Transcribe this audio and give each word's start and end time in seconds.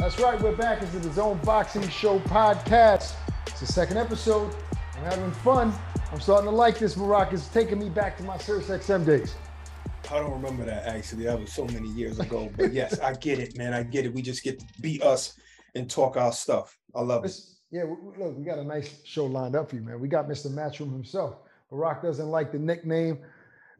That's 0.00 0.18
right, 0.18 0.40
we're 0.40 0.56
back 0.56 0.80
into 0.80 0.96
DAZN 0.96 1.44
Boxing 1.44 1.86
Show 1.90 2.20
podcast. 2.20 3.12
It's 3.46 3.60
the 3.60 3.66
second 3.66 3.98
episode. 3.98 4.56
I'm 4.96 5.04
having 5.04 5.30
fun. 5.30 5.74
I'm 6.10 6.18
starting 6.20 6.48
to 6.48 6.56
like 6.56 6.78
this, 6.78 6.94
Barak. 6.94 7.34
It's 7.34 7.48
taking 7.48 7.78
me 7.78 7.90
back 7.90 8.16
to 8.16 8.22
my 8.22 8.38
Sirius 8.38 8.68
XM 8.68 9.04
days. 9.04 9.34
I 10.10 10.14
don't 10.14 10.32
remember 10.32 10.64
that 10.64 10.86
actually. 10.86 11.24
That 11.24 11.38
was 11.38 11.52
so 11.52 11.66
many 11.66 11.90
years 11.90 12.18
ago. 12.18 12.50
But 12.56 12.72
yes, 12.72 12.98
I 13.00 13.12
get 13.12 13.40
it, 13.40 13.58
man. 13.58 13.74
I 13.74 13.82
get 13.82 14.06
it. 14.06 14.14
We 14.14 14.22
just 14.22 14.42
get 14.42 14.58
to 14.60 14.66
be 14.80 15.02
us 15.02 15.38
and 15.74 15.88
talk 15.88 16.16
our 16.16 16.32
stuff. 16.32 16.78
I 16.94 17.02
love 17.02 17.26
it. 17.26 17.38
Yeah, 17.70 17.84
look, 18.16 18.38
we 18.38 18.42
got 18.42 18.58
a 18.58 18.64
nice 18.64 19.02
show 19.04 19.26
lined 19.26 19.54
up 19.54 19.68
for 19.68 19.76
you, 19.76 19.82
man. 19.82 20.00
We 20.00 20.08
got 20.08 20.26
Mr. 20.30 20.46
Matchroom 20.46 20.92
himself. 20.92 21.36
Barak 21.70 22.02
doesn't 22.02 22.30
like 22.30 22.52
the 22.52 22.58
nickname 22.58 23.18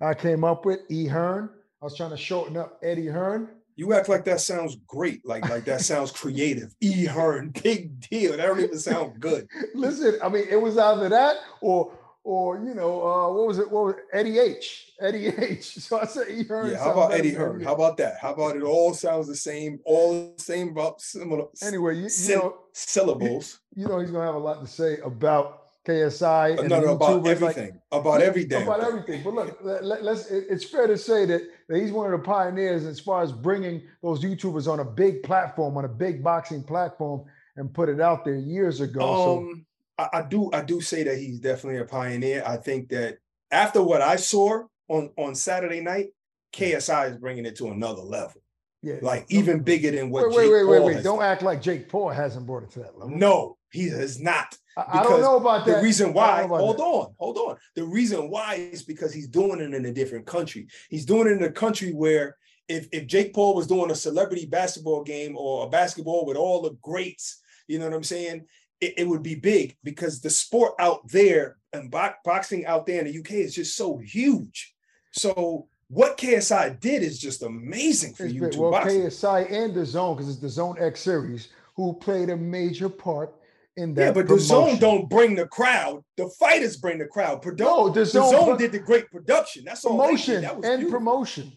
I 0.02 0.12
came 0.12 0.45
up 0.45 0.66
with, 0.66 0.80
E. 0.91 1.06
Hearn. 1.06 1.48
I 1.80 1.87
was 1.87 1.97
trying 1.97 2.11
to 2.11 2.19
shorten 2.19 2.59
up 2.59 2.78
Eddie 2.83 3.06
Hearn. 3.06 3.48
You 3.81 3.95
act 3.95 4.11
like 4.11 4.27
that 4.27 4.42
sounds 4.42 4.77
great. 4.86 5.25
Like 5.25 5.48
like 5.48 5.64
that 5.64 5.81
sounds 5.81 6.12
creative. 6.12 6.75
E. 6.83 7.06
Hearn, 7.06 7.48
big 7.62 7.98
deal. 8.11 8.36
That 8.36 8.45
don't 8.45 8.61
even 8.61 8.78
sound 8.78 9.19
good. 9.19 9.48
Listen, 9.75 10.19
I 10.23 10.28
mean, 10.28 10.45
it 10.50 10.61
was 10.61 10.77
either 10.77 11.09
that 11.09 11.36
or 11.62 11.91
or 12.23 12.58
you 12.58 12.75
know, 12.75 13.01
uh, 13.01 13.33
what 13.33 13.47
was 13.47 13.58
it? 13.58 13.70
What 13.70 13.84
was 13.86 13.95
it? 13.95 14.03
Eddie 14.12 14.39
H. 14.39 14.92
Eddie 15.01 15.27
H. 15.39 15.64
So 15.64 15.98
I 15.98 16.05
said 16.05 16.27
E. 16.28 16.45
Hearn. 16.45 16.73
Yeah, 16.73 16.78
how 16.84 16.92
about 16.92 17.14
Eddie 17.14 17.33
Hearn? 17.33 17.62
How 17.62 17.75
about 17.75 17.97
that? 17.97 18.19
How 18.20 18.34
about 18.34 18.55
it 18.55 18.62
all 18.62 18.92
sounds 18.92 19.27
the 19.27 19.34
same, 19.34 19.81
all 19.86 20.34
the 20.36 20.42
same 20.42 20.69
about 20.69 21.01
similar 21.01 21.47
anyway, 21.62 21.97
you, 21.97 22.08
you 22.14 22.36
know, 22.36 22.58
syllables. 22.75 23.61
You, 23.75 23.84
you, 23.84 23.89
know 23.89 23.98
he's 24.01 24.11
gonna 24.11 24.27
have 24.27 24.34
a 24.34 24.39
lot 24.39 24.61
to 24.61 24.67
say 24.67 24.98
about 24.98 25.59
KSI 25.86 26.59
and 26.59 26.69
no, 26.69 26.81
no, 26.81 26.92
about 26.92 27.27
everything. 27.27 27.81
Like, 27.91 28.00
about 28.00 28.20
everything. 28.20 28.62
About 28.62 28.84
everything. 28.84 29.23
But 29.23 29.34
look, 29.34 29.59
let, 29.62 30.03
us 30.03 30.31
it's 30.31 30.64
fair 30.64 30.86
to 30.86 30.98
say 30.98 31.25
that, 31.25 31.42
that 31.69 31.81
he's 31.81 31.91
one 31.91 32.12
of 32.12 32.20
the 32.20 32.25
pioneers 32.25 32.84
as 32.84 33.00
far 33.00 33.23
as 33.23 33.33
bringing 33.33 33.83
those 34.03 34.23
YouTubers 34.23 34.70
on 34.70 34.81
a 34.81 34.84
big 34.84 35.23
platform, 35.23 35.78
on 35.78 35.86
a 35.86 35.89
big 35.89 36.23
boxing 36.23 36.62
platform, 36.62 37.25
and 37.56 37.73
put 37.73 37.89
it 37.89 38.01
out 38.01 38.25
there 38.25 38.36
years 38.36 38.83
ago. 38.83 39.39
Um, 39.39 39.64
so 39.98 40.06
I, 40.12 40.19
I 40.19 40.23
do 40.23 40.51
I 40.53 40.61
do 40.62 40.83
say 40.83 41.03
that 41.03 41.17
he's 41.17 41.41
definitely 41.41 41.81
a 41.81 41.86
pioneer. 41.86 42.42
I 42.47 42.58
think 42.58 42.91
that 42.91 43.19
after 43.51 43.83
what 43.83 44.03
I 44.03 44.17
saw 44.17 44.64
on 44.89 45.11
on 45.17 45.34
Saturday 45.34 45.81
night, 45.81 46.08
KSI 46.53 47.12
is 47.12 47.17
bringing 47.17 47.47
it 47.47 47.56
to 47.56 47.69
another 47.69 48.03
level. 48.03 48.42
Yeah, 48.83 48.97
like 49.03 49.27
even 49.28 49.61
bigger 49.61 49.91
than 49.91 50.11
what. 50.11 50.28
Wait, 50.28 50.36
wait, 50.36 50.53
wait, 50.53 50.64
wait, 50.64 50.83
wait! 50.83 51.03
Don't 51.03 51.19
done. 51.19 51.28
act 51.28 51.42
like 51.42 51.61
Jake 51.61 51.89
Paul 51.89 52.11
hasn't 52.11 52.47
brought 52.47 52.62
it 52.62 52.70
to 52.73 52.81
that 52.81 52.98
level. 52.98 53.17
No, 53.17 53.58
he 53.73 53.89
has 53.89 54.21
not. 54.21 54.57
I, 54.77 55.03
don't 55.03 55.21
know 55.21 55.37
about 55.37 55.67
that. 55.67 55.77
The 55.77 55.83
reason 55.83 56.13
why, 56.13 56.47
hold 56.47 56.79
that. 56.79 56.83
on, 56.83 57.15
hold 57.19 57.37
on. 57.37 57.57
The 57.75 57.85
reason 57.85 58.31
why 58.31 58.55
is 58.55 58.83
because 58.83 59.13
he's 59.13 59.29
doing 59.29 59.61
it 59.61 59.75
in 59.75 59.85
a 59.85 59.93
different 59.93 60.27
country. 60.27 60.69
He's 60.89 61.05
doing 61.05 61.29
it 61.29 61.33
in 61.33 61.43
a 61.43 61.53
country 61.53 61.93
where 61.93 62.37
if 62.69 62.89
if 62.93 63.07
Jake 63.07 63.35
Paul 63.35 63.55
was 63.55 63.67
doing 63.67 63.91
a 63.91 63.95
celebrity 63.95 64.47
basketball 64.47 65.03
game 65.03 65.37
or 65.37 65.67
a 65.67 65.69
basketball 65.69 66.25
with 66.25 66.37
all 66.37 66.63
the 66.63 66.77
greats, 66.81 67.41
you 67.67 67.79
know 67.79 67.85
what 67.86 67.95
I'm 67.95 68.05
saying? 68.05 68.47
it, 68.80 68.95
it, 68.98 69.09
would 69.09 69.23
be 69.23 69.35
big 69.35 69.77
because 69.85 70.20
the 70.20 70.30
sport 70.30 70.75
out 70.79 71.07
there 71.09 71.59
and 71.73 71.91
bo- 71.91 72.14
boxing 72.25 72.67
out 72.67 72.86
there 72.86 73.01
in 73.01 73.07
the 73.07 73.19
UK 73.19 73.33
is 73.33 73.55
just 73.55 73.77
so 73.77 73.98
huge. 73.98 74.75
So 75.13 75.69
what 75.89 76.17
KSI 76.17 76.80
did 76.80 77.03
is 77.03 77.19
just 77.19 77.42
amazing 77.42 78.14
for 78.14 78.27
you. 78.27 78.51
Well, 78.57 78.70
boxing. 78.70 79.03
KSI 79.03 79.53
and 79.53 79.75
DAZN, 79.75 80.17
because 80.17 80.42
it's 80.42 80.57
DAZN 80.57 80.80
X 80.80 81.01
series, 81.01 81.48
who 81.77 81.95
played 81.95 82.30
a 82.30 82.36
major 82.36 82.89
part 82.89 83.35
in 83.77 83.95
that. 83.95 84.03
Yeah, 84.03 84.13
but 84.13 84.27
promotion. 84.27 84.77
DAZN 84.77 84.81
don't 84.81 85.08
bring 85.08 85.35
the 85.35 85.47
crowd. 85.47 86.03
The 86.17 86.29
fighters 86.39 86.77
bring 86.77 86.98
the 86.98 87.07
crowd. 87.07 87.42
Produ- 87.42 87.61
no, 87.61 87.91
DAZN, 87.91 87.95
the 87.95 88.05
zone 88.31 88.58
did 88.58 88.73
the 88.73 88.79
great 88.79 89.11
production. 89.11 89.64
That's 89.64 89.85
all. 89.85 89.98
Promotion 89.98 90.42
that 90.42 90.64
and 90.64 90.91
promotion. 90.91 91.53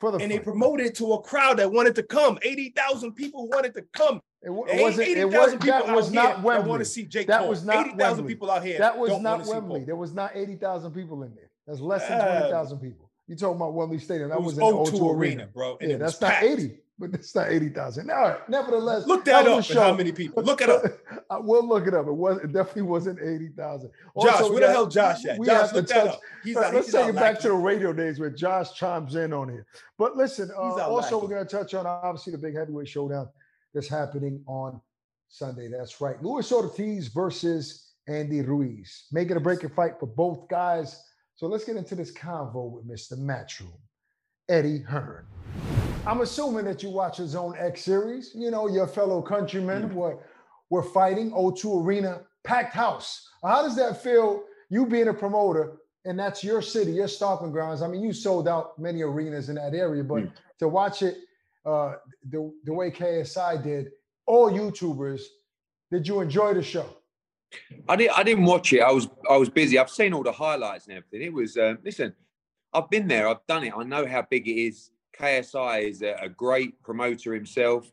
For 0.00 0.10
the 0.10 0.18
and 0.18 0.32
fight. 0.32 0.38
they 0.38 0.44
promoted 0.44 0.86
it 0.86 0.94
to 0.96 1.12
a 1.12 1.22
crowd 1.22 1.58
that 1.58 1.70
wanted 1.70 1.94
to 1.94 2.02
come. 2.02 2.36
80,000 2.42 3.12
people 3.12 3.48
wanted 3.48 3.72
to 3.74 3.82
come. 3.92 4.20
It, 4.42 4.50
it 4.50 4.82
wasn't. 4.82 5.08
80, 5.08 5.20
It 5.20 5.24
was 5.30 5.58
that 5.58 5.94
was 5.94 6.10
not 6.10 6.42
Wembley. 6.42 6.68
want 6.68 6.80
to 6.80 6.84
see 6.84 7.04
Jake 7.04 7.28
that 7.28 7.48
was 7.48 7.64
not 7.64 7.86
eighty 7.86 7.96
thousand 7.96 8.26
people 8.26 8.50
out 8.50 8.64
here. 8.64 8.78
That 8.78 8.98
was 8.98 9.20
not 9.20 9.46
Wembley. 9.46 9.84
There 9.84 9.94
was 9.94 10.12
not 10.12 10.32
eighty 10.34 10.56
thousand 10.56 10.90
people 10.92 11.22
in 11.22 11.32
there. 11.36 11.50
That's 11.66 11.78
less 11.78 12.08
than 12.08 12.18
twenty 12.18 12.50
thousand 12.50 12.78
people. 12.78 13.08
You 13.28 13.36
talking 13.36 13.54
about 13.54 13.72
Wembley 13.74 14.00
Stadium? 14.00 14.30
That 14.30 14.42
was, 14.42 14.56
was 14.56 14.90
in 14.90 14.98
the 14.98 14.98
O2 14.98 15.14
Arena, 15.14 15.46
bro. 15.46 15.78
Yeah, 15.80 15.96
that's 15.96 16.20
not 16.20 16.32
packed. 16.32 16.44
eighty, 16.44 16.78
but 16.98 17.14
it's 17.14 17.34
not 17.34 17.50
eighty 17.50 17.68
thousand. 17.68 18.10
All 18.10 18.16
right. 18.16 18.48
Nevertheless, 18.48 19.06
look 19.06 19.24
that, 19.24 19.44
that 19.44 19.52
up. 19.52 19.64
Show. 19.64 19.80
How 19.80 19.94
many 19.94 20.12
people? 20.12 20.42
Look 20.42 20.60
it 20.60 20.70
up. 20.70 20.84
I 21.30 21.38
will 21.38 21.66
look 21.66 21.86
it 21.86 21.94
up. 21.94 22.06
It 22.06 22.12
was. 22.12 22.38
It 22.38 22.52
definitely 22.52 22.82
wasn't 22.82 23.20
eighty 23.20 23.48
thousand. 23.48 23.90
Josh, 24.20 24.42
where 24.42 24.60
the 24.60 24.68
hell 24.68 24.86
Josh 24.86 25.24
at? 25.24 25.42
Josh, 25.42 25.72
look 25.72 25.88
that 25.88 26.06
up. 26.08 26.20
He's 26.44 26.56
right, 26.56 26.72
let's 26.72 26.92
take 26.92 27.08
it 27.08 27.14
back 27.14 27.40
to 27.40 27.48
the 27.48 27.54
radio 27.54 27.92
days 27.92 28.20
where 28.20 28.30
Josh 28.30 28.74
chimes 28.74 29.14
in 29.16 29.32
on 29.32 29.48
here. 29.48 29.66
But 29.98 30.16
listen, 30.16 30.50
uh, 30.56 30.60
also 30.60 31.20
we're 31.20 31.28
going 31.28 31.46
to 31.46 31.56
touch 31.56 31.74
on 31.74 31.86
obviously 31.86 32.32
the 32.32 32.38
big 32.38 32.56
heavyweight 32.56 32.88
showdown 32.88 33.28
that's 33.74 33.88
happening 33.88 34.42
on 34.46 34.80
Sunday. 35.28 35.68
That's 35.68 36.00
right. 36.00 36.22
Luis 36.22 36.52
Ortiz 36.52 37.08
versus 37.08 37.92
Andy 38.06 38.42
Ruiz. 38.42 39.06
Making 39.12 39.36
a 39.36 39.40
breaking 39.40 39.70
fight 39.70 39.98
for 39.98 40.06
both 40.06 40.48
guys. 40.48 41.02
So 41.36 41.46
let's 41.46 41.64
get 41.64 41.76
into 41.76 41.94
this 41.94 42.12
convo 42.12 42.70
with 42.70 42.86
Mr. 42.86 43.18
Matchroom, 43.18 43.80
Eddie 44.48 44.82
Hearn. 44.82 45.26
I'm 46.04 46.20
assuming 46.20 46.64
that 46.64 46.82
you 46.82 46.90
watch 46.90 47.18
DAZN 47.18 47.54
X 47.60 47.84
series. 47.84 48.32
You 48.34 48.50
know, 48.50 48.66
your 48.66 48.88
fellow 48.88 49.22
countrymen 49.22 49.84
mm-hmm. 49.84 49.94
were, 49.94 50.18
were 50.68 50.82
fighting 50.82 51.30
O2 51.30 51.84
Arena, 51.84 52.22
packed 52.42 52.74
house. 52.74 53.28
How 53.44 53.62
does 53.62 53.76
that 53.76 54.02
feel, 54.02 54.42
you 54.68 54.84
being 54.84 55.08
a 55.08 55.14
promoter, 55.14 55.74
and 56.04 56.18
that's 56.18 56.42
your 56.42 56.60
city, 56.60 56.92
your 56.92 57.06
stomping 57.06 57.52
grounds? 57.52 57.82
I 57.82 57.88
mean, 57.88 58.02
you 58.02 58.12
sold 58.12 58.48
out 58.48 58.76
many 58.80 59.02
arenas 59.02 59.48
in 59.48 59.54
that 59.54 59.74
area, 59.74 60.02
but 60.02 60.22
mm-hmm. 60.22 60.34
to 60.58 60.68
watch 60.68 61.02
it 61.02 61.18
uh, 61.64 61.94
the, 62.28 62.52
the 62.64 62.72
way 62.72 62.90
KSI 62.90 63.62
did, 63.62 63.90
all 64.26 64.50
YouTubers. 64.50 65.22
Did 65.92 66.08
you 66.08 66.20
enjoy 66.20 66.54
the 66.54 66.62
show? 66.62 66.86
I 67.88 67.96
didn't. 67.96 68.18
I 68.18 68.22
didn't 68.22 68.46
watch 68.46 68.72
it. 68.72 68.80
I 68.80 68.90
was. 68.90 69.08
I 69.28 69.36
was 69.36 69.50
busy. 69.50 69.78
I've 69.78 69.90
seen 69.90 70.14
all 70.14 70.22
the 70.22 70.32
highlights 70.32 70.86
and 70.86 70.96
everything. 70.96 71.20
It 71.20 71.32
was. 71.34 71.54
Um, 71.58 71.78
listen, 71.84 72.14
I've 72.72 72.88
been 72.88 73.06
there. 73.06 73.28
I've 73.28 73.46
done 73.46 73.64
it. 73.64 73.74
I 73.76 73.82
know 73.82 74.06
how 74.06 74.22
big 74.22 74.48
it 74.48 74.58
is. 74.58 74.90
KSI 75.22 75.88
is 75.88 76.02
a, 76.02 76.16
a 76.20 76.28
great 76.28 76.82
promoter 76.82 77.32
himself. 77.32 77.90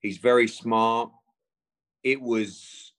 He's 0.00 0.18
very 0.18 0.48
smart. 0.48 1.10
It 2.02 2.20
was. 2.20 2.92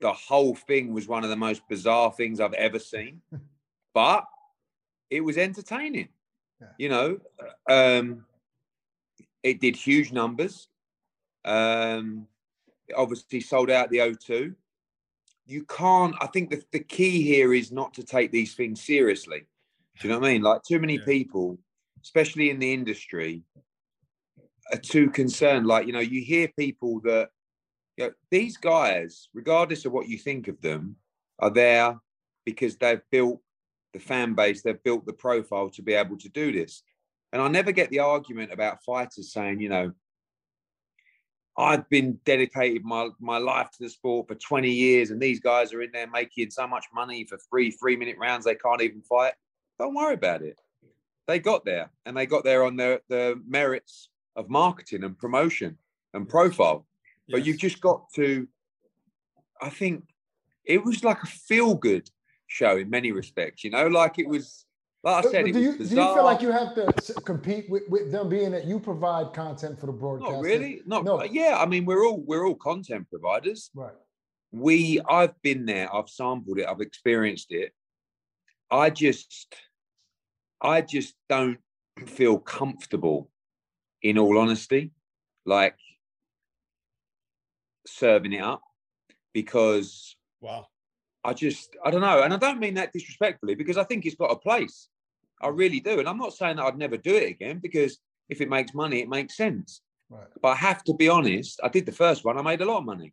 The 0.00 0.12
whole 0.12 0.54
thing 0.54 0.94
was 0.94 1.08
one 1.08 1.24
of 1.24 1.30
the 1.30 1.36
most 1.36 1.62
bizarre 1.68 2.12
things 2.12 2.38
I've 2.38 2.52
ever 2.52 2.78
seen, 2.78 3.20
but 3.94 4.24
it 5.10 5.20
was 5.20 5.36
entertaining. 5.36 6.08
Yeah. 6.60 6.68
You 6.78 6.88
know, 6.88 7.18
um, 7.68 8.24
it 9.42 9.60
did 9.60 9.74
huge 9.74 10.12
numbers. 10.12 10.68
Um, 11.44 12.28
obviously 12.96 13.40
sold 13.40 13.70
out 13.70 13.90
the 13.90 13.98
O2. 13.98 14.54
You 15.46 15.64
can't. 15.64 16.14
I 16.20 16.26
think 16.28 16.50
the, 16.50 16.62
the 16.72 16.80
key 16.80 17.22
here 17.22 17.52
is 17.52 17.72
not 17.72 17.94
to 17.94 18.04
take 18.04 18.30
these 18.30 18.54
things 18.54 18.82
seriously. 18.84 19.46
Do 19.98 20.06
you 20.06 20.14
know 20.14 20.20
what 20.20 20.28
I 20.28 20.32
mean? 20.32 20.42
Like 20.42 20.62
too 20.62 20.78
many 20.78 20.94
yeah. 20.94 21.04
people, 21.04 21.58
especially 22.08 22.48
in 22.48 22.58
the 22.58 22.72
industry, 22.72 23.42
are 24.72 24.78
too 24.78 25.10
concerned. 25.10 25.66
Like 25.66 25.86
you 25.86 25.92
know, 25.92 26.00
you 26.00 26.22
hear 26.22 26.48
people 26.58 27.00
that 27.04 27.28
you 27.98 28.06
know, 28.06 28.12
these 28.30 28.56
guys, 28.56 29.28
regardless 29.34 29.84
of 29.84 29.92
what 29.92 30.08
you 30.08 30.16
think 30.16 30.48
of 30.48 30.58
them, 30.62 30.96
are 31.38 31.50
there 31.50 31.98
because 32.46 32.76
they've 32.76 33.02
built 33.10 33.40
the 33.92 33.98
fan 33.98 34.34
base, 34.34 34.62
they've 34.62 34.82
built 34.82 35.04
the 35.04 35.12
profile 35.12 35.68
to 35.68 35.82
be 35.82 35.92
able 35.92 36.16
to 36.16 36.30
do 36.30 36.50
this. 36.50 36.82
And 37.32 37.42
I 37.42 37.48
never 37.48 37.72
get 37.72 37.90
the 37.90 37.98
argument 37.98 38.52
about 38.52 38.82
fighters 38.84 39.32
saying, 39.32 39.60
you 39.60 39.68
know, 39.68 39.92
I've 41.58 41.86
been 41.90 42.18
dedicated 42.24 42.84
my, 42.84 43.08
my 43.20 43.36
life 43.36 43.68
to 43.72 43.82
the 43.82 43.90
sport 43.90 44.28
for 44.28 44.34
20 44.34 44.70
years, 44.70 45.10
and 45.10 45.20
these 45.20 45.40
guys 45.40 45.74
are 45.74 45.82
in 45.82 45.90
there 45.92 46.08
making 46.08 46.50
so 46.50 46.66
much 46.66 46.86
money 46.94 47.26
for 47.28 47.38
three 47.50 47.70
three 47.70 47.96
minute 47.96 48.16
rounds 48.18 48.46
they 48.46 48.54
can't 48.54 48.80
even 48.80 49.02
fight. 49.02 49.34
Don't 49.78 49.94
worry 49.94 50.14
about 50.14 50.42
it. 50.42 50.58
They 51.28 51.38
got 51.38 51.64
there, 51.64 51.90
and 52.04 52.16
they 52.16 52.26
got 52.26 52.42
there 52.42 52.64
on 52.64 52.76
the, 52.76 53.00
the 53.08 53.40
merits 53.46 54.08
of 54.34 54.50
marketing 54.50 55.04
and 55.04 55.16
promotion 55.16 55.78
and 56.14 56.28
profile. 56.28 56.86
Yes. 57.26 57.38
But 57.38 57.46
you've 57.46 57.58
just 57.58 57.80
got 57.80 58.10
to, 58.14 58.48
I 59.62 59.68
think 59.68 60.04
it 60.64 60.84
was 60.84 61.04
like 61.04 61.22
a 61.22 61.26
feel 61.26 61.74
good 61.74 62.10
show 62.46 62.78
in 62.78 62.88
many 62.90 63.12
respects, 63.12 63.62
you 63.62 63.70
know, 63.70 63.86
like 63.86 64.18
it 64.18 64.26
was 64.26 64.64
like 65.04 65.26
I 65.26 65.30
said, 65.30 65.44
do 65.44 65.60
you, 65.60 65.78
do 65.78 65.84
you 65.84 65.88
feel 65.88 66.24
like 66.24 66.42
you 66.42 66.50
have 66.50 66.74
to 66.74 67.14
compete 67.24 67.70
with, 67.70 67.84
with 67.88 68.10
them 68.10 68.28
being 68.28 68.50
that 68.50 68.64
you 68.64 68.80
provide 68.80 69.32
content 69.32 69.78
for 69.78 69.86
the 69.86 69.92
broadcast? 69.92 70.32
Not 70.32 70.42
really. 70.42 70.82
Not 70.86 71.04
no. 71.04 71.22
Yeah, 71.22 71.56
I 71.58 71.66
mean, 71.66 71.84
we're 71.84 72.04
all 72.04 72.20
we're 72.20 72.46
all 72.46 72.56
content 72.56 73.08
providers. 73.08 73.70
Right. 73.74 73.92
We, 74.50 75.00
I've 75.08 75.40
been 75.42 75.66
there. 75.66 75.94
I've 75.94 76.08
sampled 76.08 76.58
it. 76.58 76.66
I've 76.66 76.80
experienced 76.80 77.52
it. 77.52 77.72
I 78.70 78.90
just, 78.90 79.54
I 80.60 80.80
just 80.80 81.14
don't 81.28 81.58
feel 82.06 82.38
comfortable, 82.38 83.30
in 84.02 84.18
all 84.18 84.38
honesty, 84.38 84.92
like 85.44 85.76
serving 87.86 88.34
it 88.34 88.42
up 88.42 88.62
because 89.32 90.14
wow 90.40 90.66
I 91.24 91.34
just 91.34 91.76
I 91.84 91.90
don't 91.90 92.00
know, 92.00 92.22
and 92.22 92.32
I 92.32 92.36
don't 92.36 92.60
mean 92.60 92.74
that 92.74 92.92
disrespectfully 92.92 93.54
because 93.54 93.76
I 93.76 93.84
think 93.84 94.06
it's 94.06 94.14
got 94.14 94.30
a 94.30 94.36
place. 94.36 94.88
I 95.42 95.48
really 95.48 95.80
do, 95.80 95.98
and 95.98 96.08
I'm 96.08 96.18
not 96.18 96.32
saying 96.32 96.56
that 96.56 96.64
I'd 96.64 96.78
never 96.78 96.96
do 96.96 97.14
it 97.14 97.28
again 97.28 97.58
because 97.62 97.98
if 98.28 98.40
it 98.40 98.48
makes 98.48 98.74
money, 98.74 99.00
it 99.00 99.08
makes 99.08 99.36
sense. 99.36 99.82
Right. 100.10 100.26
But 100.40 100.48
I 100.48 100.54
have 100.56 100.82
to 100.84 100.94
be 100.94 101.08
honest. 101.08 101.60
I 101.62 101.68
did 101.68 101.86
the 101.86 101.92
first 101.92 102.24
one. 102.24 102.38
I 102.38 102.42
made 102.42 102.60
a 102.60 102.64
lot 102.64 102.78
of 102.78 102.84
money, 102.84 103.12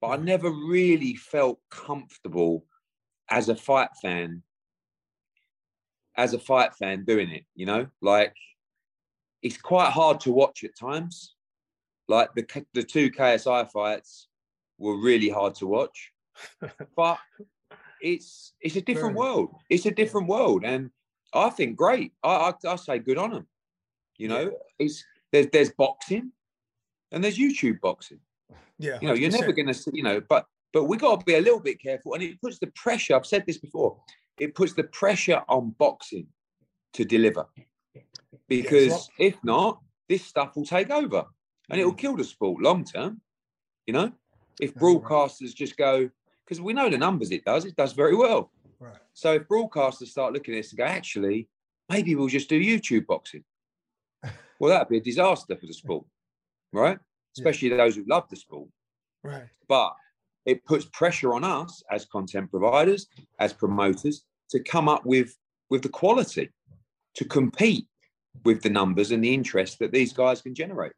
but 0.00 0.08
I 0.08 0.16
never 0.16 0.50
really 0.50 1.14
felt 1.14 1.60
comfortable 1.70 2.64
as 3.30 3.48
a 3.48 3.54
fight 3.54 3.90
fan. 4.00 4.42
As 6.16 6.34
a 6.34 6.38
fight 6.38 6.74
fan, 6.74 7.04
doing 7.04 7.30
it, 7.30 7.44
you 7.54 7.66
know, 7.66 7.86
like 8.00 8.34
it's 9.42 9.56
quite 9.56 9.90
hard 9.90 10.20
to 10.20 10.32
watch 10.32 10.62
at 10.64 10.76
times. 10.78 11.34
Like 12.08 12.34
the 12.34 12.64
the 12.74 12.82
two 12.82 13.10
KSI 13.10 13.70
fights 13.70 14.28
were 14.78 15.00
really 15.00 15.28
hard 15.28 15.54
to 15.56 15.66
watch 15.66 16.12
but 16.96 17.18
it's 18.00 18.54
it's 18.60 18.76
a 18.76 18.80
different 18.80 19.16
world. 19.16 19.54
It's 19.70 19.86
a 19.86 19.90
different 19.90 20.28
world, 20.28 20.64
and 20.64 20.90
I 21.32 21.50
think 21.50 21.76
great. 21.76 22.12
I 22.22 22.52
I, 22.64 22.68
I 22.68 22.76
say 22.76 22.98
good 22.98 23.18
on 23.18 23.30
them. 23.30 23.46
You 24.16 24.28
know, 24.28 24.42
yeah. 24.42 24.58
it's 24.78 25.04
there's 25.30 25.46
there's 25.52 25.70
boxing, 25.70 26.32
and 27.10 27.22
there's 27.22 27.38
YouTube 27.38 27.80
boxing. 27.80 28.20
Yeah, 28.78 28.98
you 29.00 29.08
know, 29.08 29.14
you 29.14 29.28
are 29.28 29.30
never 29.30 29.52
going 29.52 29.68
to, 29.68 29.74
see, 29.74 29.92
you 29.94 30.02
know, 30.02 30.20
but 30.28 30.46
but 30.72 30.84
we 30.84 30.96
got 30.96 31.20
to 31.20 31.26
be 31.26 31.34
a 31.34 31.40
little 31.40 31.60
bit 31.60 31.80
careful, 31.80 32.14
and 32.14 32.22
it 32.22 32.40
puts 32.40 32.58
the 32.58 32.68
pressure. 32.74 33.14
I've 33.14 33.26
said 33.26 33.44
this 33.46 33.58
before. 33.58 34.00
It 34.42 34.56
puts 34.56 34.72
the 34.72 34.82
pressure 34.82 35.40
on 35.48 35.70
boxing 35.78 36.26
to 36.94 37.04
deliver, 37.04 37.46
because 38.48 39.08
if 39.16 39.36
not, 39.44 39.80
this 40.08 40.24
stuff 40.24 40.56
will 40.56 40.64
take 40.66 40.90
over, 40.90 41.24
and 41.70 41.80
it 41.80 41.84
will 41.84 41.94
mm. 41.94 41.98
kill 41.98 42.16
the 42.16 42.24
sport 42.24 42.60
long 42.60 42.84
term. 42.84 43.20
You 43.86 43.92
know, 43.92 44.12
if 44.60 44.74
broadcasters 44.74 45.54
just 45.54 45.76
go, 45.76 46.10
because 46.44 46.60
we 46.60 46.72
know 46.72 46.90
the 46.90 46.98
numbers 46.98 47.30
it 47.30 47.44
does. 47.44 47.64
It 47.64 47.76
does 47.76 47.92
very 47.92 48.16
well. 48.16 48.50
Right. 48.80 48.96
So 49.12 49.34
if 49.34 49.42
broadcasters 49.46 50.08
start 50.08 50.32
looking 50.32 50.54
at 50.54 50.58
this 50.58 50.72
and 50.72 50.78
go, 50.78 50.86
actually, 50.86 51.48
maybe 51.88 52.16
we'll 52.16 52.26
just 52.26 52.48
do 52.48 52.60
YouTube 52.60 53.06
boxing. 53.06 53.44
well, 54.58 54.70
that'd 54.70 54.88
be 54.88 54.96
a 54.96 55.00
disaster 55.00 55.54
for 55.54 55.66
the 55.66 55.72
sport, 55.72 56.04
right? 56.72 56.98
Especially 57.38 57.70
yeah. 57.70 57.76
those 57.76 57.94
who 57.94 58.04
love 58.08 58.28
the 58.28 58.34
sport. 58.34 58.68
Right. 59.22 59.46
But 59.68 59.94
it 60.44 60.64
puts 60.64 60.84
pressure 60.86 61.32
on 61.32 61.44
us 61.44 61.82
as 61.90 62.04
content 62.04 62.50
providers, 62.50 63.06
as 63.38 63.52
promoters, 63.52 64.24
to 64.52 64.60
come 64.60 64.88
up 64.88 65.04
with 65.04 65.36
with 65.70 65.82
the 65.82 65.88
quality, 65.88 66.50
to 67.14 67.24
compete 67.24 67.86
with 68.44 68.62
the 68.62 68.70
numbers 68.70 69.10
and 69.10 69.24
the 69.24 69.32
interest 69.32 69.78
that 69.78 69.92
these 69.92 70.12
guys 70.12 70.42
can 70.42 70.54
generate. 70.54 70.92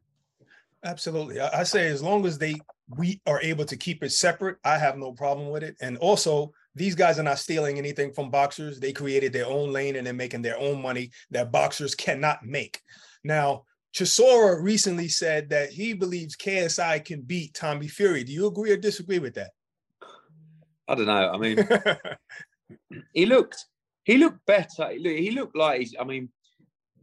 Absolutely. 0.83 1.39
I 1.39 1.63
say 1.63 1.87
as 1.87 2.03
long 2.03 2.25
as 2.25 2.37
they 2.37 2.55
we 2.89 3.19
are 3.25 3.41
able 3.41 3.65
to 3.65 3.75
keep 3.75 4.03
it 4.03 4.11
separate, 4.11 4.57
I 4.63 4.77
have 4.77 4.97
no 4.97 5.11
problem 5.11 5.49
with 5.49 5.63
it. 5.63 5.75
And 5.81 5.97
also, 5.97 6.51
these 6.75 6.93
guys 6.93 7.17
are 7.17 7.23
not 7.23 7.39
stealing 7.39 7.77
anything 7.77 8.13
from 8.13 8.29
boxers. 8.29 8.79
They 8.79 8.93
created 8.93 9.33
their 9.33 9.47
own 9.47 9.73
lane 9.73 9.95
and 9.95 10.05
they're 10.05 10.13
making 10.13 10.43
their 10.43 10.59
own 10.59 10.81
money 10.81 11.09
that 11.31 11.51
boxers 11.51 11.95
cannot 11.95 12.45
make. 12.45 12.79
Now, 13.23 13.63
Chisora 13.95 14.61
recently 14.61 15.07
said 15.07 15.49
that 15.49 15.71
he 15.71 15.93
believes 15.93 16.35
KSI 16.35 17.03
can 17.05 17.21
beat 17.21 17.53
Tommy 17.53 17.87
Fury. 17.87 18.23
Do 18.23 18.33
you 18.33 18.45
agree 18.45 18.71
or 18.71 18.77
disagree 18.77 19.19
with 19.19 19.35
that? 19.35 19.51
I 20.87 20.95
don't 20.95 21.07
know. 21.07 21.31
I 21.31 21.37
mean, 21.37 21.57
he 23.13 23.25
looked 23.25 23.65
he 24.05 24.17
looked 24.17 24.45
better. 24.45 24.89
He 24.91 25.31
looked 25.31 25.55
like 25.55 25.79
he's. 25.79 25.95
I 25.99 26.03
mean, 26.03 26.29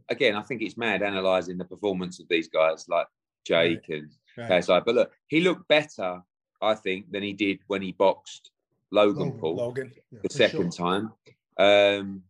again, 0.09 0.35
I 0.35 0.41
think 0.41 0.61
it's 0.61 0.77
mad 0.77 1.01
analysing 1.01 1.57
the 1.57 1.65
performance 1.65 2.19
of 2.19 2.27
these 2.29 2.47
guys 2.47 2.85
like 2.87 3.07
Jake 3.45 3.83
right. 3.89 3.99
and 3.99 4.09
right. 4.37 4.63
KSI. 4.63 4.85
But 4.85 4.95
look, 4.95 5.11
he 5.27 5.41
looked 5.41 5.67
better, 5.67 6.21
I 6.61 6.75
think, 6.75 7.11
than 7.11 7.21
he 7.21 7.33
did 7.33 7.59
when 7.67 7.81
he 7.81 7.91
boxed 7.91 8.51
Logan, 8.91 9.23
Logan 9.25 9.39
Paul 9.39 9.55
Logan. 9.55 9.91
the 10.21 10.29
second 10.29 10.73
sure. 10.73 10.85
time. 10.87 11.11
Um, 11.57 12.23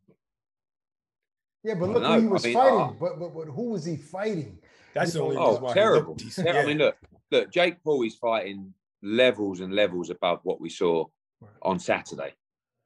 yeah, 1.63 1.75
but 1.75 1.89
look 1.89 2.03
who 2.03 2.19
he 2.19 2.27
was 2.27 2.43
I 2.43 2.47
mean, 2.47 2.55
fighting. 2.55 2.79
Uh, 2.79 2.91
but, 2.99 3.19
but, 3.19 3.33
but 3.33 3.45
who 3.45 3.69
was 3.69 3.85
he 3.85 3.95
fighting? 3.95 4.57
That's 4.95 5.13
the 5.13 5.21
only 5.21 5.37
oh, 5.37 5.71
terrible. 5.73 6.17
yeah. 6.37 6.53
I 6.53 6.65
mean, 6.65 6.79
look, 6.79 6.97
look, 7.31 7.51
Jake 7.51 7.83
Paul 7.83 8.03
is 8.03 8.15
fighting 8.15 8.73
levels 9.01 9.59
and 9.59 9.73
levels 9.73 10.09
above 10.09 10.39
what 10.43 10.59
we 10.59 10.69
saw 10.69 11.05
right. 11.41 11.51
on 11.61 11.79
Saturday. 11.79 12.33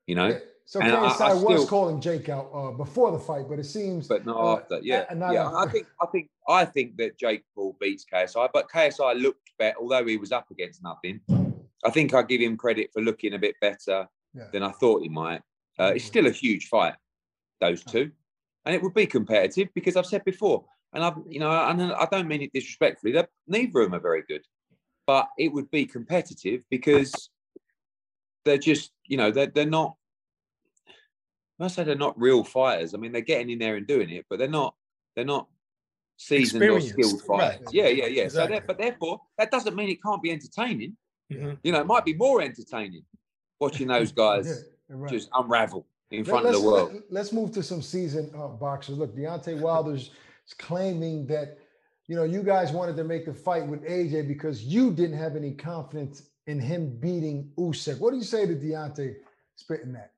You 0.08 0.16
know, 0.16 0.28
yeah. 0.28 0.40
So 0.68 0.82
and 0.82 0.92
KSI 0.92 1.22
I, 1.22 1.30
I 1.30 1.34
was 1.34 1.44
still, 1.44 1.68
calling 1.68 2.02
Jake 2.02 2.28
out 2.28 2.50
uh, 2.54 2.72
before 2.72 3.14
the 3.14 3.20
fight, 3.20 3.46
but 3.48 3.58
it 3.58 3.64
seems, 3.64 4.08
but 4.10 4.26
not 4.26 4.36
uh, 4.36 4.58
after. 4.58 4.80
Yeah, 4.82 5.06
yeah. 5.32 5.50
I 5.56 5.66
think, 5.68 5.88
I 6.02 6.06
think, 6.08 6.30
I 6.46 6.66
think 6.66 6.98
that 6.98 7.18
Jake 7.18 7.44
Paul 7.56 7.78
beats 7.80 8.06
KSI, 8.12 8.50
but 8.54 8.70
KSI 8.70 9.22
looked 9.22 9.52
better, 9.58 9.78
although 9.80 10.06
he 10.06 10.18
was 10.18 10.34
up 10.34 10.52
against 10.52 10.84
nothing. 10.84 11.22
I 11.86 11.90
think 11.90 12.14
I 12.14 12.22
give 12.22 12.42
him 12.42 12.58
credit 12.58 12.90
for 12.92 13.02
looking 13.02 13.34
a 13.34 13.40
bit 13.40 13.56
better 13.62 14.10
yeah. 14.34 14.48
than 14.52 14.62
I 14.62 14.72
thought 14.72 15.04
he 15.04 15.10
might. 15.10 15.42
Uh, 15.80 15.94
it's 15.96 16.04
still 16.04 16.28
a 16.28 16.32
huge 16.32 16.68
fight, 16.68 16.96
those 17.62 17.82
two, 17.84 18.12
and 18.66 18.76
it 18.76 18.82
would 18.82 18.94
be 18.94 19.06
competitive 19.06 19.70
because 19.74 19.96
I've 19.96 20.06
said 20.06 20.26
before, 20.26 20.66
and 20.94 21.02
I've, 21.04 21.16
you 21.30 21.40
know, 21.40 21.52
and 21.52 21.82
I 21.94 22.08
don't 22.12 22.28
mean 22.28 22.42
it 22.42 22.52
disrespectfully. 22.54 23.14
That 23.14 23.30
neither 23.48 23.80
of 23.80 23.86
them 23.86 23.96
are 23.96 24.02
very 24.02 24.24
good, 24.28 24.42
but 25.06 25.30
it 25.38 25.50
would 25.54 25.72
be 25.72 25.86
competitive 25.86 26.66
because 26.70 27.30
they're 28.44 28.58
just, 28.58 28.92
you 29.08 29.18
know, 29.18 29.32
they're 29.32 29.48
they're 29.48 29.66
not 29.66 29.96
I 31.60 31.68
say 31.68 31.84
they're 31.84 31.96
not 31.96 32.20
real 32.20 32.44
fighters. 32.44 32.94
I 32.94 32.98
mean, 32.98 33.12
they're 33.12 33.22
getting 33.22 33.50
in 33.50 33.60
there 33.60 33.76
and 33.76 33.88
doing 33.88 34.10
it, 34.10 34.26
but 34.30 34.40
they're 34.40 34.48
not. 34.48 34.76
They're 35.16 35.26
not 35.26 35.48
seasoned 36.18 36.64
or 36.64 36.80
skilled 36.80 37.22
fighters. 37.24 37.60
Right. 37.66 37.74
Yeah, 37.74 37.88
yeah, 37.88 38.06
yeah. 38.06 38.24
Exactly. 38.24 38.58
So, 38.58 38.64
but 38.68 38.78
therefore, 38.78 39.22
that 39.40 39.50
doesn't 39.50 39.76
mean 39.76 39.90
it 39.90 40.04
can't 40.04 40.22
be 40.22 40.32
entertaining. 40.32 40.96
Mm-hmm. 41.32 41.54
You 41.64 41.72
know, 41.72 41.82
it 41.82 41.88
might 41.88 42.06
be 42.06 42.14
more 42.14 42.42
entertaining 42.42 43.04
watching 43.60 43.88
those 43.88 44.12
guys 44.24 44.66
yeah, 44.90 44.96
right. 44.96 45.12
just 45.12 45.30
unravel 45.34 45.88
in 46.12 46.24
front 46.24 46.46
let's, 46.46 46.58
of 46.58 46.64
the 46.64 46.70
world. 46.70 47.02
Let, 47.10 47.22
us 47.22 47.34
move 47.34 47.52
to 47.54 47.64
some 47.64 47.82
seasoned 47.82 48.32
uh, 48.36 48.48
boxers. 48.48 49.00
Look, 49.00 49.16
Deontay 49.16 49.60
Wilder's 49.60 50.12
claiming 50.60 51.26
that 51.28 51.58
you 52.06 52.16
know 52.16 52.24
you 52.24 52.44
guys 52.44 52.72
wanted 52.72 52.96
to 52.98 53.04
make 53.04 53.26
the 53.26 53.34
fight 53.34 53.66
with 53.66 53.84
AJ 53.84 54.28
because 54.28 54.64
you 54.64 54.92
didn't 54.92 55.18
have 55.18 55.36
any 55.36 55.54
confidence 55.54 56.30
in 56.48 56.60
him 56.60 56.98
beating 57.00 57.52
Usyk. 57.58 58.00
What 58.00 58.12
do 58.12 58.18
you 58.18 58.24
say 58.24 58.48
to 58.48 58.56
Deontay 58.56 59.16
spitting 59.56 59.94
that? 59.94 60.14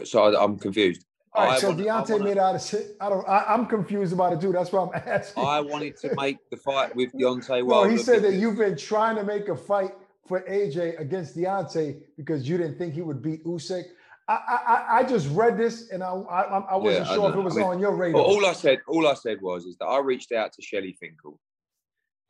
Uh, 0.00 0.04
so 0.04 0.22
I, 0.22 0.42
am 0.42 0.58
confused. 0.58 1.04
All 1.32 1.44
right, 1.44 1.56
I 1.56 1.58
so 1.58 1.68
want, 1.68 1.80
Deontay 1.80 2.10
wanna, 2.10 2.24
made 2.24 2.38
out 2.38 2.54
of. 2.54 2.80
I 3.00 3.08
don't. 3.08 3.28
I, 3.28 3.54
am 3.54 3.66
confused 3.66 4.12
about 4.12 4.32
it 4.32 4.40
too. 4.40 4.52
That's 4.52 4.72
why 4.72 4.82
I'm 4.82 5.02
asking. 5.06 5.44
I 5.44 5.60
wanted 5.60 5.96
to 5.98 6.14
make 6.14 6.38
the 6.50 6.56
fight 6.56 6.94
with 6.94 7.12
Deontay 7.12 7.64
Wilder. 7.64 7.90
No, 7.90 7.96
he 7.96 8.02
said 8.02 8.22
that 8.22 8.34
you've 8.34 8.56
been 8.56 8.76
trying 8.76 9.16
to 9.16 9.24
make 9.24 9.48
a 9.48 9.56
fight 9.56 9.90
for 10.26 10.40
AJ 10.42 11.00
against 11.00 11.36
Deontay 11.36 12.00
because 12.16 12.48
you 12.48 12.56
didn't 12.56 12.78
think 12.78 12.94
he 12.94 13.02
would 13.02 13.20
beat 13.20 13.44
Usyk. 13.44 13.84
I, 14.26 14.32
I, 14.32 14.98
I 15.00 15.02
just 15.02 15.28
read 15.32 15.58
this 15.58 15.90
and 15.90 16.02
I 16.02 16.08
I, 16.08 16.58
I 16.60 16.76
wasn't 16.76 17.06
yeah, 17.06 17.14
sure 17.14 17.28
if 17.28 17.36
it 17.36 17.40
was 17.40 17.58
I 17.58 17.60
mean, 17.60 17.68
on 17.68 17.78
your 17.78 17.94
radar. 17.94 18.22
all 18.22 18.46
I 18.46 18.54
said, 18.54 18.78
all 18.86 19.06
I 19.06 19.12
said 19.12 19.42
was 19.42 19.66
is 19.66 19.76
that 19.76 19.84
I 19.84 19.98
reached 19.98 20.32
out 20.32 20.54
to 20.54 20.62
Shelly 20.62 20.96
Finkel 20.98 21.38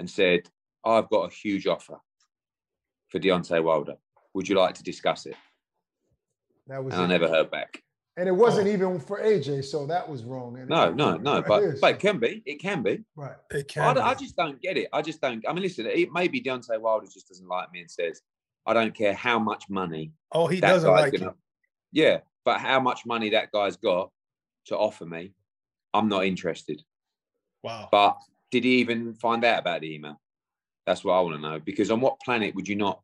and 0.01 0.11
said, 0.11 0.49
I've 0.85 1.09
got 1.09 1.31
a 1.31 1.35
huge 1.35 1.67
offer 1.67 1.99
for 3.09 3.19
Deontay 3.19 3.63
Wilder. 3.63 3.97
Would 4.35 4.49
you 4.49 4.57
like 4.57 4.75
to 4.77 4.83
discuss 4.83 5.27
it? 5.27 5.37
That 6.67 6.83
was. 6.83 6.95
And 6.95 7.03
I 7.03 7.07
never 7.07 7.29
heard 7.29 7.51
back. 7.51 7.81
And 8.17 8.29
it 8.29 8.33
wasn't 8.33 8.69
oh. 8.69 8.73
even 8.73 9.01
for 9.01 9.21
AJ, 9.21 9.65
so 9.65 9.87
that 9.87 10.09
was 10.09 10.23
wrong. 10.23 10.57
And 10.59 10.69
no, 10.69 10.93
no, 10.93 11.17
no. 11.17 11.43
But 11.43 11.63
is, 11.65 11.81
but 11.81 11.95
it 11.95 12.01
can 12.01 12.19
be. 12.19 12.43
It 12.47 12.61
can 12.61 12.83
be. 12.83 13.03
Right. 13.17 13.37
It 13.51 13.67
can. 13.67 13.99
I, 13.99 14.11
I, 14.11 14.15
just 14.15 14.37
don't 14.37 14.61
get 14.61 14.77
it. 14.77 14.89
I 14.93 15.03
just 15.03 15.21
don't. 15.21 15.45
I 15.49 15.53
mean, 15.53 15.63
listen. 15.63 15.87
It, 15.87 16.13
maybe 16.13 16.41
Deontay 16.41 16.81
Wilder 16.81 17.07
just 17.13 17.29
doesn't 17.29 17.49
like 17.49 17.73
me 17.73 17.81
and 17.81 17.91
says, 17.91 18.23
"I 18.67 18.73
don't 18.73 18.95
care 18.95 19.15
how 19.15 19.41
much 19.41 19.65
money." 19.69 20.13
Oh, 20.31 20.47
he 20.47 20.61
doesn't 20.61 20.89
like 20.89 21.13
gonna, 21.13 21.35
you. 21.93 22.03
Yeah, 22.03 22.19
but 22.45 22.61
how 22.61 22.79
much 22.79 23.05
money 23.05 23.31
that 23.31 23.51
guy's 23.51 23.77
got 23.77 24.11
to 24.67 24.77
offer 24.77 25.07
me, 25.07 25.33
I'm 25.93 26.09
not 26.09 26.25
interested. 26.25 26.83
Wow. 27.63 27.89
But 27.91 28.19
did 28.51 28.65
he 28.65 28.77
even 28.77 29.15
find 29.15 29.45
out 29.45 29.59
about 29.61 29.81
the 29.81 29.95
email? 29.95 30.21
That's 30.87 31.05
what 31.05 31.15
I 31.15 31.21
want 31.21 31.37
to 31.37 31.43
know. 31.43 31.61
Because 31.61 31.91
on 31.91 32.01
what 32.01 32.21
planet 32.21 32.55
would 32.55 32.69
you 32.69 32.77
not 32.77 33.01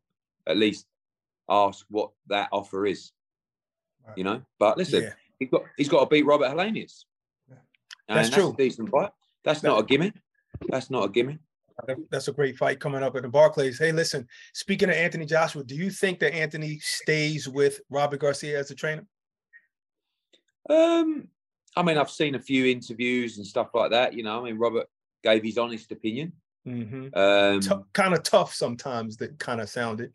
at 0.47 0.57
least 0.57 0.85
ask 1.49 1.85
what 1.89 2.11
that 2.27 2.49
offer 2.51 2.85
is? 2.85 3.11
Right. 4.07 4.17
You 4.17 4.23
know, 4.23 4.41
but 4.59 4.77
listen, 4.77 5.03
yeah. 5.03 5.13
he's 5.39 5.49
got 5.49 5.63
he's 5.77 5.89
got 5.89 5.99
to 6.01 6.05
beat 6.07 6.25
Robert 6.25 6.49
Helenius. 6.49 7.05
Yeah. 7.49 7.55
That's, 8.07 8.29
that's 8.29 8.41
true. 8.41 8.53
A 8.53 8.57
decent 8.57 8.89
fight. 8.89 9.11
That's 9.43 9.63
not 9.63 9.79
a 9.79 9.83
gimme. 9.83 10.13
That's 10.69 10.89
not 10.89 11.05
a 11.05 11.09
gimme. 11.09 11.39
That's 12.11 12.27
a 12.27 12.31
great 12.31 12.57
fight 12.57 12.79
coming 12.79 13.01
up 13.01 13.15
at 13.15 13.23
the 13.23 13.29
Barclays. 13.29 13.79
Hey, 13.79 13.91
listen, 13.91 14.27
speaking 14.53 14.89
of 14.89 14.95
Anthony 14.95 15.25
Joshua, 15.25 15.63
do 15.63 15.75
you 15.75 15.89
think 15.89 16.19
that 16.19 16.35
Anthony 16.35 16.77
stays 16.79 17.49
with 17.49 17.81
Robert 17.89 18.19
Garcia 18.19 18.59
as 18.59 18.69
a 18.69 18.75
trainer? 18.75 19.05
Um, 20.69 21.27
I 21.75 21.81
mean, 21.81 21.97
I've 21.97 22.11
seen 22.11 22.35
a 22.35 22.39
few 22.39 22.65
interviews 22.65 23.37
and 23.37 23.47
stuff 23.47 23.69
like 23.73 23.91
that. 23.91 24.13
You 24.13 24.21
know, 24.23 24.39
I 24.39 24.43
mean, 24.43 24.59
Robert 24.59 24.87
gave 25.23 25.43
his 25.43 25.57
honest 25.57 25.91
opinion. 25.91 26.33
Mm-hmm. 26.67 27.17
Um, 27.17 27.59
T- 27.59 27.85
kind 27.93 28.13
of 28.13 28.23
tough 28.23 28.53
sometimes. 28.53 29.17
That 29.17 29.39
kind 29.39 29.61
of 29.61 29.69
sounded. 29.69 30.13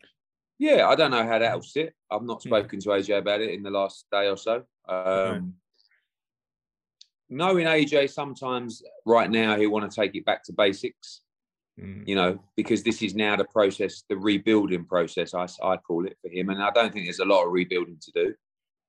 Yeah, 0.59 0.87
I 0.87 0.95
don't 0.95 1.11
know 1.11 1.23
how 1.23 1.39
that'll 1.39 1.61
sit. 1.61 1.93
I've 2.09 2.23
not 2.23 2.41
spoken 2.41 2.79
mm-hmm. 2.79 2.89
to 2.89 3.11
AJ 3.11 3.17
about 3.19 3.41
it 3.41 3.51
in 3.51 3.63
the 3.63 3.69
last 3.69 4.05
day 4.11 4.27
or 4.27 4.37
so. 4.37 4.63
Um, 4.87 5.55
Knowing 7.29 7.67
AJ, 7.67 8.09
sometimes 8.09 8.81
right 9.05 9.29
now 9.29 9.57
he'll 9.57 9.69
want 9.69 9.89
to 9.89 9.95
take 9.95 10.15
it 10.15 10.25
back 10.25 10.43
to 10.45 10.53
basics. 10.53 11.21
Mm. 11.79 12.07
You 12.07 12.15
know, 12.15 12.39
because 12.55 12.83
this 12.83 13.01
is 13.01 13.13
now 13.13 13.35
the 13.35 13.45
process, 13.45 14.03
the 14.09 14.17
rebuilding 14.17 14.85
process, 14.85 15.33
I, 15.33 15.47
I 15.61 15.77
call 15.77 16.07
it 16.07 16.17
for 16.21 16.29
him. 16.29 16.49
And 16.49 16.63
I 16.63 16.71
don't 16.71 16.91
think 16.91 17.05
there's 17.05 17.19
a 17.19 17.25
lot 17.25 17.45
of 17.45 17.51
rebuilding 17.51 17.99
to 18.01 18.11
do. 18.11 18.33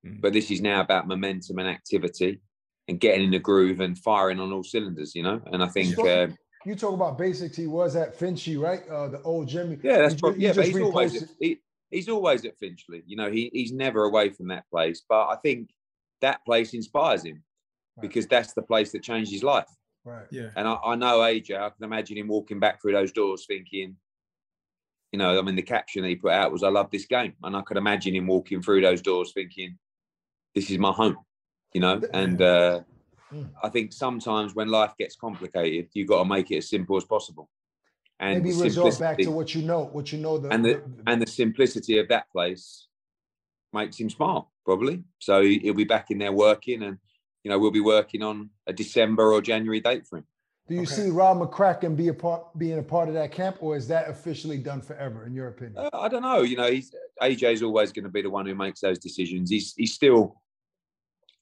Mm. 0.07 0.21
But 0.21 0.33
this 0.33 0.49
is 0.49 0.61
now 0.61 0.81
about 0.81 1.07
momentum 1.07 1.59
and 1.59 1.67
activity 1.67 2.39
and 2.87 2.99
getting 2.99 3.25
in 3.25 3.31
the 3.31 3.39
groove 3.39 3.81
and 3.81 3.97
firing 3.97 4.39
on 4.39 4.51
all 4.51 4.63
cylinders, 4.63 5.13
you 5.13 5.21
know. 5.21 5.41
And 5.51 5.61
I 5.61 5.67
think 5.67 5.99
uh, 5.99 6.27
you 6.69 6.75
talk 6.75 6.93
about 6.93 7.17
basics. 7.17 7.57
He 7.57 7.65
was 7.65 7.95
at 7.95 8.15
Finchley, 8.15 8.55
right? 8.55 8.87
Uh, 8.87 9.07
the 9.07 9.21
old 9.23 9.47
Jimmy. 9.47 9.79
Yeah, 9.81 9.97
that's 9.97 10.13
probably, 10.13 10.41
yeah. 10.41 10.53
But 10.53 10.67
he's 10.67 10.79
always 10.79 11.23
at, 11.23 11.29
he, 11.39 11.57
he's 11.89 12.07
always 12.07 12.45
at 12.45 12.59
Finchley. 12.59 13.01
You 13.07 13.17
know, 13.17 13.31
he 13.31 13.49
he's 13.51 13.71
never 13.71 14.03
away 14.03 14.29
from 14.29 14.49
that 14.49 14.69
place. 14.69 15.01
But 15.09 15.29
I 15.29 15.37
think 15.37 15.71
that 16.21 16.45
place 16.45 16.75
inspires 16.75 17.23
him 17.25 17.43
right. 17.97 18.01
because 18.03 18.27
that's 18.27 18.53
the 18.53 18.61
place 18.61 18.91
that 18.91 19.01
changed 19.01 19.31
his 19.31 19.41
life. 19.41 19.65
Right. 20.05 20.27
Yeah. 20.29 20.49
And 20.55 20.67
I, 20.67 20.75
I 20.85 20.95
know 20.95 21.19
AJ. 21.19 21.55
I 21.59 21.69
can 21.69 21.83
imagine 21.83 22.17
him 22.17 22.27
walking 22.27 22.59
back 22.59 22.79
through 22.79 22.93
those 22.93 23.11
doors, 23.11 23.45
thinking, 23.47 23.95
you 25.11 25.17
know, 25.17 25.39
I 25.39 25.41
mean, 25.41 25.55
the 25.55 25.63
caption 25.63 26.03
he 26.03 26.15
put 26.15 26.33
out 26.33 26.51
was, 26.51 26.61
"I 26.61 26.69
love 26.69 26.91
this 26.91 27.07
game," 27.07 27.33
and 27.41 27.57
I 27.57 27.63
could 27.63 27.77
imagine 27.77 28.13
him 28.13 28.27
walking 28.27 28.61
through 28.61 28.81
those 28.81 29.01
doors, 29.01 29.31
thinking, 29.33 29.79
"This 30.53 30.69
is 30.69 30.77
my 30.77 30.91
home," 30.91 31.17
you 31.73 31.81
know, 31.81 31.99
and. 32.13 32.39
uh 32.39 32.81
Hmm. 33.29 33.43
I 33.63 33.69
think 33.69 33.93
sometimes 33.93 34.55
when 34.55 34.69
life 34.69 34.93
gets 34.97 35.15
complicated, 35.15 35.89
you've 35.93 36.07
got 36.07 36.23
to 36.23 36.29
make 36.29 36.51
it 36.51 36.57
as 36.57 36.69
simple 36.69 36.97
as 36.97 37.03
possible. 37.03 37.49
And 38.19 38.43
maybe 38.43 38.55
resort 38.55 38.99
back 38.99 39.17
to 39.19 39.31
what 39.31 39.55
you 39.55 39.61
know, 39.61 39.85
what 39.85 40.11
you 40.11 40.19
know. 40.19 40.37
The, 40.37 40.49
and 40.49 40.65
the, 40.65 40.73
the, 40.73 41.03
and 41.07 41.21
the 41.21 41.27
simplicity 41.27 41.99
of 41.99 42.09
that 42.09 42.29
place 42.31 42.87
makes 43.71 43.97
him 43.97 44.09
smart, 44.09 44.45
probably. 44.65 45.03
So 45.19 45.41
he'll 45.41 45.73
be 45.73 45.85
back 45.85 46.11
in 46.11 46.17
there 46.17 46.33
working, 46.33 46.83
and 46.83 46.97
you 47.43 47.49
know 47.49 47.57
we'll 47.57 47.71
be 47.71 47.79
working 47.79 48.21
on 48.21 48.49
a 48.67 48.73
December 48.73 49.31
or 49.31 49.41
January 49.41 49.79
date 49.79 50.05
for 50.05 50.17
him. 50.17 50.25
Do 50.67 50.75
you 50.75 50.81
okay. 50.81 50.93
see 50.93 51.09
Rob 51.09 51.39
McCracken 51.39 51.95
be 51.95 52.09
a 52.09 52.13
part, 52.13 52.57
being 52.57 52.77
a 52.77 52.83
part 52.83 53.07
of 53.07 53.15
that 53.15 53.31
camp, 53.31 53.57
or 53.59 53.75
is 53.75 53.87
that 53.87 54.09
officially 54.09 54.57
done 54.57 54.81
forever, 54.81 55.25
in 55.25 55.33
your 55.33 55.47
opinion? 55.47 55.77
Uh, 55.77 55.89
I 55.97 56.09
don't 56.09 56.21
know. 56.21 56.41
You 56.41 56.57
know, 56.57 56.69
he's 56.69 56.93
AJ's 57.21 57.63
always 57.63 57.91
going 57.91 58.03
to 58.03 58.11
be 58.11 58.21
the 58.21 58.29
one 58.29 58.45
who 58.45 58.53
makes 58.53 58.81
those 58.81 58.99
decisions. 58.99 59.49
He's 59.49 59.73
he's 59.77 59.93
still 59.93 60.35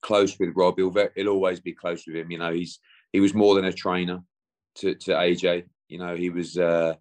close 0.01 0.38
with 0.39 0.56
Rob. 0.56 0.77
He'll, 0.77 0.94
he'll 1.16 1.30
always 1.30 1.60
be 1.60 1.74
close 1.74 2.06
with 2.06 2.16
him. 2.16 2.32
You 2.32 2.39
know, 2.39 2.54
he's 2.54 2.80
he 3.13 3.20
was 3.20 3.34
more 3.34 3.56
than 3.56 3.66
a 3.66 3.74
trainer 3.74 4.22
to, 4.75 4.96
to 4.96 5.12
AJ. 5.12 5.66
You 5.88 6.00
know, 6.00 6.16
he 6.16 6.30
was 6.30 6.58
uh, 6.58 6.96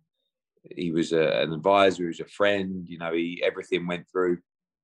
he 0.74 0.92
was 0.92 1.12
a, 1.12 1.42
an 1.42 1.52
advisor. 1.52 2.04
He 2.04 2.08
was 2.08 2.20
a 2.20 2.26
friend. 2.26 2.86
You 2.88 2.98
know, 2.98 3.12
he 3.12 3.42
everything 3.44 3.86
went 3.86 4.06
through 4.10 4.38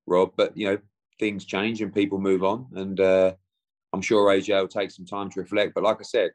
Rob. 0.07 0.33
But 0.37 0.57
you 0.57 0.67
know, 0.67 0.79
things 1.19 1.45
change 1.45 1.81
and 1.83 1.95
people 1.95 2.19
move 2.19 2.43
on. 2.43 2.67
And 2.75 3.01
uh, 3.01 3.35
I'm 3.93 4.03
sure 4.03 4.31
AJ 4.31 4.61
will 4.61 4.69
take 4.69 4.91
some 4.91 5.07
time 5.07 5.31
to 5.31 5.41
reflect. 5.41 5.75
But 5.75 5.85
like 5.85 5.99
I 6.01 6.05
said, 6.05 6.31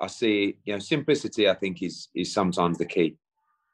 I 0.00 0.06
see 0.08 0.56
you 0.64 0.74
know 0.74 0.78
simplicity. 0.78 1.48
I 1.48 1.54
think 1.54 1.82
is 1.82 2.08
is 2.14 2.32
sometimes 2.32 2.78
the 2.78 2.86
key, 2.86 3.16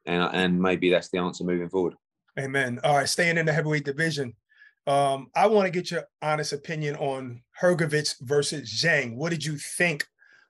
and 0.06 0.28
and 0.32 0.60
maybe 0.60 0.90
that's 0.90 1.10
the 1.10 1.18
answer 1.18 1.44
moving 1.44 1.68
forward. 1.68 1.94
Amen. 2.38 2.80
All 2.82 2.96
right, 2.96 3.08
staying 3.08 3.38
in 3.38 3.46
the 3.46 3.52
heavyweight 3.52 3.84
division. 3.84 4.34
Um, 4.86 5.28
I 5.34 5.46
want 5.46 5.66
to 5.66 5.70
get 5.70 5.90
your 5.90 6.04
honest 6.20 6.52
opinion 6.52 6.96
on 6.96 7.42
Hrgovic 7.60 8.16
versus 8.22 8.72
Zhang. 8.72 9.14
What 9.14 9.30
did 9.30 9.44
you 9.44 9.56
think 9.56 10.06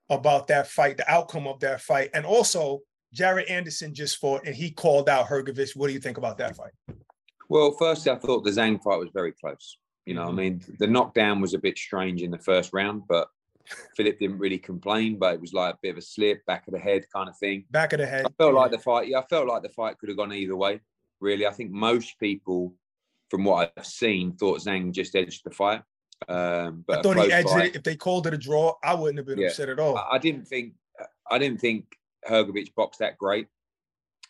about 0.09 0.47
that 0.49 0.69
fight, 0.69 0.97
the 0.97 1.11
outcome 1.11 1.47
of 1.47 1.61
that 1.61 1.81
fight? 1.81 2.11
And 2.15 2.25
also, 2.25 2.81
Jared 3.12 3.49
Anderson 3.49 3.95
just 3.95 4.19
fought 4.19 4.47
and 4.47 4.55
he 4.55 4.71
called 4.71 5.09
out 5.09 5.27
Hrgovic. 5.27 5.77
What 5.77 5.89
do 5.89 5.93
you 5.93 6.01
think 6.01 6.17
about 6.17 6.39
that 6.39 6.57
fight? 6.57 6.73
Well, 7.51 7.77
firstly, 7.79 8.12
I 8.12 8.17
thought 8.17 8.45
the 8.45 8.51
Zhang 8.51 8.83
fight 8.83 8.99
was 8.99 9.11
very 9.12 9.33
close. 9.33 9.77
You 10.07 10.15
know, 10.15 10.23
mm-hmm. 10.23 10.39
I 10.39 10.43
mean, 10.43 10.62
the 10.79 10.87
knockdown 10.87 11.41
was 11.41 11.53
a 11.55 11.59
bit 11.59 11.77
strange 11.77 12.23
in 12.23 12.31
the 12.31 12.39
first 12.39 12.73
round, 12.73 13.03
but 13.07 13.29
Filip 13.97 14.19
didn't 14.19 14.39
really 14.39 14.59
complain, 14.59 15.19
but 15.19 15.35
it 15.35 15.41
was 15.41 15.53
like 15.53 15.75
a 15.75 15.79
bit 15.83 15.91
of 15.91 15.99
a 15.99 16.03
slip, 16.03 16.45
back 16.47 16.67
of 16.67 16.73
the 16.73 16.81
head 16.81 17.05
kind 17.15 17.29
of 17.29 17.37
thing. 17.37 17.65
Back 17.71 17.93
of 17.93 17.99
the 17.99 18.07
head. 18.07 18.27
I 18.27 18.31
felt 18.39 18.55
like 18.55 18.71
the 18.71 18.79
fight, 18.79 19.09
yeah, 19.09 19.19
I 19.19 19.27
felt 19.27 19.47
like 19.47 19.62
the 19.62 19.69
fight 19.69 19.99
could 19.99 20.09
have 20.09 20.19
gone 20.19 20.33
either 20.33 20.57
way, 20.57 20.81
really. 21.21 21.47
I 21.47 21.53
think 21.53 21.71
most 21.71 22.19
people 22.19 22.75
from 23.33 23.45
what 23.45 23.73
I've 23.79 23.87
seen, 23.87 24.35
thought 24.35 24.61
Zhang 24.61 24.93
just 24.93 25.17
edged 25.17 25.41
the 25.43 25.51
fight. 25.51 25.81
Um, 26.29 26.85
but 26.87 26.99
I 26.99 27.03
thought 27.03 27.17
he 27.17 27.33
edged 27.33 27.49
fight, 27.49 27.67
it. 27.69 27.77
If 27.77 27.83
they 27.83 27.97
called 27.97 28.27
it 28.27 28.35
a 28.35 28.39
draw, 28.39 28.75
I 28.85 28.93
wouldn't 28.93 29.17
have 29.17 29.27
been 29.27 29.39
yeah, 29.39 29.47
upset 29.47 29.71
at 29.71 29.81
all. 29.81 29.97
I, 29.97 30.07
I, 30.12 30.19
didn't 30.19 30.47
think 30.47 30.75
I 31.31 31.39
didn't 31.39 31.59
think 31.59 31.87
Hrgovic 32.29 32.75
boxed 32.75 33.01
that 33.01 33.17
great. 33.17 33.47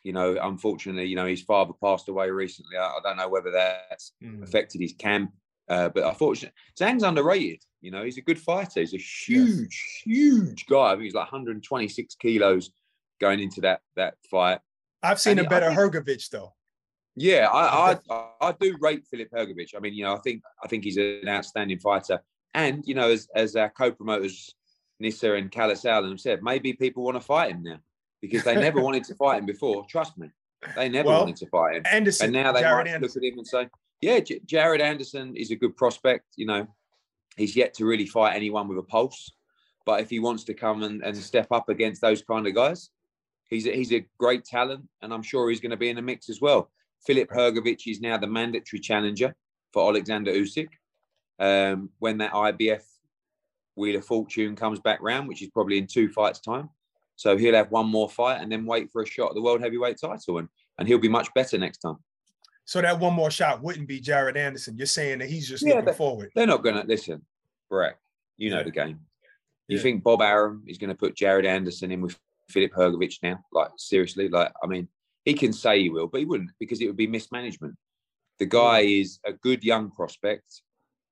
You 0.04 0.12
know, 0.12 0.36
unfortunately, 0.40 1.06
you 1.06 1.16
know 1.16 1.26
his 1.26 1.42
father 1.42 1.72
passed 1.82 2.08
away 2.08 2.30
recently. 2.30 2.76
I, 2.76 2.84
I 2.84 2.98
don't 3.02 3.16
know 3.16 3.28
whether 3.28 3.50
that's 3.50 4.12
mm. 4.22 4.40
affected 4.44 4.80
his 4.80 4.92
camp, 4.92 5.32
uh, 5.68 5.88
but 5.88 6.04
unfortunately, 6.04 6.54
Zhang's 6.80 7.02
underrated. 7.02 7.58
You 7.80 7.90
know, 7.90 8.04
he's 8.04 8.18
a 8.18 8.22
good 8.22 8.38
fighter. 8.38 8.78
He's 8.78 8.94
a 8.94 8.98
huge, 8.98 10.04
yes. 10.06 10.14
huge 10.14 10.66
guy. 10.66 10.92
I 10.92 10.94
mean, 10.94 11.04
he's 11.04 11.14
like 11.14 11.32
126 11.32 12.14
kilos 12.14 12.70
going 13.20 13.40
into 13.40 13.62
that 13.62 13.80
that 13.96 14.14
fight. 14.30 14.60
I've 15.02 15.20
seen 15.20 15.40
and 15.40 15.48
a 15.48 15.50
better 15.50 15.70
Hrgovic 15.70 16.30
though. 16.30 16.54
Yeah, 17.14 17.48
I, 17.52 17.98
I, 18.10 18.28
I 18.40 18.52
do 18.58 18.76
rate 18.80 19.06
Filip 19.06 19.30
Hrgovic. 19.30 19.74
I 19.76 19.80
mean, 19.80 19.94
you 19.94 20.04
know, 20.04 20.14
I 20.14 20.18
think 20.18 20.42
I 20.62 20.68
think 20.68 20.84
he's 20.84 20.96
an 20.96 21.28
outstanding 21.28 21.78
fighter. 21.78 22.20
And 22.54 22.82
you 22.86 22.94
know, 22.94 23.10
as 23.10 23.28
as 23.34 23.54
our 23.56 23.70
co-promoters 23.70 24.54
Nisse 24.98 25.24
and 25.24 25.50
Kalle 25.50 25.72
Sauerland 25.72 26.20
said, 26.20 26.42
maybe 26.42 26.72
people 26.72 27.04
want 27.04 27.16
to 27.16 27.20
fight 27.20 27.50
him 27.50 27.62
now 27.62 27.80
because 28.20 28.44
they 28.44 28.54
never 28.54 28.80
wanted 28.82 29.04
to 29.04 29.14
fight 29.14 29.38
him 29.38 29.46
before. 29.46 29.84
Trust 29.88 30.16
me, 30.16 30.28
they 30.74 30.88
never 30.88 31.08
well, 31.08 31.20
wanted 31.20 31.36
to 31.36 31.46
fight 31.46 31.76
him. 31.76 31.82
Anderson, 31.90 32.26
and 32.26 32.32
now 32.32 32.52
they 32.52 32.60
Jared 32.60 32.86
might 32.86 32.94
Anderson. 32.94 33.22
look 33.22 33.28
at 33.28 33.32
him 33.32 33.38
and 33.38 33.46
say, 33.46 33.68
"Yeah, 34.00 34.20
J- 34.20 34.40
Jared 34.46 34.80
Anderson 34.80 35.36
is 35.36 35.50
a 35.50 35.56
good 35.56 35.76
prospect." 35.76 36.26
You 36.36 36.46
know, 36.46 36.66
he's 37.36 37.56
yet 37.56 37.74
to 37.74 37.84
really 37.84 38.06
fight 38.06 38.34
anyone 38.34 38.68
with 38.68 38.78
a 38.78 38.82
pulse. 38.82 39.32
But 39.84 40.00
if 40.00 40.10
he 40.10 40.20
wants 40.20 40.44
to 40.44 40.54
come 40.54 40.84
and, 40.84 41.02
and 41.02 41.16
step 41.16 41.48
up 41.50 41.68
against 41.68 42.00
those 42.00 42.22
kind 42.22 42.46
of 42.46 42.54
guys, 42.54 42.90
he's 43.50 43.66
a, 43.66 43.72
he's 43.72 43.92
a 43.92 44.06
great 44.18 44.44
talent, 44.44 44.88
and 45.02 45.12
I'm 45.12 45.22
sure 45.22 45.50
he's 45.50 45.60
going 45.60 45.70
to 45.70 45.76
be 45.76 45.88
in 45.88 45.96
the 45.96 46.02
mix 46.02 46.30
as 46.30 46.40
well. 46.40 46.70
Filip 47.06 47.30
Hrgovic 47.30 47.90
is 47.90 48.00
now 48.00 48.16
the 48.16 48.26
mandatory 48.26 48.80
challenger 48.80 49.34
for 49.72 49.88
Alexander 49.88 50.32
Usyk. 50.32 50.68
Um, 51.38 51.90
when 51.98 52.18
that 52.18 52.32
IBF 52.32 52.82
Wheel 53.74 53.96
of 53.96 54.04
Fortune 54.04 54.54
comes 54.54 54.80
back 54.80 55.00
round, 55.02 55.28
which 55.28 55.42
is 55.42 55.48
probably 55.48 55.78
in 55.78 55.86
two 55.86 56.08
fights' 56.10 56.40
time. 56.40 56.68
So 57.16 57.36
he'll 57.36 57.54
have 57.54 57.70
one 57.70 57.86
more 57.86 58.08
fight 58.08 58.40
and 58.40 58.50
then 58.50 58.66
wait 58.66 58.90
for 58.90 59.02
a 59.02 59.06
shot 59.06 59.30
at 59.30 59.34
the 59.34 59.42
world 59.42 59.60
heavyweight 59.60 59.98
title, 60.00 60.38
and, 60.38 60.48
and 60.78 60.86
he'll 60.86 60.98
be 60.98 61.08
much 61.08 61.32
better 61.34 61.58
next 61.58 61.78
time. 61.78 61.96
So 62.64 62.80
that 62.80 62.98
one 62.98 63.14
more 63.14 63.30
shot 63.30 63.62
wouldn't 63.62 63.88
be 63.88 64.00
Jared 64.00 64.36
Anderson. 64.36 64.76
You're 64.76 64.86
saying 64.86 65.18
that 65.18 65.28
he's 65.28 65.48
just 65.48 65.66
yeah, 65.66 65.74
looking 65.74 65.94
forward. 65.94 66.30
They're 66.34 66.46
not 66.46 66.62
going 66.62 66.76
to 66.76 66.86
listen, 66.86 67.24
Breck. 67.68 67.96
You 68.36 68.50
know 68.50 68.58
yeah. 68.58 68.62
the 68.64 68.70
game. 68.70 69.00
You 69.68 69.76
yeah. 69.76 69.82
think 69.82 70.02
Bob 70.02 70.22
Arum 70.22 70.64
is 70.66 70.78
going 70.78 70.90
to 70.90 70.96
put 70.96 71.16
Jared 71.16 71.46
Anderson 71.46 71.92
in 71.92 72.00
with 72.00 72.18
Filip 72.48 72.72
Hrgovic 72.72 73.18
now? 73.22 73.40
Like 73.52 73.70
seriously? 73.76 74.28
Like 74.28 74.52
I 74.62 74.66
mean, 74.66 74.88
he 75.24 75.34
can 75.34 75.52
say 75.52 75.80
he 75.80 75.90
will, 75.90 76.08
but 76.08 76.18
he 76.18 76.24
wouldn't 76.24 76.50
because 76.58 76.80
it 76.80 76.86
would 76.86 76.96
be 76.96 77.06
mismanagement. 77.06 77.74
The 78.38 78.46
guy 78.46 78.80
is 78.80 79.18
a 79.24 79.32
good 79.32 79.62
young 79.62 79.90
prospect 79.90 80.62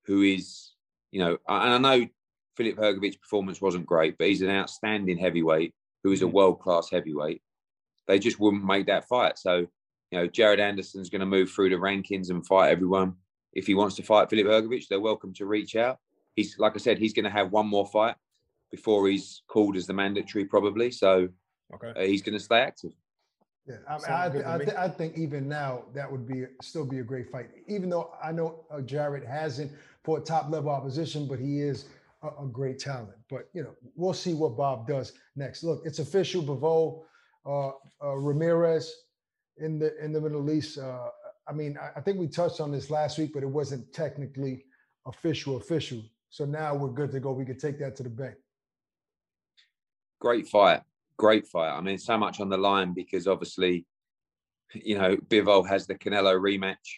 who 0.06 0.22
is, 0.22 0.72
you 1.12 1.20
know, 1.20 1.38
and 1.48 1.86
I 1.86 1.96
know 1.96 2.06
Filip 2.56 2.76
Hrgovic's 2.76 3.16
performance 3.16 3.60
wasn't 3.60 3.86
great, 3.86 4.18
but 4.18 4.26
he's 4.26 4.42
an 4.42 4.50
outstanding 4.50 5.18
heavyweight 5.18 5.74
who 6.02 6.12
is 6.12 6.22
a 6.22 6.26
mm. 6.26 6.32
world 6.32 6.60
class 6.60 6.90
heavyweight. 6.90 7.42
They 8.08 8.18
just 8.18 8.40
wouldn't 8.40 8.64
make 8.64 8.86
that 8.86 9.06
fight. 9.06 9.38
So, 9.38 9.66
you 10.10 10.18
know, 10.18 10.26
Jared 10.26 10.58
Anderson's 10.58 11.10
going 11.10 11.20
to 11.20 11.26
move 11.26 11.50
through 11.50 11.70
the 11.70 11.76
rankings 11.76 12.30
and 12.30 12.44
fight 12.46 12.70
everyone. 12.70 13.14
If 13.52 13.66
he 13.66 13.74
wants 13.74 13.96
to 13.96 14.02
fight 14.02 14.30
Filip 14.30 14.46
Hrgovic, 14.46 14.88
they're 14.88 15.00
welcome 15.00 15.32
to 15.34 15.46
reach 15.46 15.76
out. 15.76 15.98
He's, 16.34 16.58
like 16.58 16.72
I 16.74 16.78
said, 16.78 16.98
he's 16.98 17.12
going 17.12 17.24
to 17.24 17.30
have 17.30 17.52
one 17.52 17.66
more 17.66 17.86
fight 17.86 18.16
before 18.70 19.08
he's 19.08 19.42
called 19.48 19.76
as 19.76 19.86
the 19.86 19.92
mandatory, 19.92 20.44
probably. 20.44 20.90
So 20.90 21.28
okay. 21.74 21.92
uh, 21.96 22.06
he's 22.06 22.22
going 22.22 22.38
to 22.38 22.44
stay 22.44 22.60
active. 22.60 22.92
Yeah, 23.70 23.76
I, 23.88 24.28
mean, 24.28 24.42
I, 24.44 24.54
I, 24.54 24.58
th- 24.58 24.76
I, 24.76 24.88
think 24.88 25.16
even 25.16 25.48
now 25.48 25.84
that 25.94 26.10
would 26.10 26.26
be 26.26 26.46
still 26.60 26.84
be 26.84 26.98
a 26.98 27.04
great 27.04 27.30
fight. 27.30 27.50
Even 27.68 27.88
though 27.88 28.12
I 28.22 28.32
know 28.32 28.64
uh, 28.70 28.80
Jared 28.80 29.24
hasn't 29.24 29.70
for 30.02 30.18
a 30.18 30.20
top 30.20 30.50
level 30.50 30.70
opposition, 30.70 31.28
but 31.28 31.38
he 31.38 31.60
is 31.60 31.86
a, 32.22 32.28
a, 32.42 32.46
great 32.46 32.80
talent. 32.80 33.16
But 33.28 33.48
you 33.52 33.62
know, 33.62 33.70
we'll 33.94 34.14
see 34.14 34.34
what 34.34 34.56
Bob 34.56 34.88
does 34.88 35.12
next. 35.36 35.62
Look, 35.62 35.82
it's 35.84 36.00
official. 36.00 36.42
Bivol, 36.42 37.04
uh, 37.46 37.72
uh, 38.04 38.16
Ramirez 38.16 38.92
in 39.58 39.78
the 39.78 39.96
in 40.02 40.12
the 40.12 40.20
Middle 40.20 40.50
East. 40.50 40.78
Uh, 40.78 41.08
I 41.46 41.52
mean, 41.52 41.78
I, 41.96 42.00
think 42.00 42.18
we 42.18 42.26
touched 42.26 42.60
on 42.60 42.72
this 42.72 42.90
last 42.90 43.18
week, 43.18 43.32
but 43.32 43.42
it 43.42 43.48
wasn't 43.48 43.92
technically 43.92 44.64
official 45.06 45.56
official. 45.56 46.02
So 46.30 46.44
now 46.44 46.74
we're 46.74 46.90
good 46.90 47.12
to 47.12 47.20
go. 47.20 47.32
We 47.32 47.44
can 47.44 47.58
take 47.58 47.78
that 47.78 47.94
to 47.96 48.02
the 48.02 48.10
bank. 48.10 48.34
Great 50.20 50.48
fight 50.48 50.82
great 51.20 51.46
fight. 51.46 51.76
I 51.76 51.82
mean, 51.82 51.98
so 51.98 52.16
much 52.16 52.40
on 52.40 52.48
the 52.48 52.56
line 52.56 52.94
because 52.94 53.26
obviously, 53.26 53.84
you 54.72 54.96
know, 54.98 55.16
Bivol 55.16 55.68
has 55.68 55.86
the 55.86 55.94
Canelo 55.94 56.34
rematch 56.40 56.88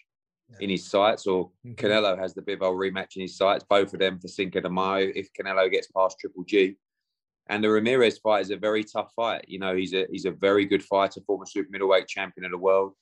in 0.60 0.70
his 0.70 0.84
sights, 0.88 1.26
or 1.26 1.50
mm-hmm. 1.66 1.72
Canelo 1.74 2.16
has 2.16 2.32
the 2.32 2.42
Bivol 2.42 2.76
rematch 2.76 3.16
in 3.16 3.22
his 3.22 3.36
sights. 3.36 3.64
Both 3.68 3.92
of 3.94 3.98
them 3.98 4.20
for 4.20 4.28
Cinco 4.28 4.60
de 4.60 4.70
Mayo. 4.70 5.10
If 5.12 5.30
Canelo 5.32 5.68
gets 5.68 5.88
past 5.88 6.18
Triple 6.20 6.44
G, 6.44 6.76
and 7.48 7.64
the 7.64 7.70
Ramirez 7.70 8.18
fight 8.18 8.42
is 8.42 8.50
a 8.50 8.56
very 8.56 8.84
tough 8.84 9.12
fight. 9.16 9.44
You 9.48 9.58
know, 9.58 9.74
he's 9.74 9.92
a 9.92 10.06
he's 10.10 10.24
a 10.24 10.30
very 10.30 10.66
good 10.66 10.84
fighter, 10.84 11.20
former 11.26 11.46
super 11.46 11.70
middleweight 11.70 12.06
champion 12.06 12.44
of 12.44 12.52
the 12.52 12.58
world. 12.58 12.92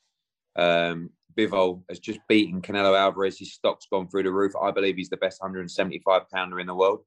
Um, 0.57 1.11
Bivol 1.37 1.83
has 1.91 1.99
just 1.99 2.21
beaten 2.29 2.63
Canelo 2.63 2.99
Alvarez. 2.99 3.39
His 3.39 3.53
stock's 3.53 3.87
gone 3.93 4.09
through 4.09 4.23
the 4.23 4.33
roof. 4.33 4.53
I 4.61 4.71
believe 4.71 4.97
he's 4.97 5.11
the 5.11 5.19
best 5.19 5.43
175 5.43 6.23
pounder 6.33 6.61
in 6.61 6.67
the 6.67 6.75
world. 6.75 7.01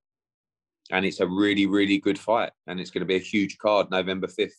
And 0.92 1.06
it's 1.06 1.20
a 1.20 1.28
really, 1.28 1.66
really 1.66 1.98
good 1.98 2.20
fight. 2.20 2.52
And 2.68 2.80
it's 2.80 2.92
going 2.92 3.02
to 3.02 3.06
be 3.06 3.16
a 3.16 3.20
huge 3.20 3.58
card 3.58 3.90
November 3.90 4.28
5th 4.28 4.52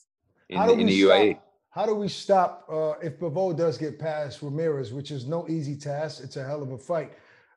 in, 0.48 0.60
in 0.80 0.86
the 0.86 1.02
stop, 1.02 1.16
UAE. 1.16 1.38
How 1.70 1.86
do 1.86 1.94
we 1.94 2.08
stop 2.08 2.66
uh, 2.70 2.92
if 3.02 3.18
Bivol 3.18 3.56
does 3.56 3.76
get 3.76 3.98
past 3.98 4.42
Ramirez, 4.42 4.92
which 4.92 5.10
is 5.10 5.26
no 5.26 5.48
easy 5.48 5.76
task? 5.76 6.22
It's 6.22 6.36
a 6.36 6.44
hell 6.44 6.62
of 6.62 6.72
a 6.72 6.78
fight. 6.78 7.12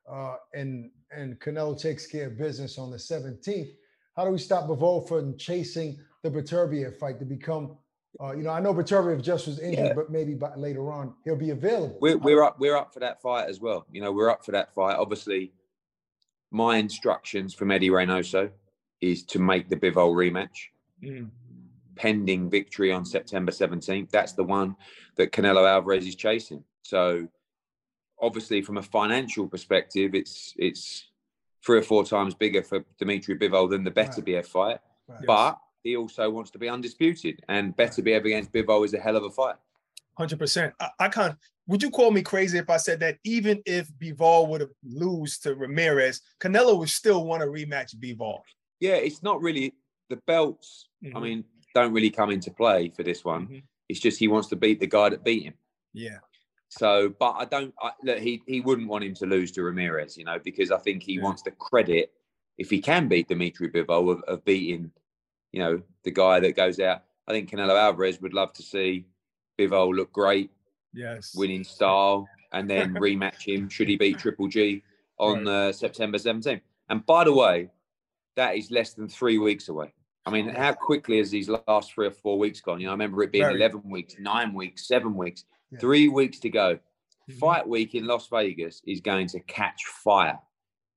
Uh, 0.09 0.35
and 0.53 0.91
and 1.11 1.39
Canelo 1.39 1.79
takes 1.79 2.05
care 2.05 2.27
of 2.27 2.37
business 2.37 2.77
on 2.77 2.91
the 2.91 2.97
17th. 2.97 3.71
How 4.15 4.25
do 4.25 4.31
we 4.31 4.39
stop 4.39 4.67
Bivol 4.67 5.07
from 5.07 5.37
chasing 5.37 5.99
the 6.21 6.29
Beterbiev 6.29 6.97
fight 6.97 7.19
to 7.19 7.25
become 7.25 7.77
uh, 8.19 8.31
you 8.31 8.43
know, 8.43 8.49
I 8.49 8.59
know 8.59 8.73
Beterbiev 8.73 9.21
just 9.21 9.45
was 9.45 9.59
injured, 9.59 9.87
yeah. 9.87 9.93
but 9.93 10.09
maybe 10.09 10.33
by, 10.33 10.55
later 10.55 10.91
on 10.91 11.13
he'll 11.23 11.35
be 11.35 11.51
available. 11.51 11.97
We're, 12.01 12.17
we're 12.17 12.43
up. 12.43 12.59
We're 12.59 12.75
up 12.75 12.93
for 12.93 12.99
that 13.01 13.21
fight 13.21 13.47
as 13.47 13.59
well. 13.59 13.85
You 13.91 14.01
know, 14.01 14.11
we're 14.11 14.29
up 14.29 14.43
for 14.43 14.51
that 14.53 14.73
fight. 14.73 14.95
Obviously, 14.95 15.51
my 16.51 16.77
instructions 16.77 17.53
from 17.53 17.71
Eddie 17.71 17.89
Reynoso 17.89 18.49
is 19.01 19.23
to 19.23 19.39
make 19.39 19.69
the 19.69 19.75
Bivol 19.75 20.13
rematch, 20.13 20.69
mm. 21.03 21.29
pending 21.95 22.49
victory 22.49 22.91
on 22.91 23.05
September 23.05 23.51
17th. 23.51 24.09
That's 24.09 24.33
the 24.33 24.43
one 24.43 24.75
that 25.15 25.31
Canelo 25.31 25.69
Alvarez 25.69 26.07
is 26.07 26.15
chasing. 26.15 26.63
So, 26.83 27.27
obviously, 28.19 28.61
from 28.61 28.77
a 28.77 28.81
financial 28.81 29.47
perspective, 29.47 30.15
it's 30.15 30.53
it's 30.57 31.09
three 31.65 31.79
or 31.79 31.83
four 31.83 32.05
times 32.05 32.33
bigger 32.33 32.63
for 32.63 32.83
Dimitri 32.97 33.37
Bivol 33.37 33.69
than 33.69 33.83
the 33.83 33.91
Beterbiev 33.91 34.35
right. 34.35 34.47
fight. 34.47 34.79
Right. 35.07 35.25
But 35.25 35.57
he 35.83 35.95
also 35.95 36.29
wants 36.29 36.51
to 36.51 36.59
be 36.59 36.69
undisputed, 36.69 37.41
and 37.49 37.75
Better 37.75 38.01
Beterbiev 38.01 38.25
against 38.25 38.51
Bivol 38.51 38.85
is 38.85 38.93
a 38.93 38.99
hell 38.99 39.17
of 39.17 39.23
a 39.23 39.29
fight. 39.29 39.55
Hundred 40.17 40.39
percent. 40.39 40.73
I, 40.79 40.89
I 40.99 41.07
kind 41.09 41.31
of 41.31 41.37
would 41.67 41.83
you 41.83 41.89
call 41.89 42.11
me 42.11 42.21
crazy 42.21 42.57
if 42.57 42.69
I 42.69 42.77
said 42.77 42.99
that 43.01 43.17
even 43.23 43.61
if 43.65 43.89
Bivol 43.93 44.47
would 44.47 44.61
have 44.61 44.71
lose 44.83 45.37
to 45.39 45.55
Ramirez, 45.55 46.21
Canelo 46.39 46.77
would 46.79 46.89
still 46.89 47.25
want 47.25 47.41
to 47.41 47.47
rematch 47.47 47.95
Bivol? 47.95 48.39
Yeah, 48.79 48.95
it's 48.95 49.23
not 49.23 49.41
really 49.41 49.73
the 50.09 50.17
belts. 50.27 50.87
Mm-hmm. 51.03 51.17
I 51.17 51.19
mean, 51.19 51.43
don't 51.75 51.93
really 51.93 52.09
come 52.09 52.31
into 52.31 52.51
play 52.51 52.91
for 52.95 53.03
this 53.03 53.25
one. 53.25 53.45
Mm-hmm. 53.45 53.57
It's 53.89 53.99
just 53.99 54.19
he 54.19 54.27
wants 54.27 54.47
to 54.49 54.55
beat 54.55 54.79
the 54.79 54.87
guy 54.87 55.09
that 55.09 55.23
beat 55.23 55.43
him. 55.43 55.53
Yeah. 55.93 56.17
So, 56.69 57.13
but 57.19 57.31
I 57.31 57.45
don't. 57.45 57.73
I, 57.81 57.91
look, 58.03 58.19
he 58.19 58.41
he 58.45 58.59
wouldn't 58.61 58.89
want 58.89 59.05
him 59.05 59.13
to 59.15 59.25
lose 59.25 59.51
to 59.53 59.63
Ramirez, 59.63 60.17
you 60.17 60.25
know, 60.25 60.37
because 60.43 60.71
I 60.71 60.77
think 60.79 61.03
he 61.03 61.13
yeah. 61.13 61.23
wants 61.23 61.41
the 61.41 61.51
credit 61.51 62.11
if 62.57 62.69
he 62.69 62.81
can 62.81 63.07
beat 63.07 63.29
Dimitri 63.29 63.69
Bivol 63.69 64.11
of, 64.11 64.21
of 64.23 64.43
beating 64.43 64.91
you 65.51 65.59
know, 65.63 65.81
the 66.03 66.11
guy 66.11 66.39
that 66.39 66.55
goes 66.55 66.79
out. 66.79 67.03
I 67.27 67.31
think 67.31 67.49
Canelo 67.49 67.79
Alvarez 67.79 68.21
would 68.21 68.33
love 68.33 68.53
to 68.53 68.63
see 68.63 69.05
Bivol 69.59 69.95
look 69.95 70.11
great, 70.13 70.51
yes, 70.93 71.33
winning 71.35 71.63
style, 71.63 72.27
and 72.51 72.69
then 72.69 72.93
rematch 72.95 73.41
him 73.41 73.69
should 73.69 73.87
he 73.87 73.97
beat 73.97 74.19
Triple 74.19 74.47
G 74.47 74.83
on 75.19 75.45
right. 75.45 75.69
uh, 75.69 75.73
September 75.73 76.17
17th. 76.17 76.61
And 76.89 77.05
by 77.05 77.23
the 77.23 77.33
way, 77.33 77.69
that 78.35 78.55
is 78.55 78.71
less 78.71 78.93
than 78.93 79.07
three 79.07 79.37
weeks 79.37 79.67
away. 79.67 79.93
I 80.25 80.29
mean, 80.29 80.49
how 80.49 80.73
quickly 80.73 81.19
has 81.19 81.31
these 81.31 81.49
last 81.49 81.93
three 81.93 82.07
or 82.07 82.11
four 82.11 82.37
weeks 82.37 82.59
gone? 82.59 82.81
You 82.81 82.87
know, 82.87 82.91
I 82.91 82.93
remember 82.95 83.23
it 83.23 83.31
being 83.31 83.45
Very. 83.45 83.55
11 83.55 83.81
weeks, 83.89 84.15
nine 84.19 84.53
weeks, 84.53 84.87
seven 84.87 85.15
weeks, 85.15 85.45
yeah. 85.71 85.79
three 85.79 86.09
weeks 86.09 86.39
to 86.39 86.49
go. 86.49 86.75
Mm-hmm. 86.75 87.39
Fight 87.39 87.67
week 87.67 87.95
in 87.95 88.05
Las 88.05 88.27
Vegas 88.27 88.81
is 88.85 88.99
going 88.99 89.27
to 89.27 89.39
catch 89.41 89.85
fire. 89.85 90.37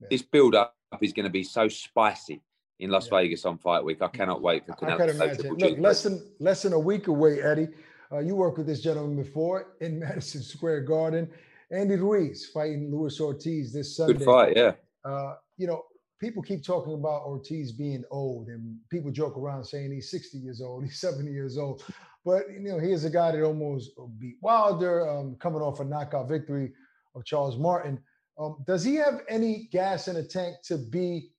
Yeah. 0.00 0.08
This 0.10 0.22
build 0.22 0.54
up 0.54 0.74
is 1.00 1.12
going 1.12 1.24
to 1.24 1.30
be 1.30 1.44
so 1.44 1.68
spicy 1.68 2.42
in 2.80 2.90
Las 2.90 3.06
yeah. 3.06 3.18
Vegas 3.18 3.44
on 3.44 3.58
Fight 3.58 3.84
Week. 3.84 4.02
I 4.02 4.08
cannot 4.08 4.42
wait 4.42 4.66
for 4.66 4.72
Canelo. 4.72 4.94
I 4.94 5.06
can 5.06 5.08
imagine. 5.10 5.54
Look, 5.54 5.78
less 5.78 6.02
than 6.02 6.22
less 6.40 6.62
than 6.62 6.72
a 6.72 6.78
week 6.78 7.06
away, 7.06 7.40
Eddie. 7.40 7.68
Uh, 8.12 8.18
you 8.18 8.34
worked 8.34 8.58
with 8.58 8.66
this 8.66 8.80
gentleman 8.80 9.16
before 9.16 9.74
in 9.80 9.98
Madison 10.00 10.42
Square 10.42 10.82
Garden. 10.82 11.30
Andy 11.70 11.96
Ruiz 11.96 12.46
fighting 12.46 12.90
Luis 12.90 13.20
Ortiz 13.20 13.72
this 13.72 13.96
Sunday. 13.96 14.18
Good 14.18 14.24
fight, 14.24 14.56
yeah. 14.56 14.72
Uh, 15.04 15.34
you 15.56 15.66
know, 15.66 15.84
people 16.20 16.42
keep 16.42 16.64
talking 16.64 16.94
about 16.94 17.22
Ortiz 17.22 17.70
being 17.72 18.02
old, 18.10 18.48
and 18.48 18.76
people 18.90 19.10
joke 19.10 19.36
around 19.36 19.64
saying 19.64 19.92
he's 19.92 20.10
60 20.10 20.38
years 20.38 20.60
old, 20.60 20.84
he's 20.86 21.00
70 21.00 21.30
years 21.30 21.58
old. 21.58 21.84
But 22.24 22.50
you 22.50 22.60
know, 22.60 22.78
he 22.78 22.92
is 22.92 23.04
a 23.04 23.10
guy 23.10 23.32
that 23.32 23.42
almost 23.42 23.92
beat 24.18 24.36
Wilder, 24.42 25.08
um, 25.08 25.36
coming 25.40 25.62
off 25.62 25.80
a 25.80 25.84
knockout 25.84 26.28
victory 26.28 26.72
of 27.14 27.24
Charles 27.24 27.56
Martin. 27.56 27.98
Um, 28.38 28.56
does 28.66 28.82
he 28.84 28.94
have 28.96 29.20
any 29.28 29.68
gas 29.70 30.08
in 30.08 30.14
the 30.14 30.24
tank 30.24 30.56
to 30.64 30.76
be 30.78 31.30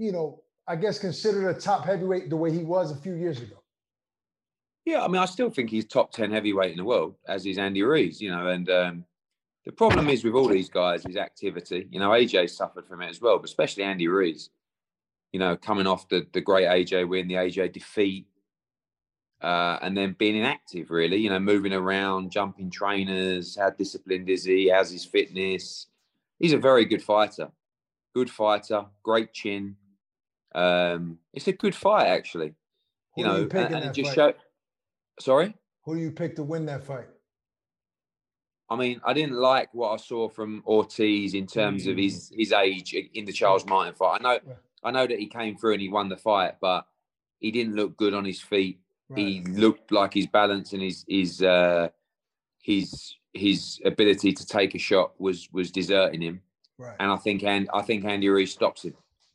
you 0.00 0.12
know, 0.12 0.42
I 0.66 0.76
guess 0.76 0.98
considered 0.98 1.48
a 1.54 1.60
top 1.60 1.84
heavyweight 1.84 2.30
the 2.30 2.36
way 2.36 2.50
he 2.50 2.64
was 2.64 2.90
a 2.90 2.96
few 2.96 3.14
years 3.14 3.38
ago. 3.38 3.59
Yeah, 4.84 5.04
I 5.04 5.08
mean, 5.08 5.20
I 5.20 5.26
still 5.26 5.50
think 5.50 5.70
he's 5.70 5.84
top 5.84 6.12
ten 6.12 6.30
heavyweight 6.30 6.72
in 6.72 6.78
the 6.78 6.84
world, 6.84 7.14
as 7.28 7.46
is 7.46 7.58
Andy 7.58 7.82
Ruiz. 7.82 8.20
You 8.20 8.30
know, 8.30 8.48
and 8.48 8.68
um, 8.70 9.04
the 9.64 9.72
problem 9.72 10.08
is 10.08 10.24
with 10.24 10.34
all 10.34 10.48
these 10.48 10.70
guys 10.70 11.04
is 11.06 11.16
activity. 11.16 11.86
You 11.90 12.00
know, 12.00 12.10
AJ 12.10 12.50
suffered 12.50 12.86
from 12.86 13.02
it 13.02 13.10
as 13.10 13.20
well, 13.20 13.38
but 13.38 13.48
especially 13.48 13.84
Andy 13.84 14.08
Ruiz. 14.08 14.50
You 15.32 15.38
know, 15.38 15.56
coming 15.56 15.86
off 15.86 16.08
the 16.08 16.26
the 16.32 16.40
great 16.40 16.66
AJ 16.66 17.08
win, 17.08 17.28
the 17.28 17.34
AJ 17.34 17.72
defeat, 17.72 18.26
uh, 19.42 19.78
and 19.82 19.96
then 19.96 20.16
being 20.18 20.36
inactive, 20.36 20.90
really. 20.90 21.18
You 21.18 21.30
know, 21.30 21.40
moving 21.40 21.72
around, 21.72 22.32
jumping 22.32 22.70
trainers. 22.70 23.56
How 23.56 23.70
disciplined 23.70 24.28
is 24.28 24.44
he? 24.44 24.70
How's 24.70 24.90
his 24.90 25.04
fitness? 25.04 25.86
He's 26.38 26.54
a 26.54 26.58
very 26.58 26.84
good 26.84 27.02
fighter. 27.02 27.50
Good 28.14 28.30
fighter, 28.30 28.86
great 29.04 29.32
chin, 29.32 29.76
um, 30.54 31.18
it's 31.32 31.48
a 31.48 31.52
good 31.52 31.74
fight, 31.74 32.06
actually. 32.06 32.54
Who 33.14 33.22
you 33.22 33.24
know, 33.24 33.36
you 33.36 33.48
and, 33.52 33.74
and 33.74 33.84
it 33.84 33.94
just 33.94 34.14
show. 34.14 34.32
Sorry. 35.20 35.54
Who 35.84 35.94
do 35.94 36.00
you 36.00 36.10
pick 36.10 36.36
to 36.36 36.42
win 36.42 36.66
that 36.66 36.84
fight? 36.84 37.06
I 38.68 38.76
mean, 38.76 39.00
I 39.04 39.12
didn't 39.12 39.34
like 39.34 39.68
what 39.74 39.90
I 39.90 39.96
saw 39.96 40.28
from 40.28 40.62
Ortiz 40.66 41.34
in 41.34 41.46
terms 41.46 41.86
mm. 41.86 41.90
of 41.90 41.96
his 41.96 42.30
mm. 42.30 42.38
his 42.38 42.52
age 42.52 42.94
in 43.14 43.24
the 43.24 43.32
Charles 43.32 43.66
Martin 43.66 43.94
fight. 43.94 44.20
I 44.20 44.22
know, 44.22 44.38
yeah. 44.46 44.54
I 44.84 44.90
know 44.92 45.06
that 45.06 45.18
he 45.18 45.26
came 45.26 45.56
through 45.56 45.72
and 45.72 45.82
he 45.82 45.88
won 45.88 46.08
the 46.08 46.16
fight, 46.16 46.54
but 46.60 46.86
he 47.40 47.50
didn't 47.50 47.74
look 47.74 47.96
good 47.96 48.14
on 48.14 48.24
his 48.24 48.40
feet. 48.40 48.78
Right. 49.08 49.18
He 49.18 49.40
looked 49.42 49.90
like 49.90 50.14
his 50.14 50.28
balance 50.28 50.72
and 50.72 50.82
his 50.82 51.04
his 51.08 51.42
uh, 51.42 51.88
his 52.62 53.16
his 53.32 53.80
ability 53.84 54.32
to 54.32 54.46
take 54.46 54.74
a 54.74 54.78
shot 54.78 55.12
was 55.18 55.48
was 55.52 55.72
deserting 55.72 56.22
him. 56.22 56.40
Right. 56.78 56.96
And 57.00 57.10
I 57.10 57.16
think 57.16 57.42
and 57.42 57.68
I 57.74 57.82
think 57.82 58.04
Andy 58.04 58.28
Ruiz 58.28 58.52
stops 58.52 58.84
him. 58.84 58.94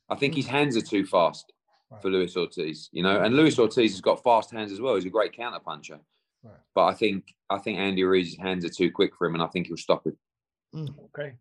I 0.10 0.16
think 0.16 0.36
his 0.36 0.48
hands 0.48 0.78
are 0.78 0.82
too 0.82 1.06
fast 1.06 1.52
right. 1.96 2.02
for 2.02 2.10
Luis 2.10 2.38
Ortiz, 2.38 2.90
you 2.92 3.04
know, 3.04 3.22
and 3.22 3.36
Luis 3.36 3.58
Ortiz 3.58 3.92
has 3.92 4.02
got 4.02 4.24
fast 4.24 4.52
hands 4.52 4.72
as 4.72 4.82
well. 4.82 4.96
He's 4.96 5.06
a 5.06 5.10
great 5.10 5.36
counter 5.36 5.60
puncher. 5.60 6.00
Right. 6.44 6.54
But 6.74 6.86
I 6.86 6.94
think 6.94 7.34
I 7.50 7.58
think 7.58 7.80
Andy 7.80 8.04
Ruiz's 8.04 8.38
hands 8.38 8.64
are 8.66 8.70
too 8.70 8.92
quick 8.92 9.16
for 9.16 9.28
him, 9.28 9.34
and 9.34 9.44
I 9.44 9.48
think 9.48 9.68
he'll 9.68 9.78
stop 9.78 10.06
it. 10.06 10.16
Mm. 10.74 10.94
Okay. 11.06 11.34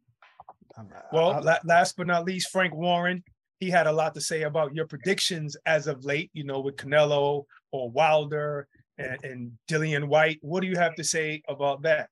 Well, 1.12 1.40
last 1.64 1.96
but 1.96 2.06
not 2.06 2.24
least, 2.24 2.50
Frank 2.50 2.74
Warren. 2.74 3.22
He 3.60 3.70
had 3.70 3.86
a 3.86 3.92
lot 3.92 4.14
to 4.14 4.20
say 4.20 4.42
about 4.42 4.74
your 4.74 4.86
predictions 4.86 5.56
as 5.66 5.86
of 5.86 6.04
late. 6.04 6.30
You 6.32 6.44
know, 6.44 6.60
with 6.60 6.76
Canelo 6.76 7.44
or 7.70 7.90
Wilder 7.90 8.66
and, 8.98 9.24
and 9.24 9.52
Dillian 9.70 10.08
Whyte. 10.08 10.38
What 10.40 10.60
do 10.60 10.66
you 10.66 10.76
have 10.76 10.94
to 10.96 11.04
say 11.04 11.42
about 11.48 11.82
that? 11.82 12.08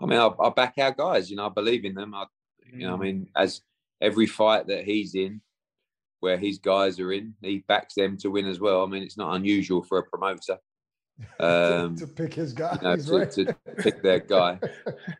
I 0.00 0.06
mean, 0.06 0.18
I, 0.18 0.30
I 0.40 0.50
back 0.50 0.74
our 0.78 0.92
guys. 0.92 1.30
You 1.30 1.36
know, 1.36 1.46
I 1.46 1.50
believe 1.50 1.84
in 1.84 1.94
them. 1.94 2.14
I, 2.14 2.26
you 2.72 2.86
know, 2.86 2.94
I 2.94 2.96
mm. 2.96 3.00
mean, 3.00 3.28
as 3.36 3.62
every 4.00 4.26
fight 4.26 4.66
that 4.66 4.84
he's 4.84 5.14
in, 5.14 5.40
where 6.20 6.36
his 6.36 6.58
guys 6.58 6.98
are 7.00 7.12
in, 7.12 7.34
he 7.42 7.64
backs 7.68 7.94
them 7.94 8.16
to 8.18 8.30
win 8.30 8.46
as 8.46 8.60
well. 8.60 8.82
I 8.82 8.86
mean, 8.86 9.02
it's 9.02 9.16
not 9.16 9.34
unusual 9.34 9.82
for 9.82 9.98
a 9.98 10.02
promoter 10.02 10.58
um, 11.40 11.96
to, 11.96 12.06
to, 12.06 12.12
pick 12.12 12.34
his 12.34 12.52
guy, 12.52 12.78
you 12.80 12.88
know, 12.88 12.96
to, 12.96 13.18
right? 13.18 13.30
to, 13.32 13.56
pick 13.78 14.02
their 14.02 14.20
guy. 14.20 14.58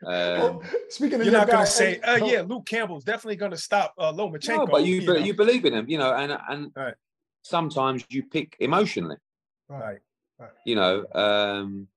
Um, 0.06 0.60
Speaking 0.88 1.20
of, 1.20 1.26
you're 1.26 1.32
not 1.32 1.48
going 1.48 1.64
to 1.64 1.70
say, 1.70 2.00
"Oh 2.04 2.16
yeah, 2.16 2.42
Luke 2.42 2.66
Campbell's 2.66 3.04
definitely 3.04 3.36
going 3.36 3.50
to 3.50 3.58
stop 3.58 3.94
uh, 3.98 4.12
Lomachenko." 4.12 4.56
No, 4.56 4.66
but 4.66 4.86
you, 4.86 5.00
you, 5.00 5.06
but 5.06 5.26
you 5.26 5.34
believe 5.34 5.64
in 5.64 5.74
him, 5.74 5.88
you 5.88 5.98
know, 5.98 6.14
and 6.14 6.38
and 6.48 6.72
right. 6.74 6.94
sometimes 7.42 8.04
you 8.08 8.22
pick 8.22 8.56
emotionally, 8.60 9.16
right? 9.68 9.98
right. 10.38 10.50
You 10.64 10.76
know, 10.76 11.04
um, 11.14 11.88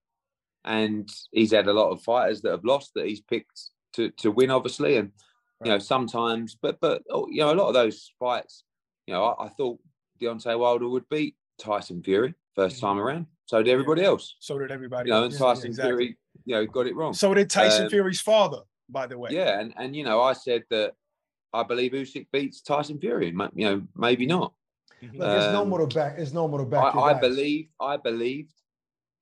and 0.66 1.10
he's 1.32 1.52
had 1.52 1.68
a 1.68 1.74
lot 1.74 1.92
of 1.92 2.02
fighters 2.02 2.42
that 2.42 2.52
have 2.52 2.66
lost 2.66 2.92
that 2.96 3.08
he's 3.08 3.22
picked 3.22 3.70
to 3.94 4.10
to 4.18 4.32
win, 4.32 4.52
obviously, 4.52 4.98
and 4.98 5.12
you 5.64 5.72
know, 5.72 5.80
sometimes, 5.80 6.58
but 6.60 6.80
but 6.80 7.04
oh, 7.10 7.28
you 7.30 7.42
know, 7.42 7.54
a 7.54 7.56
lot 7.56 7.68
of 7.68 7.74
those 7.74 8.12
fights, 8.20 8.64
you 9.08 9.14
know, 9.14 9.26
I, 9.26 9.46
I 9.46 9.50
thought 9.50 9.80
Deontay 10.22 10.58
Wilder 10.58 10.88
would 10.88 11.08
beat 11.10 11.36
Tyson 11.60 12.04
Fury 12.04 12.34
first 12.56 12.80
time 12.80 12.98
mm-hmm. 12.98 13.06
around. 13.06 13.26
So 13.46 13.62
did 13.62 13.72
everybody 13.72 14.04
else. 14.04 14.36
So 14.40 14.58
did 14.60 14.72
everybody. 14.72 15.10
You 15.10 15.16
know, 15.16 15.24
and 15.26 15.38
Tyson 15.38 15.68
exactly. 15.68 15.92
Fury, 15.92 16.18
you 16.46 16.56
know, 16.56 16.66
got 16.66 16.88
it 16.88 16.96
wrong. 16.96 17.14
So 17.14 17.34
did 17.34 17.50
Tyson 17.50 17.86
um, 17.86 17.90
Fury's 17.90 18.22
father, 18.22 18.60
by 18.90 19.08
the 19.08 19.18
way. 19.18 19.32
Yeah, 19.34 19.60
and 19.60 19.74
and 19.78 19.96
you 19.96 20.04
know, 20.04 20.22
I 20.22 20.34
said 20.34 20.64
that 20.70 20.94
I 21.54 21.64
believe 21.64 21.92
Usyk 21.92 22.28
beats 22.32 22.62
Tyson 22.62 23.00
Fury. 23.00 23.28
You 23.28 23.66
know, 23.66 23.82
maybe 23.96 24.26
not. 24.26 24.54
Mm-hmm. 25.04 25.18
Look, 25.18 25.38
it's 25.38 25.54
normal 25.54 25.88
to 25.88 25.94
back. 25.94 26.16
It's 26.18 26.32
normal 26.32 26.60
to 26.60 26.66
back. 26.66 26.96
I, 26.96 27.00
I 27.00 27.14
believe. 27.14 27.68
I 27.80 27.98
believed 27.98 28.54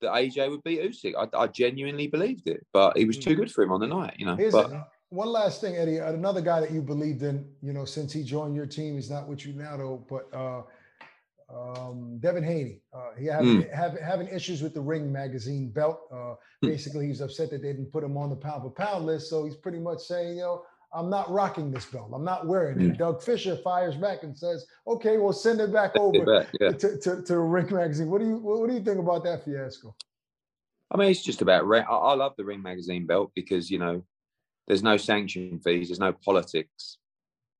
that 0.02 0.12
AJ 0.12 0.50
would 0.50 0.64
beat 0.64 0.82
Usyk. 0.82 1.14
I, 1.18 1.38
I 1.38 1.48
genuinely 1.48 2.08
believed 2.08 2.48
it, 2.48 2.66
but 2.72 2.98
he 2.98 3.06
was 3.06 3.18
too 3.18 3.34
mm. 3.34 3.38
good 3.38 3.52
for 3.52 3.64
him 3.64 3.72
on 3.72 3.80
the 3.80 3.88
night, 3.88 4.16
you 4.18 4.26
know. 4.26 4.36
Here's 4.36 4.54
but, 4.54 4.90
one 5.10 5.28
last 5.30 5.62
thing, 5.62 5.76
Eddie. 5.76 5.98
Another 5.98 6.42
guy 6.42 6.60
that 6.60 6.72
you 6.72 6.82
believed 6.82 7.24
in, 7.24 7.46
you 7.62 7.74
know, 7.74 7.86
since 7.86 8.14
he 8.14 8.24
joined 8.24 8.56
your 8.56 8.66
team, 8.66 8.96
he's 8.96 9.10
not 9.10 9.28
with 9.28 9.46
you 9.46 9.54
now, 9.54 9.78
though. 9.78 10.06
But 10.10 10.30
uh, 10.36 10.62
um, 11.52 12.20
Devin 12.20 12.44
Haney, 12.44 12.82
uh, 12.94 13.12
he 13.18 13.26
having, 13.26 13.64
mm. 13.64 13.74
having 13.74 14.04
having 14.04 14.28
issues 14.28 14.62
with 14.62 14.74
the 14.74 14.82
Ring 14.82 15.12
magazine 15.12 15.70
belt. 15.70 16.02
Uh, 16.12 16.36
hmm. 16.62 16.68
basically, 16.68 17.08
he's 17.08 17.22
upset 17.22 17.50
that 17.52 17.62
they 17.62 17.70
didn't 17.72 17.92
put 17.92 18.04
him 18.04 18.18
on 18.18 18.30
the 18.30 18.36
pound 18.36 18.62
for 18.62 18.70
pound 18.70 19.06
list. 19.06 19.30
So 19.30 19.46
he's 19.46 19.56
pretty 19.56 19.80
much 19.80 20.00
saying, 20.00 20.38
you 20.38 20.44
know, 20.44 20.64
I'm 20.94 21.10
not 21.10 21.30
rocking 21.32 21.72
this 21.72 21.86
belt. 21.86 22.12
I'm 22.14 22.24
not 22.24 22.46
wearing 22.46 22.80
it. 22.80 22.94
Mm. 22.94 22.98
Doug 22.98 23.24
Fischer 23.24 23.58
fires 23.58 23.96
back 23.96 24.24
and 24.24 24.38
says, 24.38 24.66
"Okay, 24.88 25.18
we'll 25.18 25.34
send 25.34 25.60
it 25.60 25.74
back 25.74 25.96
over 25.96 26.18
it 26.18 26.26
back, 26.26 26.54
yeah. 26.60 26.72
to, 26.72 26.98
to, 27.00 27.24
to 27.24 27.40
Ring 27.40 27.74
magazine." 27.74 28.10
What 28.10 28.22
do 28.22 28.28
you 28.28 28.38
what, 28.38 28.60
what 28.60 28.70
do 28.70 28.76
you 28.76 28.84
think 28.84 29.00
about 29.00 29.24
that 29.24 29.44
fiasco? 29.44 29.96
I 30.92 30.98
mean, 30.98 31.10
it's 31.10 31.24
just 31.24 31.42
about. 31.42 31.66
I, 31.72 31.80
I 31.80 32.14
love 32.14 32.34
the 32.38 32.46
Ring 32.46 32.62
magazine 32.62 33.08
belt 33.08 33.32
because 33.34 33.72
you 33.72 33.80
know 33.80 34.04
there's 34.70 34.84
no 34.84 34.98
sanction 34.98 35.60
fees, 35.60 35.90
there's 35.90 36.00
no 36.00 36.14
politics. 36.14 37.00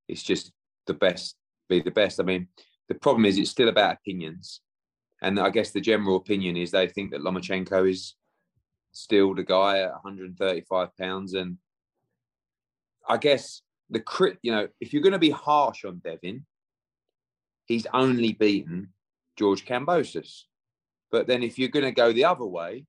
It's 0.08 0.22
just 0.22 0.52
the 0.86 0.94
best, 0.94 1.36
be 1.68 1.80
the 1.80 1.90
best. 1.90 2.20
I 2.20 2.22
mean, 2.22 2.46
the 2.88 2.94
problem 2.94 3.24
is 3.26 3.36
it's 3.36 3.50
still 3.50 3.68
about 3.68 3.96
opinions. 3.96 4.60
And 5.20 5.38
I 5.38 5.50
guess 5.50 5.72
the 5.72 5.80
general 5.80 6.16
opinion 6.16 6.56
is 6.56 6.70
they 6.70 6.86
think 6.86 7.10
that 7.10 7.20
Lomachenko 7.20 7.90
is 7.90 8.14
still 8.92 9.34
the 9.34 9.42
guy 9.42 9.80
at 9.80 9.92
135 9.92 10.96
pounds. 10.96 11.34
And 11.34 11.58
I 13.08 13.16
guess 13.16 13.60
the 13.90 14.00
crit, 14.00 14.38
you 14.42 14.52
know, 14.52 14.68
if 14.80 14.92
you're 14.92 15.02
going 15.02 15.12
to 15.12 15.18
be 15.18 15.30
harsh 15.30 15.84
on 15.84 16.00
Devin, 16.02 16.46
he's 17.66 17.88
only 17.92 18.34
beaten 18.34 18.90
George 19.36 19.66
Kambosos. 19.66 20.42
But 21.10 21.26
then 21.26 21.42
if 21.42 21.58
you're 21.58 21.68
going 21.68 21.84
to 21.84 21.92
go 21.92 22.12
the 22.12 22.24
other 22.24 22.46
way, 22.46 22.86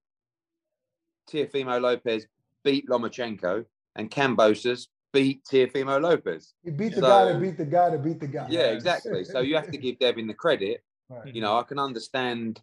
Teofimo 1.27 1.81
Lopez 1.81 2.27
beat 2.63 2.87
Lomachenko 2.87 3.65
and 3.95 4.09
Kambosos 4.09 4.87
beat 5.13 5.43
Teofimo 5.45 6.01
Lopez. 6.01 6.53
He 6.63 6.71
beat 6.71 6.95
the 6.95 7.01
so, 7.01 7.07
guy 7.07 7.31
to 7.33 7.39
beat 7.39 7.57
the 7.57 7.65
guy 7.65 7.89
to 7.89 7.97
beat 7.97 8.19
the 8.19 8.27
guy. 8.27 8.47
Yeah, 8.49 8.67
exactly. 8.67 9.23
so 9.23 9.39
you 9.41 9.55
have 9.55 9.71
to 9.71 9.77
give 9.77 9.99
Devin 9.99 10.27
the 10.27 10.33
credit. 10.33 10.83
Right. 11.09 11.33
You 11.35 11.41
know, 11.41 11.57
I 11.57 11.63
can 11.63 11.79
understand 11.79 12.61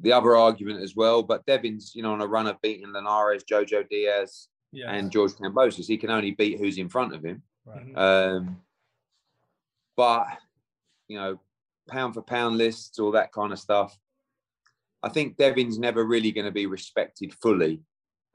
the 0.00 0.12
other 0.12 0.36
argument 0.36 0.82
as 0.82 0.96
well, 0.96 1.22
but 1.22 1.46
Devin's, 1.46 1.92
you 1.94 2.02
know, 2.02 2.12
on 2.12 2.22
a 2.22 2.26
run 2.26 2.46
of 2.46 2.60
beating 2.62 2.92
Linares, 2.92 3.44
Jojo 3.44 3.88
Diaz, 3.88 4.48
and 4.86 5.10
George 5.10 5.32
Kambosos. 5.32 5.86
He 5.86 5.98
can 5.98 6.10
only 6.10 6.32
beat 6.32 6.58
who's 6.58 6.78
in 6.78 6.88
front 6.88 7.14
of 7.14 7.24
him. 7.24 7.42
Right. 7.64 7.94
Um, 7.94 8.60
but, 9.96 10.26
you 11.08 11.18
know, 11.18 11.38
pound 11.88 12.14
for 12.14 12.22
pound 12.22 12.56
lists, 12.56 12.98
all 12.98 13.12
that 13.12 13.32
kind 13.32 13.52
of 13.52 13.58
stuff. 13.58 13.96
I 15.02 15.08
think 15.08 15.36
Devin's 15.36 15.78
never 15.78 16.04
really 16.04 16.32
going 16.32 16.44
to 16.44 16.52
be 16.52 16.66
respected 16.66 17.34
fully 17.34 17.80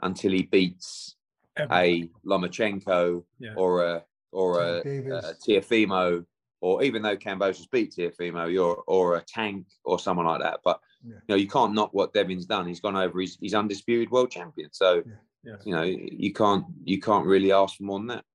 until 0.01 0.31
he 0.31 0.43
beats 0.43 1.14
a 1.57 2.09
Lomachenko 2.25 3.23
yeah. 3.39 3.53
or 3.55 3.83
a 3.83 4.03
or 4.31 4.61
a, 4.61 4.79
a 4.79 5.33
Teofimo, 5.47 6.25
or 6.61 6.83
even 6.83 7.01
though 7.01 7.15
Kambosos 7.15 7.69
beat 7.71 7.93
Teofimo, 7.95 8.61
or 8.61 8.83
or 8.87 9.15
a 9.17 9.21
Tank 9.21 9.67
or 9.83 9.99
someone 9.99 10.25
like 10.25 10.41
that. 10.41 10.59
But 10.63 10.79
yeah. 11.03 11.13
you 11.13 11.21
know, 11.29 11.35
you 11.35 11.47
can't 11.47 11.73
knock 11.73 11.93
what 11.93 12.13
Devin's 12.13 12.45
done. 12.45 12.67
He's 12.67 12.79
gone 12.79 12.95
over. 12.95 13.19
He's, 13.19 13.37
he's 13.39 13.53
undisputed 13.53 14.11
world 14.11 14.31
champion. 14.31 14.69
So 14.73 15.03
yeah. 15.43 15.55
you 15.63 15.75
know, 15.75 15.83
you 15.83 16.33
can't 16.33 16.65
you 16.83 16.99
can't 16.99 17.25
really 17.25 17.51
ask 17.51 17.77
for 17.77 17.83
more 17.83 17.99
than 17.99 18.07
that. 18.07 18.25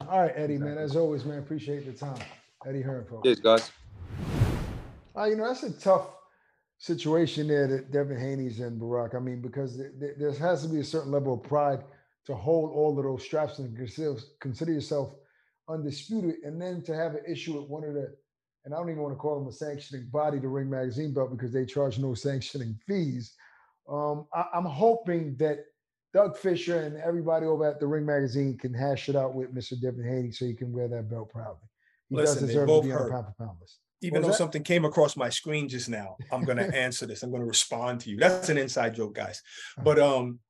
All 0.00 0.20
right, 0.20 0.32
Eddie, 0.34 0.58
man. 0.58 0.78
As 0.78 0.96
always, 0.96 1.24
man. 1.24 1.38
Appreciate 1.38 1.86
the 1.86 1.92
time, 1.92 2.18
Eddie 2.66 2.82
Hearn. 2.82 3.06
Cheers, 3.22 3.40
guys. 3.40 3.70
Uh, 5.16 5.24
you 5.24 5.36
know, 5.36 5.46
that's 5.46 5.62
a 5.62 5.72
tough 5.72 6.08
situation 6.78 7.46
there 7.46 7.68
that 7.68 7.92
Devin 7.92 8.18
Haney's 8.18 8.58
in, 8.60 8.78
Barak. 8.78 9.14
I 9.14 9.18
mean, 9.18 9.40
because 9.40 9.76
there 9.76 10.32
has 10.32 10.62
to 10.62 10.68
be 10.68 10.80
a 10.80 10.84
certain 10.84 11.12
level 11.12 11.34
of 11.34 11.42
pride 11.42 11.84
to 12.26 12.34
hold 12.34 12.70
all 12.72 12.96
of 12.98 13.04
those 13.04 13.24
straps 13.24 13.58
and 13.58 13.76
consider, 13.76 14.16
consider 14.40 14.72
yourself 14.72 15.14
undisputed, 15.68 16.36
and 16.44 16.60
then 16.60 16.82
to 16.82 16.94
have 16.94 17.14
an 17.14 17.22
issue 17.28 17.58
with 17.58 17.68
one 17.68 17.84
of 17.84 17.94
the, 17.94 18.14
and 18.64 18.72
I 18.72 18.78
don't 18.78 18.90
even 18.90 19.02
want 19.02 19.14
to 19.14 19.18
call 19.18 19.38
them 19.38 19.48
a 19.48 19.52
sanctioning 19.52 20.08
body, 20.12 20.38
the 20.38 20.48
Ring 20.48 20.70
Magazine 20.70 21.12
belt, 21.12 21.30
because 21.32 21.52
they 21.52 21.64
charge 21.64 21.98
no 21.98 22.14
sanctioning 22.14 22.78
fees. 22.86 23.34
Um, 23.88 24.26
I, 24.32 24.44
I'm 24.54 24.64
hoping 24.64 25.36
that 25.38 25.64
Doug 26.14 26.36
Fischer 26.36 26.82
and 26.82 26.96
everybody 26.98 27.46
over 27.46 27.66
at 27.66 27.80
the 27.80 27.86
Ring 27.86 28.06
Magazine 28.06 28.56
can 28.58 28.74
hash 28.74 29.08
it 29.08 29.16
out 29.16 29.34
with 29.34 29.54
Mr. 29.54 29.80
Devin 29.80 30.04
Haney 30.04 30.30
so 30.30 30.44
he 30.44 30.54
can 30.54 30.72
wear 30.72 30.86
that 30.88 31.10
belt 31.10 31.30
proudly. 31.30 31.68
He 32.08 32.16
Listen, 32.16 32.42
does 32.42 32.48
deserve 32.48 32.68
to 32.68 32.82
be 32.82 32.90
hurt. 32.90 33.06
on 33.06 33.10
pound 33.10 33.26
for 33.26 33.44
pound 33.44 33.58
list. 33.60 33.78
Even 34.02 34.20
though 34.20 34.28
that? 34.28 34.34
something 34.34 34.62
came 34.62 34.84
across 34.84 35.16
my 35.16 35.30
screen 35.30 35.68
just 35.68 35.88
now, 35.88 36.16
I'm 36.30 36.44
going 36.44 36.58
to 36.70 36.76
answer 36.76 37.06
this. 37.06 37.22
I'm 37.22 37.30
going 37.30 37.42
to 37.42 37.48
respond 37.48 38.00
to 38.00 38.10
you. 38.10 38.18
That's 38.18 38.48
an 38.48 38.58
inside 38.58 38.94
joke, 38.94 39.14
guys. 39.14 39.42
But 39.82 39.98
um, 39.98 40.40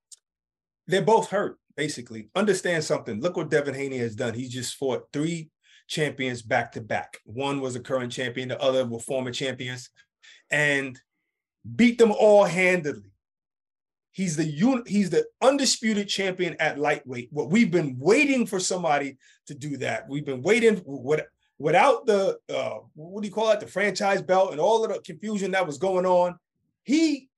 they're 0.86 1.02
both 1.02 1.30
hurt 1.30 1.58
basically. 1.76 2.28
Understand 2.34 2.84
something. 2.84 3.20
Look 3.20 3.36
what 3.36 3.50
Devin 3.50 3.74
Haney 3.74 3.98
has 3.98 4.14
done. 4.14 4.34
He 4.34 4.48
just 4.48 4.76
fought 4.76 5.04
three 5.12 5.50
champions 5.88 6.42
back 6.42 6.72
to 6.72 6.80
back. 6.80 7.18
One 7.24 7.60
was 7.60 7.76
a 7.76 7.80
current 7.80 8.12
champion, 8.12 8.48
the 8.48 8.60
other 8.60 8.84
were 8.84 8.98
former 8.98 9.30
champions, 9.30 9.90
and 10.50 10.98
beat 11.76 11.98
them 11.98 12.12
all 12.12 12.44
handedly. 12.44 13.10
He's 14.10 14.36
the 14.36 14.44
un- 14.44 14.84
he's 14.86 15.10
the 15.10 15.24
undisputed 15.40 16.08
champion 16.08 16.56
at 16.60 16.78
lightweight. 16.78 17.28
What 17.30 17.50
we've 17.50 17.70
been 17.70 17.96
waiting 17.98 18.46
for 18.46 18.60
somebody 18.60 19.16
to 19.46 19.54
do 19.54 19.78
that. 19.78 20.08
We've 20.08 20.24
been 20.24 20.42
waiting 20.42 20.76
what 20.78 21.26
without 21.58 22.06
the 22.06 22.38
uh, 22.54 22.80
what 22.94 23.22
do 23.22 23.28
you 23.28 23.34
call 23.34 23.50
it 23.52 23.60
the 23.60 23.66
franchise 23.66 24.20
belt 24.20 24.52
and 24.52 24.60
all 24.60 24.84
of 24.84 24.92
the 24.92 25.00
confusion 25.00 25.52
that 25.52 25.66
was 25.66 25.78
going 25.78 26.04
on. 26.04 26.36
He 26.82 27.28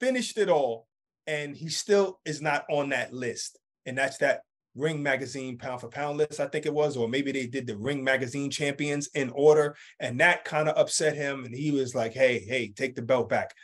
finished 0.00 0.36
it 0.36 0.50
all, 0.50 0.86
and 1.26 1.56
he 1.56 1.68
still 1.68 2.20
is 2.26 2.42
not 2.42 2.66
on 2.68 2.90
that 2.90 3.14
list 3.14 3.58
and 3.86 3.96
that's 3.96 4.18
that 4.18 4.42
Ring 4.74 5.02
Magazine 5.02 5.58
pound 5.58 5.80
for 5.80 5.88
pound 5.88 6.18
list, 6.18 6.40
I 6.40 6.46
think 6.46 6.66
it 6.66 6.72
was, 6.72 6.96
or 6.96 7.08
maybe 7.08 7.32
they 7.32 7.46
did 7.46 7.66
the 7.66 7.76
Ring 7.76 8.02
Magazine 8.02 8.50
champions 8.50 9.08
in 9.14 9.30
order, 9.30 9.76
and 10.00 10.18
that 10.20 10.44
kind 10.44 10.68
of 10.68 10.78
upset 10.78 11.14
him. 11.14 11.44
And 11.44 11.54
he 11.54 11.70
was 11.70 11.94
like, 11.94 12.14
hey, 12.14 12.38
hey, 12.38 12.68
take 12.68 12.94
the 12.94 13.02
belt 13.02 13.28
back. 13.28 13.54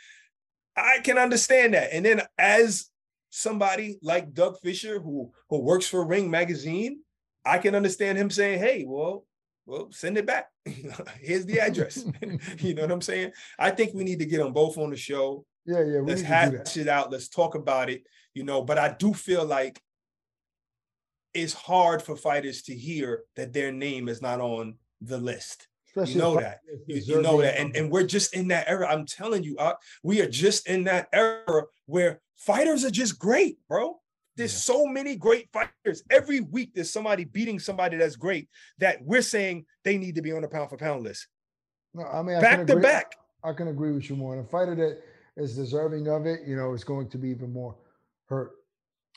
I 0.75 0.99
can 1.03 1.17
understand 1.17 1.73
that. 1.73 1.89
And 1.93 2.05
then 2.05 2.21
as 2.37 2.89
somebody 3.31 3.97
like 4.01 4.33
Doug 4.33 4.59
Fischer, 4.59 4.99
who 4.99 5.31
who 5.49 5.59
works 5.59 5.87
for 5.87 6.05
Ring 6.05 6.29
Magazine, 6.29 7.01
I 7.43 7.57
can 7.57 7.75
understand 7.75 8.17
him 8.17 8.29
saying, 8.29 8.59
hey, 8.59 8.85
well, 8.87 9.25
well, 9.65 9.89
send 9.91 10.17
it 10.17 10.25
back. 10.25 10.49
Here's 11.21 11.45
the 11.45 11.59
address. 11.59 12.03
you 12.59 12.75
know 12.75 12.83
what 12.83 12.91
I'm 12.91 13.01
saying? 13.01 13.31
I 13.57 13.71
think 13.71 13.93
we 13.93 14.03
need 14.03 14.19
to 14.19 14.25
get 14.25 14.39
them 14.39 14.53
both 14.53 14.77
on 14.77 14.91
the 14.91 14.97
show. 14.97 15.45
Yeah, 15.65 15.83
yeah. 15.83 16.01
Let's 16.03 16.21
hash 16.21 16.77
it 16.77 16.87
out. 16.87 17.11
Let's 17.11 17.29
talk 17.29 17.55
about 17.55 17.89
it. 17.89 18.03
You 18.33 18.43
know, 18.43 18.61
but 18.61 18.77
I 18.77 18.93
do 18.93 19.13
feel 19.13 19.43
like 19.43 19.81
it's 21.33 21.53
hard 21.53 22.01
for 22.01 22.15
fighters 22.15 22.63
to 22.63 22.75
hear 22.75 23.23
that 23.35 23.53
their 23.53 23.71
name 23.71 24.09
is 24.09 24.21
not 24.21 24.39
on 24.39 24.75
the 25.01 25.17
list. 25.17 25.67
Especially 25.87 26.13
you 26.13 26.19
know 26.19 26.39
that. 26.39 26.59
You, 26.87 27.21
know 27.21 27.41
that. 27.41 27.59
And, 27.59 27.75
and 27.75 27.91
we're 27.91 28.05
just 28.05 28.35
in 28.35 28.47
that 28.49 28.69
era. 28.69 28.87
I'm 28.87 29.05
telling 29.05 29.43
you, 29.43 29.57
uh, 29.57 29.73
we 30.03 30.21
are 30.21 30.29
just 30.29 30.67
in 30.67 30.83
that 30.85 31.07
era 31.11 31.63
where 31.87 32.21
fighters 32.37 32.85
are 32.85 32.91
just 32.91 33.17
great, 33.17 33.57
bro. 33.67 33.99
There's 34.35 34.53
yeah. 34.53 34.73
so 34.73 34.85
many 34.85 35.15
great 35.15 35.49
fighters. 35.51 36.03
Every 36.09 36.41
week 36.41 36.71
there's 36.73 36.91
somebody 36.91 37.25
beating 37.25 37.59
somebody 37.59 37.97
that's 37.97 38.15
great 38.15 38.49
that 38.77 39.03
we're 39.03 39.21
saying 39.21 39.65
they 39.83 39.97
need 39.97 40.15
to 40.15 40.21
be 40.21 40.31
on 40.31 40.43
the 40.43 40.47
pound 40.47 40.69
for 40.69 40.77
pound 40.77 41.03
list. 41.03 41.27
No, 41.93 42.05
I 42.05 42.21
mean 42.21 42.39
back 42.39 42.65
to 42.67 42.75
back. 42.77 43.15
I 43.43 43.53
can 43.53 43.69
agree 43.69 43.91
with 43.91 44.09
you 44.09 44.15
more. 44.15 44.35
And 44.35 44.45
a 44.45 44.47
fighter 44.47 44.75
that 44.75 45.01
is 45.41 45.55
deserving 45.55 46.07
of 46.07 46.25
it, 46.25 46.41
you 46.47 46.55
know, 46.55 46.73
is 46.73 46.83
going 46.83 47.09
to 47.09 47.17
be 47.17 47.29
even 47.29 47.51
more 47.51 47.75
hurt 48.27 48.51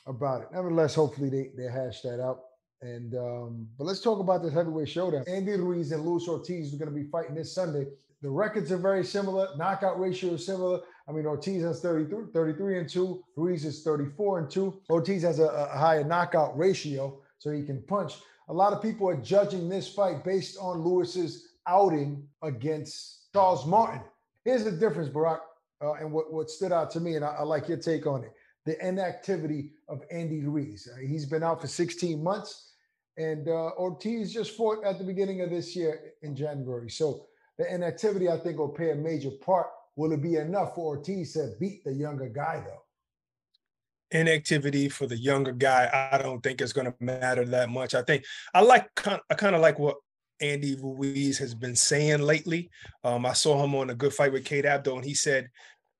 about 0.05 0.41
it. 0.41 0.47
Nevertheless, 0.51 0.95
hopefully 0.95 1.29
they, 1.29 1.51
they 1.55 1.71
hash 1.71 2.01
that 2.01 2.21
out. 2.21 2.41
And 2.81 3.15
um, 3.15 3.67
but 3.77 3.85
let's 3.85 4.01
talk 4.01 4.19
about 4.19 4.43
this 4.43 4.53
heavyweight 4.53 4.89
showdown. 4.89 5.23
Andy 5.27 5.53
Ruiz 5.53 5.91
and 5.93 6.05
Luis 6.05 6.27
Ortiz 6.27 6.73
are 6.73 6.77
going 6.77 6.93
to 6.93 6.95
be 6.95 7.09
fighting 7.09 7.35
this 7.35 7.55
Sunday. 7.55 7.87
The 8.21 8.29
records 8.29 8.71
are 8.71 8.77
very 8.77 9.05
similar. 9.05 9.49
Knockout 9.57 9.99
ratio 9.99 10.33
is 10.33 10.45
similar. 10.45 10.81
I 11.07 11.11
mean, 11.11 11.25
Ortiz 11.25 11.63
has 11.63 11.81
33, 11.81 12.31
33 12.33 12.79
and 12.79 12.89
2. 12.89 13.23
Ruiz 13.37 13.65
is 13.65 13.83
34 13.83 14.39
and 14.39 14.49
2. 14.49 14.81
Ortiz 14.89 15.23
has 15.23 15.39
a, 15.39 15.47
a 15.47 15.77
higher 15.77 16.03
knockout 16.03 16.57
ratio, 16.57 17.21
so 17.39 17.51
he 17.51 17.63
can 17.63 17.81
punch. 17.83 18.15
A 18.49 18.53
lot 18.53 18.73
of 18.73 18.81
people 18.81 19.07
are 19.07 19.15
judging 19.15 19.69
this 19.69 19.87
fight 19.87 20.23
based 20.23 20.57
on 20.59 20.81
Luis's 20.81 21.49
outing 21.67 22.27
against 22.41 23.31
Charles 23.33 23.65
Martin. 23.65 24.01
Here's 24.43 24.65
the 24.65 24.71
difference, 24.71 25.09
Barak, 25.09 25.41
uh, 25.81 25.93
and 25.93 26.11
what, 26.11 26.33
what 26.33 26.49
stood 26.49 26.73
out 26.73 26.91
to 26.91 26.99
me, 26.99 27.15
and 27.15 27.23
I, 27.23 27.35
I 27.39 27.43
like 27.43 27.69
your 27.69 27.77
take 27.77 28.05
on 28.07 28.23
it 28.23 28.33
the 28.65 28.87
inactivity 28.87 29.71
of 29.89 30.03
Andy 30.11 30.41
Ruiz. 30.41 30.87
Uh, 30.91 30.99
he's 30.99 31.25
been 31.25 31.43
out 31.43 31.61
for 31.61 31.67
16 31.67 32.23
months, 32.23 32.73
and 33.17 33.47
uh, 33.47 33.71
Ortiz 33.77 34.33
just 34.33 34.55
fought 34.55 34.83
at 34.85 34.97
the 34.97 35.03
beginning 35.03 35.41
of 35.41 35.49
this 35.49 35.75
year 35.75 36.13
in 36.21 36.35
January. 36.35 36.89
So 36.89 37.27
the 37.57 37.71
inactivity, 37.71 38.29
I 38.29 38.37
think, 38.37 38.57
will 38.57 38.69
play 38.69 38.91
a 38.91 38.95
major 38.95 39.31
part. 39.31 39.67
Will 39.95 40.13
it 40.13 40.21
be 40.21 40.35
enough 40.35 40.75
for 40.75 40.97
Ortiz 40.97 41.33
to 41.33 41.53
beat 41.59 41.83
the 41.83 41.93
younger 41.93 42.29
guy, 42.29 42.63
though? 42.65 44.17
Inactivity 44.17 44.89
for 44.89 45.07
the 45.07 45.17
younger 45.17 45.51
guy, 45.51 46.09
I 46.11 46.17
don't 46.19 46.41
think 46.41 46.61
it's 46.61 46.73
going 46.73 46.87
to 46.87 46.95
matter 46.99 47.45
that 47.45 47.69
much. 47.69 47.95
I 47.95 48.03
think 48.03 48.23
I 48.53 48.61
like, 48.61 48.87
I 49.07 49.33
kind 49.33 49.55
of 49.55 49.61
like 49.61 49.79
what 49.79 49.97
Andy 50.41 50.75
Ruiz 50.75 51.37
has 51.39 51.55
been 51.55 51.75
saying 51.75 52.21
lately. 52.21 52.69
Um, 53.03 53.25
I 53.25 53.33
saw 53.33 53.63
him 53.63 53.75
on 53.75 53.89
a 53.89 53.95
good 53.95 54.13
fight 54.13 54.33
with 54.33 54.45
Kate 54.45 54.65
Abdo, 54.65 54.95
and 54.95 55.05
he 55.05 55.13
said 55.13 55.49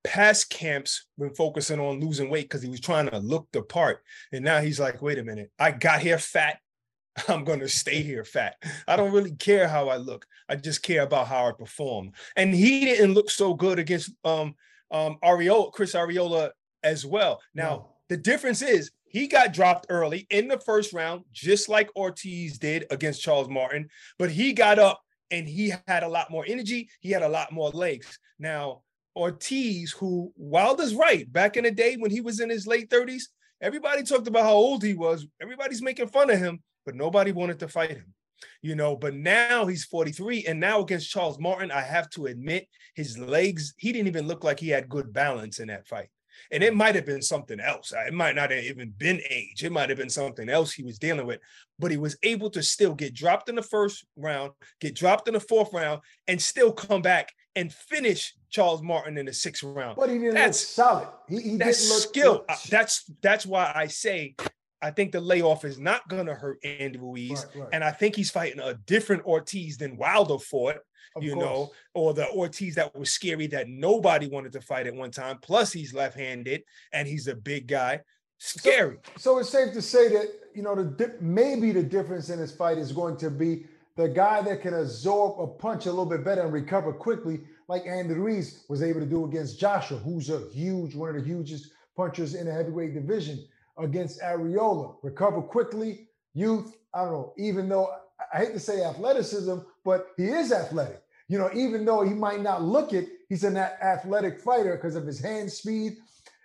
past 0.04 0.50
camps 0.50 1.06
been 1.18 1.34
focusing 1.34 1.80
on 1.80 2.00
losing 2.00 2.30
weight 2.30 2.46
because 2.46 2.62
he 2.62 2.70
was 2.70 2.80
trying 2.80 3.10
to 3.10 3.18
look 3.20 3.48
the 3.52 3.62
part. 3.62 4.04
And 4.32 4.44
now 4.44 4.62
he's 4.62 4.80
like, 4.80 5.02
wait 5.02 5.20
a 5.20 5.24
minute, 5.24 5.52
I 5.60 5.72
got 5.72 6.02
here 6.02 6.18
fat. 6.18 6.60
I'm 7.28 7.44
going 7.44 7.60
to 7.60 7.70
stay 7.70 8.02
here 8.02 8.24
fat. 8.24 8.56
I 8.88 8.96
don't 8.96 9.14
really 9.14 9.34
care 9.36 9.68
how 9.68 9.90
I 9.90 9.98
look. 9.98 10.26
I 10.50 10.56
just 10.56 10.84
care 10.84 11.04
about 11.04 11.28
how 11.28 11.48
I 11.48 11.52
perform. 11.52 12.12
And 12.36 12.54
he 12.54 12.86
didn't 12.86 13.14
look 13.14 13.30
so 13.30 13.54
good 13.54 13.80
against 13.80 14.12
um 14.24 14.56
um 14.92 15.18
Arreola, 15.24 15.72
Chris 15.72 15.94
Arreola 15.94 16.52
as 16.84 17.06
well. 17.06 17.42
Now, 17.54 17.70
no. 17.70 17.90
the 18.10 18.18
difference 18.18 18.62
is 18.62 18.92
he 19.08 19.28
got 19.28 19.54
dropped 19.54 19.86
early 19.90 20.26
in 20.32 20.48
the 20.48 20.60
first 20.60 20.92
round, 20.92 21.24
just 21.32 21.70
like 21.70 21.96
Ortiz 21.96 22.58
did 22.58 22.86
against 22.90 23.22
Charles 23.22 23.48
Martin, 23.48 23.90
but 24.18 24.32
he 24.32 24.54
got 24.54 24.80
up 24.80 25.02
and 25.32 25.48
he 25.48 25.74
had 25.88 26.04
a 26.04 26.08
lot 26.08 26.32
more 26.32 26.46
energy. 26.48 26.90
He 27.00 27.12
had 27.12 27.22
a 27.22 27.30
lot 27.30 27.52
more 27.52 27.70
legs. 27.70 28.20
Now, 28.40 28.82
Ortiz, 29.16 29.92
who 29.92 30.32
Wilder's 30.36 30.96
right, 30.96 31.32
back 31.32 31.58
in 31.58 31.64
the 31.64 31.72
day 31.72 31.96
when 31.96 32.12
he 32.12 32.22
was 32.22 32.40
in 32.40 32.50
his 32.50 32.68
late 32.68 32.90
30s, 32.90 33.24
everybody 33.62 34.04
talked 34.04 34.28
about 34.28 34.44
how 34.44 34.54
old 34.54 34.84
he 34.84 34.94
was. 34.94 35.28
Everybody's 35.42 35.82
making 35.82 36.08
fun 36.08 36.30
of 36.30 36.40
him, 36.40 36.62
but 36.86 36.96
nobody 36.96 37.32
wanted 37.32 37.60
to 37.60 37.68
fight 37.68 37.92
him. 37.92 38.14
You 38.62 38.76
know, 38.76 38.96
but 38.96 39.14
now 39.14 39.66
he's 39.66 39.86
43, 39.86 40.46
and 40.48 40.60
now 40.60 40.82
against 40.82 41.10
Charles 41.10 41.40
Martin, 41.40 41.72
I 41.72 41.82
have 41.82 42.10
to 42.12 42.26
admit, 42.26 42.68
his 42.96 43.18
legs, 43.18 43.74
he 43.78 43.92
didn't 43.92 44.08
even 44.08 44.28
look 44.28 44.44
like 44.44 44.60
he 44.60 44.70
had 44.70 44.90
good 44.90 45.14
balance 45.14 45.60
in 45.60 45.68
that 45.68 45.88
fight. 45.88 46.10
And 46.52 46.64
it 46.64 46.76
might 46.76 46.96
have 46.96 47.06
been 47.06 47.22
something 47.22 47.60
else. 47.60 47.94
It 47.96 48.14
might 48.14 48.36
not 48.36 48.52
have 48.52 48.64
even 48.64 48.92
been 48.98 49.22
age. 49.30 49.64
It 49.64 49.72
might 49.72 49.90
have 49.90 49.98
been 49.98 50.10
something 50.10 50.50
else 50.50 50.74
he 50.74 50.84
was 50.84 50.98
dealing 50.98 51.28
with. 51.28 51.40
But 51.80 51.92
he 51.92 51.98
was 51.98 52.18
able 52.24 52.50
to 52.52 52.64
still 52.64 52.96
get 52.96 53.14
dropped 53.14 53.50
in 53.50 53.56
the 53.56 53.62
first 53.62 54.06
round, 54.16 54.52
get 54.82 54.96
dropped 54.96 55.28
in 55.28 55.36
the 55.36 55.40
fourth 55.40 55.72
round, 55.74 56.02
and 56.28 56.42
still 56.42 56.72
come 56.72 57.02
back 57.02 57.32
and 57.56 57.72
finish 57.72 58.34
Charles 58.50 58.82
Martin 58.82 59.18
in 59.18 59.26
the 59.26 59.34
sixth 59.34 59.64
round. 59.64 59.96
But 59.98 60.10
he 60.10 60.18
didn't 60.18 60.36
that's, 60.36 60.78
look 60.78 60.86
solid. 60.86 61.08
He, 61.30 61.42
he 61.42 61.58
that's 61.58 61.90
look, 61.90 62.02
skill. 62.02 62.46
Uh, 62.48 62.56
that's 62.70 63.10
that's 63.22 63.46
why 63.46 63.72
I 63.74 63.88
say 63.88 64.36
I 64.82 64.92
think 64.92 65.12
the 65.12 65.22
layoff 65.22 65.66
is 65.66 65.80
not 65.80 66.08
going 66.10 66.26
to 66.26 66.36
hurt 66.36 66.60
Andy 66.64 67.00
Ruiz, 67.00 67.46
right, 67.56 67.64
right. 67.64 67.70
and 67.74 67.84
I 67.84 67.92
think 67.92 68.16
he's 68.16 68.32
fighting 68.32 68.60
a 68.60 68.74
different 68.74 69.26
Ortiz 69.26 69.78
than 69.78 69.98
Wilder 69.98 70.38
fought 70.38 70.78
of 71.16 71.24
you 71.24 71.34
course. 71.34 71.46
know, 71.46 71.72
or 71.94 72.14
the 72.14 72.30
Ortiz 72.30 72.76
that 72.76 72.96
was 72.98 73.12
scary 73.12 73.48
that 73.48 73.68
nobody 73.70 74.28
wanted 74.28 74.52
to 74.54 74.62
fight 74.62 74.88
at 74.88 74.96
one 74.96 75.12
time. 75.12 75.38
Plus, 75.42 75.72
he's 75.72 75.94
left-handed 75.94 76.64
and 76.92 77.08
he's 77.08 77.28
a 77.28 77.36
big 77.36 77.68
guy. 77.68 78.02
Scary. 78.40 78.98
So, 79.18 79.20
so 79.20 79.38
it's 79.40 79.50
safe 79.50 79.74
to 79.74 79.82
say 79.82 80.10
that 80.10 80.28
you 80.54 80.64
know 80.64 80.76
the 80.76 81.16
maybe 81.22 81.72
the 81.72 81.84
difference 81.84 82.30
in 82.30 82.40
his 82.40 82.54
fight 82.54 82.78
is 82.78 82.92
going 82.92 83.18
to 83.18 83.30
be 83.30 83.66
the 83.96 84.10
guy 84.10 84.42
that 84.42 84.62
can 84.62 84.74
absorb 84.74 85.40
a 85.40 85.48
punch 85.48 85.86
a 85.86 85.90
little 85.90 86.06
bit 86.06 86.24
better 86.24 86.42
and 86.42 86.54
recover 86.54 86.92
quickly, 86.92 87.42
like 87.68 87.86
Andy 87.86 88.16
Ruiz 88.16 88.66
was 88.68 88.82
able 88.82 89.00
to 89.00 89.06
do 89.06 89.26
against 89.26 89.60
Joshua, 89.60 90.00
who's 90.00 90.30
a 90.30 90.48
huge, 90.52 90.96
one 90.96 91.10
of 91.10 91.16
the 91.16 91.24
hugest 91.24 91.72
punchers 91.96 92.34
in 92.34 92.48
the 92.48 92.52
heavyweight 92.52 92.94
division 92.94 93.46
against 93.78 94.22
Arreola. 94.22 94.96
Recover 95.04 95.42
quickly, 95.42 96.08
youth. 96.34 96.76
I 96.94 97.04
don't 97.04 97.12
know. 97.12 97.34
Even 97.38 97.70
though 97.70 97.90
I 98.34 98.38
hate 98.38 98.54
to 98.54 98.60
say 98.60 98.84
athleticism, 98.84 99.58
but 99.86 100.08
he 100.18 100.26
is 100.26 100.52
athletic. 100.52 101.02
You 101.28 101.38
know, 101.38 101.50
even 101.54 101.86
though 101.86 102.02
he 102.04 102.14
might 102.14 102.42
not 102.42 102.64
look 102.64 102.94
it, 102.94 103.08
he's 103.30 103.44
an 103.44 103.58
athletic 103.58 104.40
fighter 104.40 104.76
because 104.76 104.96
of 104.96 105.06
his 105.06 105.20
hand 105.20 105.52
speed 105.52 105.98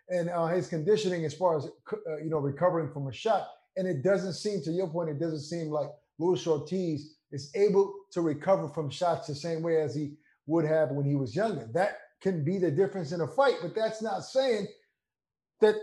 and 0.09 0.31
uh, 0.31 0.47
his 0.47 0.69
conditioning 0.69 1.25
as 1.25 1.35
far 1.35 1.59
as 1.59 1.67
uh, 1.67 2.17
you 2.19 2.31
know 2.31 2.39
recovering 2.39 2.91
from 2.93 3.09
a 3.09 3.13
shot. 3.13 3.49
And 3.77 3.87
it 3.87 4.03
doesn't 4.03 4.35
seem, 4.35 4.63
to 4.63 4.71
your 4.71 4.89
point, 4.89 5.11
it 5.11 5.21
doesn't 5.21 5.41
seem 5.41 5.69
like 5.69 5.89
Luis 6.19 6.47
Ortiz 6.47 7.18
is 7.31 7.51
able 7.55 7.95
to 8.13 8.21
recover 8.21 8.69
from 8.69 8.91
shots 8.91 9.27
the 9.27 9.35
same 9.35 9.63
way 9.63 9.81
as 9.81 9.95
he 9.95 10.15
would 10.47 10.65
have 10.65 10.91
when 10.91 11.07
he 11.07 11.15
was 11.15 11.37
younger. 11.37 11.69
That 11.75 11.99
can 12.21 12.45
be 12.45 12.59
the 12.59 12.71
difference 12.71 13.13
in 13.13 13.21
a 13.21 13.27
fight, 13.27 13.57
but 13.63 13.75
that's 13.75 14.03
not 14.03 14.25
saying 14.25 14.67
that 15.61 15.75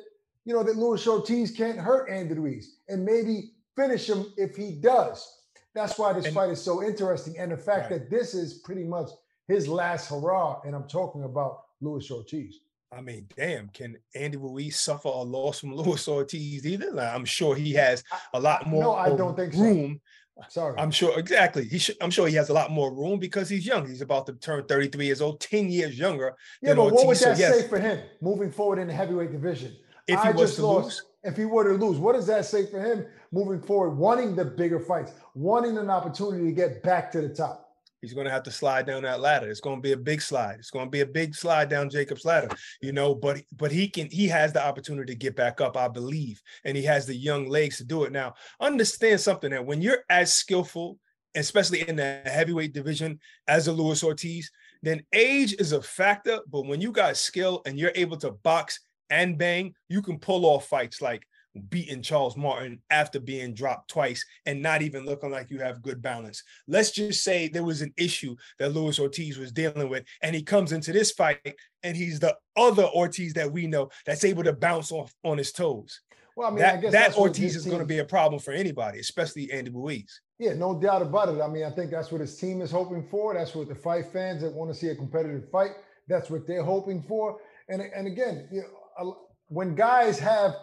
you 0.43 0.53
know 0.53 0.63
that 0.63 0.77
Luis 0.77 1.07
Ortiz 1.07 1.51
can't 1.51 1.77
hurt 1.77 2.09
Andy 2.09 2.33
Ruiz 2.33 2.77
and 2.87 3.05
maybe 3.05 3.51
finish 3.75 4.09
him 4.09 4.33
if 4.37 4.55
he 4.55 4.71
does. 4.71 5.27
That's 5.73 5.97
why 5.99 6.13
this 6.13 6.25
and, 6.25 6.33
fight 6.33 6.49
is 6.49 6.61
so 6.61 6.83
interesting. 6.83 7.37
And 7.37 7.51
the 7.51 7.57
fact 7.57 7.91
right. 7.91 7.99
that 7.99 8.09
this 8.09 8.33
is 8.33 8.55
pretty 8.63 8.83
much 8.83 9.09
his 9.47 9.67
last 9.67 10.09
hurrah, 10.09 10.61
and 10.65 10.75
I'm 10.75 10.87
talking 10.87 11.23
about 11.23 11.63
Luis 11.81 12.09
Ortiz. 12.09 12.59
I 12.95 13.01
mean, 13.01 13.27
damn, 13.35 13.67
can 13.69 13.97
Andy 14.13 14.37
Ruiz 14.37 14.79
suffer 14.79 15.09
a 15.09 15.21
loss 15.21 15.59
from 15.59 15.75
Luis 15.75 16.07
Ortiz 16.07 16.65
either? 16.65 16.91
Like, 16.91 17.13
I'm 17.13 17.25
sure 17.25 17.55
he 17.55 17.73
has 17.73 18.03
a 18.33 18.39
lot 18.39 18.67
more. 18.67 18.81
Room. 18.81 18.91
No, 18.91 18.95
I 18.95 19.09
don't 19.09 19.35
think 19.35 19.53
room. 19.53 19.95
So. 19.95 20.01
Sorry. 20.49 20.77
I'm 20.77 20.91
sure 20.91 21.17
exactly. 21.17 21.65
He 21.65 21.77
should, 21.77 21.95
I'm 22.01 22.11
sure 22.11 22.27
he 22.27 22.35
has 22.35 22.49
a 22.49 22.53
lot 22.53 22.69
more 22.69 22.93
room 22.93 23.19
because 23.19 23.47
he's 23.47 23.65
young. 23.65 23.87
He's 23.87 24.01
about 24.01 24.25
to 24.27 24.33
turn 24.33 24.65
33 24.65 25.05
years 25.05 25.21
old, 25.21 25.39
10 25.39 25.69
years 25.69 25.97
younger. 25.97 26.35
Yeah, 26.61 26.73
but 26.73 26.91
what 26.91 27.07
would 27.07 27.17
that 27.17 27.37
so, 27.37 27.41
yes. 27.41 27.61
say 27.61 27.67
for 27.67 27.79
him 27.79 27.99
moving 28.21 28.51
forward 28.51 28.79
in 28.79 28.87
the 28.87 28.93
heavyweight 28.93 29.31
division? 29.31 29.75
If 30.07 30.21
he 30.21 30.27
I 30.27 30.31
was 30.31 30.55
to 30.55 30.65
lost, 30.65 30.85
lose, 30.85 31.03
if 31.23 31.37
he 31.37 31.45
were 31.45 31.63
to 31.63 31.83
lose, 31.83 31.97
what 31.97 32.13
does 32.13 32.27
that 32.27 32.45
say 32.45 32.65
for 32.65 32.79
him 32.79 33.05
moving 33.31 33.61
forward, 33.61 33.91
wanting 33.91 34.35
the 34.35 34.45
bigger 34.45 34.79
fights, 34.79 35.13
wanting 35.33 35.77
an 35.77 35.89
opportunity 35.89 36.45
to 36.45 36.51
get 36.51 36.83
back 36.83 37.11
to 37.13 37.21
the 37.21 37.29
top? 37.29 37.64
He's 38.05 38.13
going 38.13 38.25
to 38.25 38.31
have 38.31 38.43
to 38.43 38.51
slide 38.51 38.85
down 38.85 39.01
that 39.01 39.19
ladder. 39.19 39.49
It's 39.49 39.59
going 39.59 39.77
to 39.77 39.81
be 39.81 39.93
a 39.93 39.97
big 39.97 40.21
slide. 40.21 40.57
It's 40.59 40.69
going 40.69 40.85
to 40.85 40.91
be 40.91 41.01
a 41.01 41.07
big 41.07 41.33
slide 41.33 41.69
down 41.69 41.89
Jacob's 41.89 42.23
ladder, 42.23 42.49
you 42.81 42.91
know. 42.91 43.15
But 43.15 43.41
but 43.57 43.71
he 43.71 43.87
can 43.87 44.11
he 44.11 44.27
has 44.27 44.53
the 44.53 44.63
opportunity 44.63 45.11
to 45.11 45.17
get 45.17 45.35
back 45.35 45.59
up, 45.59 45.75
I 45.75 45.87
believe, 45.87 46.39
and 46.65 46.77
he 46.77 46.83
has 46.83 47.07
the 47.07 47.15
young 47.15 47.47
legs 47.47 47.77
to 47.77 47.83
do 47.83 48.03
it. 48.03 48.11
Now, 48.11 48.35
understand 48.59 49.19
something 49.19 49.49
that 49.49 49.65
when 49.65 49.81
you're 49.81 50.03
as 50.07 50.31
skillful, 50.31 50.99
especially 51.33 51.87
in 51.89 51.95
the 51.95 52.21
heavyweight 52.25 52.73
division, 52.73 53.19
as 53.47 53.67
a 53.67 53.73
Luis 53.73 54.03
Ortiz, 54.03 54.51
then 54.83 55.01
age 55.11 55.55
is 55.57 55.71
a 55.71 55.81
factor. 55.81 56.41
But 56.47 56.67
when 56.67 56.81
you 56.81 56.91
got 56.91 57.17
skill 57.17 57.63
and 57.65 57.79
you're 57.79 57.91
able 57.95 58.17
to 58.17 58.31
box 58.31 58.81
and 59.09 59.35
bang, 59.35 59.73
you 59.89 60.03
can 60.03 60.19
pull 60.19 60.45
off 60.45 60.67
fights 60.67 61.01
like 61.01 61.25
beating 61.69 62.01
Charles 62.01 62.37
Martin 62.37 62.81
after 62.89 63.19
being 63.19 63.53
dropped 63.53 63.89
twice 63.89 64.25
and 64.45 64.61
not 64.61 64.81
even 64.81 65.05
looking 65.05 65.31
like 65.31 65.49
you 65.49 65.59
have 65.59 65.81
good 65.81 66.01
balance. 66.01 66.43
Let's 66.67 66.91
just 66.91 67.23
say 67.23 67.47
there 67.47 67.63
was 67.63 67.81
an 67.81 67.93
issue 67.97 68.35
that 68.59 68.73
Luis 68.73 68.99
Ortiz 68.99 69.37
was 69.37 69.51
dealing 69.51 69.89
with, 69.89 70.03
and 70.21 70.35
he 70.35 70.43
comes 70.43 70.71
into 70.71 70.91
this 70.91 71.11
fight 71.11 71.39
and 71.83 71.95
he's 71.95 72.19
the 72.19 72.35
other 72.55 72.85
Ortiz 72.85 73.33
that 73.33 73.51
we 73.51 73.67
know 73.67 73.89
that's 74.05 74.23
able 74.23 74.43
to 74.43 74.53
bounce 74.53 74.91
off 74.91 75.13
on 75.23 75.37
his 75.37 75.51
toes. 75.51 76.01
Well, 76.35 76.49
I 76.49 76.51
mean, 76.51 76.59
that, 76.59 76.85
I 76.85 76.89
that 76.89 77.17
Ortiz 77.17 77.55
is 77.55 77.63
team... 77.63 77.71
going 77.71 77.81
to 77.81 77.87
be 77.87 77.99
a 77.99 78.05
problem 78.05 78.41
for 78.41 78.51
anybody, 78.51 78.99
especially 78.99 79.51
Andy 79.51 79.71
Ruiz. 79.71 80.21
Yeah, 80.37 80.53
no 80.53 80.77
doubt 80.77 81.01
about 81.01 81.29
it. 81.29 81.39
I 81.39 81.47
mean, 81.47 81.63
I 81.63 81.69
think 81.69 81.91
that's 81.91 82.11
what 82.11 82.19
his 82.19 82.37
team 82.37 82.61
is 82.61 82.71
hoping 82.71 83.07
for. 83.09 83.33
That's 83.33 83.55
what 83.55 83.69
the 83.69 83.75
fight 83.75 84.11
fans 84.11 84.41
that 84.41 84.53
want 84.53 84.69
to 84.71 84.77
see 84.77 84.89
a 84.89 84.95
competitive 84.95 85.49
fight. 85.49 85.71
That's 86.09 86.29
what 86.29 86.45
they're 86.45 86.63
hoping 86.63 87.01
for. 87.01 87.37
And 87.69 87.81
and 87.81 88.05
again, 88.05 88.49
you 88.51 88.63
know, 88.99 89.17
when 89.47 89.75
guys 89.75 90.19
have 90.19 90.55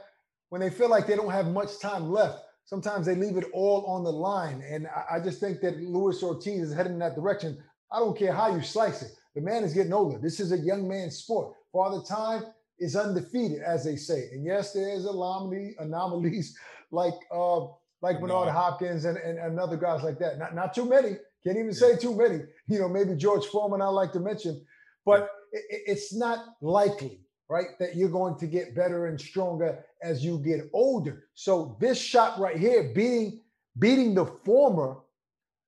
when 0.52 0.60
they 0.60 0.68
feel 0.68 0.90
like 0.90 1.06
they 1.06 1.16
don't 1.16 1.30
have 1.30 1.46
much 1.46 1.78
time 1.80 2.12
left, 2.12 2.38
sometimes 2.66 3.06
they 3.06 3.14
leave 3.14 3.38
it 3.38 3.46
all 3.54 3.86
on 3.86 4.04
the 4.04 4.12
line. 4.12 4.62
And 4.68 4.86
I, 4.86 5.16
I 5.16 5.18
just 5.18 5.40
think 5.40 5.62
that 5.62 5.78
Luis 5.80 6.22
Ortiz 6.22 6.68
is 6.68 6.74
heading 6.74 6.92
in 6.92 6.98
that 6.98 7.14
direction. 7.14 7.56
I 7.90 8.00
don't 8.00 8.18
care 8.18 8.34
how 8.34 8.54
you 8.54 8.60
slice 8.60 9.00
it. 9.00 9.12
The 9.34 9.40
man 9.40 9.64
is 9.64 9.72
getting 9.72 9.94
older. 9.94 10.18
This 10.18 10.40
is 10.40 10.52
a 10.52 10.58
young 10.58 10.86
man's 10.86 11.16
sport. 11.16 11.54
Father 11.72 12.02
Time 12.06 12.42
is 12.78 12.96
undefeated, 12.96 13.62
as 13.62 13.82
they 13.82 13.96
say. 13.96 14.28
And 14.32 14.44
yes, 14.44 14.74
there 14.74 14.90
is 14.90 15.06
anomaly, 15.06 15.74
anomalies 15.78 16.54
like 16.90 17.14
uh, 17.34 17.60
like 18.02 18.20
Bernard 18.20 18.50
Hopkins 18.50 19.06
and, 19.06 19.16
and, 19.16 19.38
and 19.38 19.58
other 19.58 19.78
guys 19.78 20.02
like 20.02 20.18
that. 20.18 20.38
Not 20.38 20.54
not 20.54 20.74
too 20.74 20.84
many. 20.84 21.16
Can't 21.44 21.56
even 21.56 21.72
say 21.72 21.96
too 21.96 22.14
many. 22.14 22.40
You 22.68 22.78
know, 22.78 22.90
maybe 22.90 23.14
George 23.14 23.46
Foreman 23.46 23.80
I 23.80 23.86
like 23.86 24.12
to 24.12 24.20
mention, 24.20 24.62
but 25.06 25.30
it, 25.50 25.64
it's 25.86 26.14
not 26.14 26.44
likely 26.60 27.22
right? 27.52 27.78
That 27.78 27.96
you're 27.96 28.08
going 28.08 28.36
to 28.38 28.46
get 28.46 28.74
better 28.74 29.06
and 29.06 29.20
stronger 29.20 29.84
as 30.02 30.24
you 30.24 30.38
get 30.38 30.70
older. 30.72 31.24
So 31.34 31.76
this 31.78 32.00
shot 32.00 32.40
right 32.40 32.56
here, 32.56 32.92
beating 32.94 33.40
beating 33.78 34.14
the 34.14 34.24
former 34.24 34.96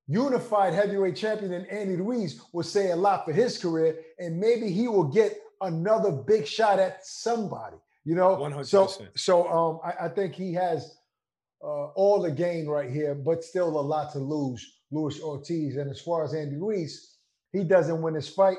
unified 0.06 0.72
heavyweight 0.72 1.16
champion 1.16 1.52
in 1.52 1.66
Andy 1.66 1.96
Ruiz, 1.96 2.40
will 2.52 2.62
say 2.62 2.90
a 2.90 2.96
lot 2.96 3.26
for 3.26 3.32
his 3.32 3.58
career, 3.58 3.98
and 4.18 4.40
maybe 4.40 4.70
he 4.70 4.88
will 4.88 5.04
get 5.04 5.38
another 5.60 6.10
big 6.10 6.46
shot 6.46 6.78
at 6.78 7.06
somebody. 7.06 7.76
You 8.04 8.14
know, 8.14 8.36
100%. 8.36 8.66
so 8.66 8.90
so 9.14 9.48
um, 9.48 9.80
I, 9.84 10.06
I 10.06 10.08
think 10.08 10.34
he 10.34 10.54
has 10.54 10.96
uh, 11.62 11.86
all 12.00 12.20
the 12.22 12.30
gain 12.30 12.66
right 12.66 12.90
here, 12.90 13.14
but 13.14 13.44
still 13.44 13.68
a 13.68 13.86
lot 13.94 14.10
to 14.12 14.18
lose. 14.18 14.80
Luis 14.90 15.20
Ortiz, 15.20 15.76
and 15.76 15.90
as 15.90 16.00
far 16.00 16.24
as 16.24 16.34
Andy 16.34 16.56
Ruiz, 16.56 17.16
he 17.52 17.64
doesn't 17.64 18.00
win 18.00 18.14
this 18.14 18.28
fight. 18.28 18.58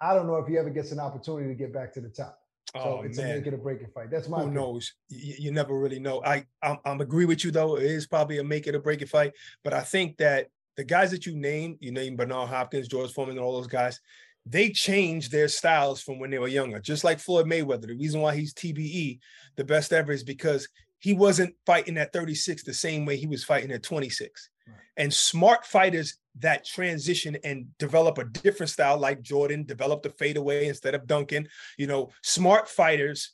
I 0.00 0.14
don't 0.14 0.26
know 0.26 0.36
if 0.36 0.46
he 0.46 0.56
ever 0.58 0.70
gets 0.70 0.92
an 0.92 1.00
opportunity 1.00 1.48
to 1.48 1.54
get 1.54 1.72
back 1.72 1.92
to 1.94 2.00
the 2.00 2.08
top. 2.08 2.38
So 2.82 2.98
oh, 3.00 3.02
it's 3.04 3.18
man. 3.18 3.30
a 3.30 3.34
make 3.36 3.46
it 3.46 3.54
or 3.54 3.58
break 3.58 3.80
it 3.80 3.92
fight. 3.94 4.10
That's 4.10 4.28
my. 4.28 4.38
Who 4.38 4.44
opinion. 4.44 4.62
knows? 4.62 4.94
You, 5.08 5.34
you, 5.38 5.52
never 5.52 5.78
really 5.78 5.98
know. 5.98 6.22
I 6.24 6.44
I'm, 6.62 6.78
I'm, 6.84 7.00
agree 7.00 7.24
with 7.24 7.44
you 7.44 7.50
though. 7.50 7.76
It 7.76 7.84
is 7.84 8.06
probably 8.06 8.38
a 8.38 8.44
make 8.44 8.66
it 8.66 8.74
or 8.74 8.80
break 8.80 9.02
it 9.02 9.08
fight. 9.08 9.32
But 9.64 9.72
I 9.72 9.80
think 9.80 10.16
that 10.18 10.48
the 10.76 10.84
guys 10.84 11.10
that 11.10 11.26
you 11.26 11.36
name, 11.36 11.76
you 11.80 11.92
named 11.92 12.16
Bernard 12.16 12.48
Hopkins, 12.48 12.88
George 12.88 13.12
Foreman, 13.12 13.36
and 13.36 13.44
all 13.44 13.54
those 13.54 13.66
guys, 13.66 14.00
they 14.44 14.70
changed 14.70 15.32
their 15.32 15.48
styles 15.48 16.00
from 16.00 16.18
when 16.18 16.30
they 16.30 16.38
were 16.38 16.48
younger. 16.48 16.80
Just 16.80 17.04
like 17.04 17.18
Floyd 17.18 17.46
Mayweather. 17.46 17.88
The 17.88 17.96
reason 17.96 18.20
why 18.20 18.36
he's 18.36 18.54
TBE, 18.54 19.18
the 19.56 19.64
best 19.64 19.92
ever, 19.92 20.12
is 20.12 20.22
because 20.22 20.68
he 20.98 21.12
wasn't 21.12 21.54
fighting 21.66 21.98
at 21.98 22.12
36 22.12 22.62
the 22.62 22.72
same 22.72 23.04
way 23.04 23.16
he 23.16 23.26
was 23.26 23.44
fighting 23.44 23.72
at 23.72 23.82
26. 23.82 24.50
Right. 24.66 24.76
And 24.96 25.12
smart 25.12 25.66
fighters 25.66 26.16
that 26.40 26.64
transition 26.64 27.36
and 27.44 27.66
develop 27.78 28.18
a 28.18 28.24
different 28.24 28.70
style, 28.70 28.98
like 28.98 29.22
Jordan 29.22 29.64
developed 29.64 30.02
the 30.02 30.10
fadeaway 30.10 30.68
instead 30.68 30.94
of 30.94 31.06
dunking. 31.06 31.48
You 31.78 31.86
know, 31.86 32.10
smart 32.22 32.68
fighters 32.68 33.32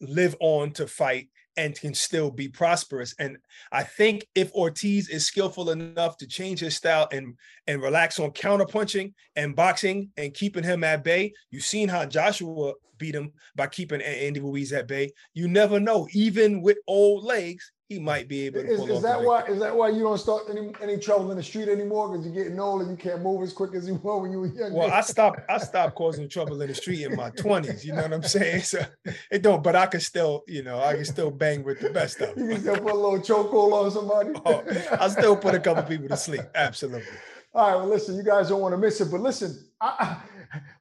live 0.00 0.36
on 0.40 0.72
to 0.72 0.86
fight 0.86 1.28
and 1.56 1.78
can 1.78 1.92
still 1.92 2.30
be 2.30 2.48
prosperous. 2.48 3.14
And 3.18 3.36
I 3.72 3.82
think 3.82 4.26
if 4.36 4.52
Ortiz 4.54 5.08
is 5.08 5.26
skillful 5.26 5.70
enough 5.70 6.16
to 6.18 6.26
change 6.26 6.60
his 6.60 6.76
style 6.76 7.08
and 7.12 7.36
and 7.66 7.82
relax 7.82 8.20
on 8.20 8.30
counterpunching 8.30 9.12
and 9.34 9.56
boxing 9.56 10.10
and 10.16 10.32
keeping 10.32 10.62
him 10.62 10.84
at 10.84 11.02
bay, 11.02 11.32
you've 11.50 11.64
seen 11.64 11.88
how 11.88 12.06
Joshua 12.06 12.74
beat 12.96 13.14
him 13.14 13.32
by 13.56 13.66
keeping 13.66 14.00
Andy 14.00 14.40
Ruiz 14.40 14.72
at 14.72 14.86
bay. 14.86 15.10
You 15.34 15.48
never 15.48 15.80
know, 15.80 16.06
even 16.12 16.62
with 16.62 16.78
old 16.86 17.24
legs, 17.24 17.72
he 17.88 17.98
might 17.98 18.28
be 18.28 18.44
able 18.44 18.60
to 18.60 18.68
is, 18.68 18.80
is 18.82 19.02
that 19.02 19.22
why 19.22 19.42
is 19.44 19.58
that 19.60 19.74
why 19.74 19.88
you 19.88 20.02
don't 20.02 20.18
start 20.18 20.42
any, 20.50 20.70
any 20.82 20.98
trouble 20.98 21.30
in 21.30 21.38
the 21.38 21.42
street 21.42 21.68
anymore? 21.68 22.10
Because 22.10 22.26
you're 22.26 22.44
getting 22.44 22.60
old 22.60 22.82
and 22.82 22.90
you 22.90 22.96
can't 22.98 23.22
move 23.22 23.42
as 23.42 23.54
quick 23.54 23.74
as 23.74 23.88
you 23.88 23.94
were 23.94 24.18
when 24.18 24.30
you 24.30 24.40
were 24.40 24.48
young 24.48 24.74
well 24.74 24.92
i 24.92 25.00
stopped 25.00 25.40
i 25.48 25.56
stopped 25.56 25.94
causing 25.94 26.28
trouble 26.28 26.60
in 26.60 26.68
the 26.68 26.74
street 26.74 27.02
in 27.02 27.16
my 27.16 27.30
20s 27.38 27.84
you 27.84 27.94
know 27.94 28.02
what 28.02 28.12
i'm 28.12 28.22
saying? 28.22 28.62
So 28.62 28.84
it 29.30 29.42
don't 29.42 29.62
but 29.62 29.74
i 29.74 29.86
can 29.86 30.00
still 30.00 30.44
you 30.46 30.62
know 30.62 30.80
i 30.80 30.94
can 30.94 31.06
still 31.06 31.30
bang 31.30 31.64
with 31.64 31.80
the 31.80 31.90
best 31.90 32.20
of 32.20 32.34
them. 32.34 32.44
you 32.44 32.56
can 32.56 32.60
still 32.60 32.76
put 32.76 32.92
a 32.92 32.94
little 32.94 33.20
chokehold 33.20 33.72
on 33.72 33.90
somebody. 33.90 34.32
Oh, 34.44 34.62
i 35.00 35.08
still 35.08 35.36
put 35.36 35.54
a 35.54 35.60
couple 35.60 35.82
people 35.88 36.08
to 36.08 36.16
sleep 36.16 36.42
absolutely. 36.54 37.08
All 37.54 37.70
right 37.70 37.76
well 37.76 37.88
listen 37.88 38.16
you 38.16 38.22
guys 38.22 38.50
don't 38.50 38.60
want 38.60 38.74
to 38.74 38.78
miss 38.78 39.00
it 39.00 39.10
but 39.10 39.20
listen 39.20 39.56
I, 39.80 40.18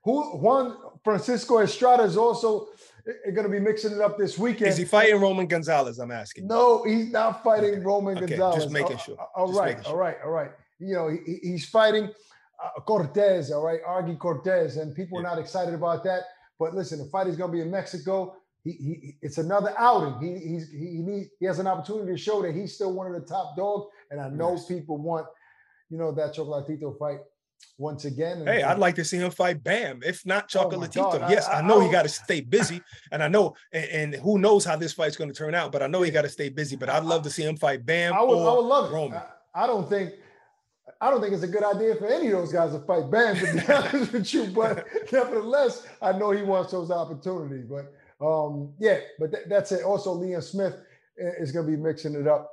who 0.03 0.37
Juan 0.37 0.75
Francisco 1.03 1.59
Estrada 1.59 2.03
is 2.03 2.17
also 2.17 2.67
going 3.33 3.43
to 3.45 3.49
be 3.49 3.59
mixing 3.59 3.93
it 3.93 4.01
up 4.01 4.17
this 4.17 4.37
weekend. 4.37 4.69
Is 4.69 4.77
he 4.77 4.85
fighting 4.85 5.19
Roman 5.19 5.47
Gonzalez? 5.47 5.99
I'm 5.99 6.11
asking. 6.11 6.47
No, 6.47 6.83
he's 6.83 7.11
not 7.11 7.43
fighting 7.43 7.75
okay. 7.75 7.79
Roman 7.79 8.17
okay, 8.17 8.27
Gonzalez. 8.27 8.63
Just 8.63 8.71
making 8.71 8.97
sure. 8.97 9.17
All 9.35 9.51
right, 9.53 9.77
sure. 9.83 9.93
all 9.93 9.97
right, 9.97 10.17
all 10.23 10.31
right. 10.31 10.51
You 10.79 10.93
know, 10.93 11.09
he, 11.09 11.39
he's 11.41 11.67
fighting 11.67 12.11
uh, 12.63 12.81
Cortez, 12.81 13.51
all 13.51 13.63
right, 13.63 13.79
Argi 13.87 14.17
Cortez, 14.17 14.77
and 14.77 14.95
people 14.95 15.21
yeah. 15.21 15.27
are 15.27 15.35
not 15.35 15.39
excited 15.39 15.73
about 15.73 16.03
that. 16.03 16.23
But 16.59 16.73
listen, 16.73 16.99
the 16.99 17.05
fight 17.05 17.27
is 17.27 17.35
going 17.35 17.51
to 17.51 17.55
be 17.55 17.61
in 17.61 17.71
Mexico. 17.71 18.35
He, 18.63 18.71
he, 18.71 19.15
it's 19.21 19.37
another 19.37 19.73
outing. 19.77 20.19
He, 20.19 20.49
he's, 20.49 20.69
he, 20.69 21.03
he, 21.03 21.23
he 21.39 21.45
has 21.45 21.59
an 21.59 21.67
opportunity 21.67 22.11
to 22.11 22.17
show 22.17 22.41
that 22.41 22.53
he's 22.53 22.75
still 22.75 22.93
one 22.93 23.07
of 23.07 23.13
the 23.13 23.25
top 23.27 23.55
dogs. 23.55 23.85
And 24.11 24.19
I 24.19 24.29
know 24.29 24.53
yes. 24.53 24.65
people 24.65 24.97
want, 24.97 25.27
you 25.89 25.97
know, 25.97 26.11
that 26.11 26.35
Chocolatito 26.35 26.97
fight 26.97 27.19
once 27.77 28.05
again. 28.05 28.45
Hey, 28.45 28.63
I'd 28.63 28.79
like 28.79 28.95
to 28.95 29.05
see 29.05 29.17
him 29.17 29.31
fight 29.31 29.63
Bam, 29.63 30.01
if 30.03 30.25
not 30.25 30.49
Chocolatito. 30.49 31.21
Oh 31.21 31.29
yes, 31.29 31.47
I, 31.47 31.53
I, 31.53 31.59
I 31.59 31.61
know 31.61 31.79
I, 31.79 31.85
he 31.85 31.91
got 31.91 32.03
to 32.03 32.09
stay 32.09 32.41
busy, 32.41 32.81
and 33.11 33.21
I 33.21 33.27
know, 33.27 33.55
and, 33.71 34.13
and, 34.13 34.15
who 34.15 34.39
knows 34.39 34.65
how 34.65 34.75
this 34.75 34.93
fight's 34.93 35.15
going 35.15 35.29
to 35.29 35.35
turn 35.35 35.53
out, 35.53 35.71
but 35.71 35.83
I 35.83 35.87
know 35.87 36.01
he 36.01 36.11
got 36.11 36.23
to 36.23 36.29
stay 36.29 36.49
busy. 36.49 36.75
But 36.75 36.89
I'd 36.89 37.03
love 37.03 37.23
to 37.23 37.29
see 37.29 37.43
him 37.43 37.55
fight 37.55 37.85
Bam. 37.85 38.13
I 38.13 38.21
would, 38.21 38.37
I 38.37 38.53
would 38.53 38.65
love 38.65 38.91
Roman. 38.91 39.17
it. 39.17 39.23
I, 39.53 39.67
don't 39.67 39.87
think. 39.87 40.13
I 40.99 41.11
don't 41.11 41.21
think 41.21 41.33
it's 41.33 41.43
a 41.43 41.47
good 41.47 41.63
idea 41.63 41.95
for 41.95 42.07
any 42.07 42.27
of 42.27 42.33
those 42.33 42.51
guys 42.51 42.71
to 42.71 42.79
fight 42.79 43.11
Bam, 43.11 43.35
to 43.35 43.53
be 43.53 43.73
honest 43.73 44.13
with 44.13 44.33
you. 44.33 44.47
But 44.47 44.85
nevertheless, 45.11 45.85
I 46.01 46.13
know 46.13 46.31
he 46.31 46.41
wants 46.41 46.71
those 46.71 46.89
opportunities. 46.89 47.65
But 47.65 47.93
um, 48.25 48.73
yeah, 48.79 48.99
but 49.19 49.31
th- 49.31 49.45
that's 49.47 49.71
it. 49.71 49.83
Also, 49.83 50.15
Liam 50.15 50.43
Smith 50.43 50.75
is 51.17 51.51
going 51.51 51.65
to 51.65 51.71
be 51.71 51.77
mixing 51.77 52.15
it 52.15 52.27
up 52.27 52.51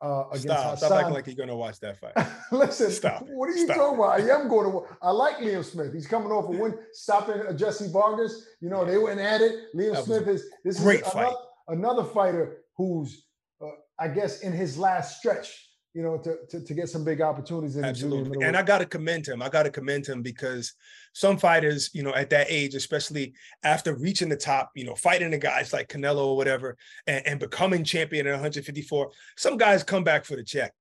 uh, 0.00 0.24
against 0.28 0.42
Stop. 0.44 0.70
Hassan. 0.70 0.88
Stop 0.88 0.98
acting 1.00 1.14
like 1.14 1.26
you're 1.26 1.36
going 1.36 1.48
to 1.48 1.56
watch 1.56 1.80
that 1.80 1.98
fight. 1.98 2.12
Listen, 2.52 2.90
Stop. 2.90 3.26
What 3.28 3.48
are 3.48 3.52
you 3.52 3.64
Stop. 3.64 3.76
talking 3.76 3.98
about? 3.98 4.20
I 4.20 4.40
am 4.40 4.48
going 4.48 4.70
to. 4.70 4.84
I 5.02 5.10
like 5.10 5.38
Liam 5.38 5.64
Smith. 5.64 5.92
He's 5.92 6.06
coming 6.06 6.30
off 6.30 6.46
a 6.46 6.58
win, 6.58 6.74
stopping 6.92 7.40
uh, 7.40 7.52
Jesse 7.52 7.88
Vargas. 7.92 8.46
You 8.60 8.68
know 8.68 8.84
they 8.84 8.98
went 8.98 9.20
at 9.20 9.40
it. 9.40 9.74
Liam 9.74 10.02
Smith 10.04 10.26
is 10.28 10.44
this 10.64 10.80
great 10.80 11.00
is 11.00 11.08
fight. 11.08 11.32
Another, 11.68 12.00
another 12.00 12.04
fighter 12.04 12.58
who's, 12.76 13.24
uh, 13.62 13.68
I 13.98 14.08
guess, 14.08 14.40
in 14.40 14.52
his 14.52 14.78
last 14.78 15.18
stretch 15.18 15.66
you 15.96 16.02
know, 16.02 16.18
to, 16.18 16.36
to, 16.50 16.60
to 16.60 16.74
get 16.74 16.90
some 16.90 17.04
big 17.04 17.22
opportunities 17.22 17.76
in 17.76 17.84
Absolutely. 17.84 18.44
and 18.44 18.54
I 18.54 18.62
got 18.62 18.78
to 18.78 18.84
commend 18.84 19.26
him. 19.26 19.40
I 19.40 19.48
got 19.48 19.62
to 19.62 19.70
commend 19.70 20.06
him 20.06 20.20
because 20.20 20.74
some 21.14 21.38
fighters, 21.38 21.88
you 21.94 22.02
know, 22.02 22.14
at 22.14 22.28
that 22.30 22.48
age, 22.50 22.74
especially 22.74 23.32
after 23.64 23.94
reaching 23.96 24.28
the 24.28 24.36
top, 24.36 24.72
you 24.74 24.84
know, 24.84 24.94
fighting 24.94 25.30
the 25.30 25.38
guys 25.38 25.72
like 25.72 25.88
Canelo 25.88 26.26
or 26.26 26.36
whatever, 26.36 26.76
and, 27.06 27.26
and 27.26 27.40
becoming 27.40 27.82
champion 27.82 28.26
at 28.26 28.32
154, 28.32 29.10
some 29.38 29.56
guys 29.56 29.82
come 29.82 30.04
back 30.04 30.26
for 30.26 30.36
the 30.36 30.44
check. 30.44 30.74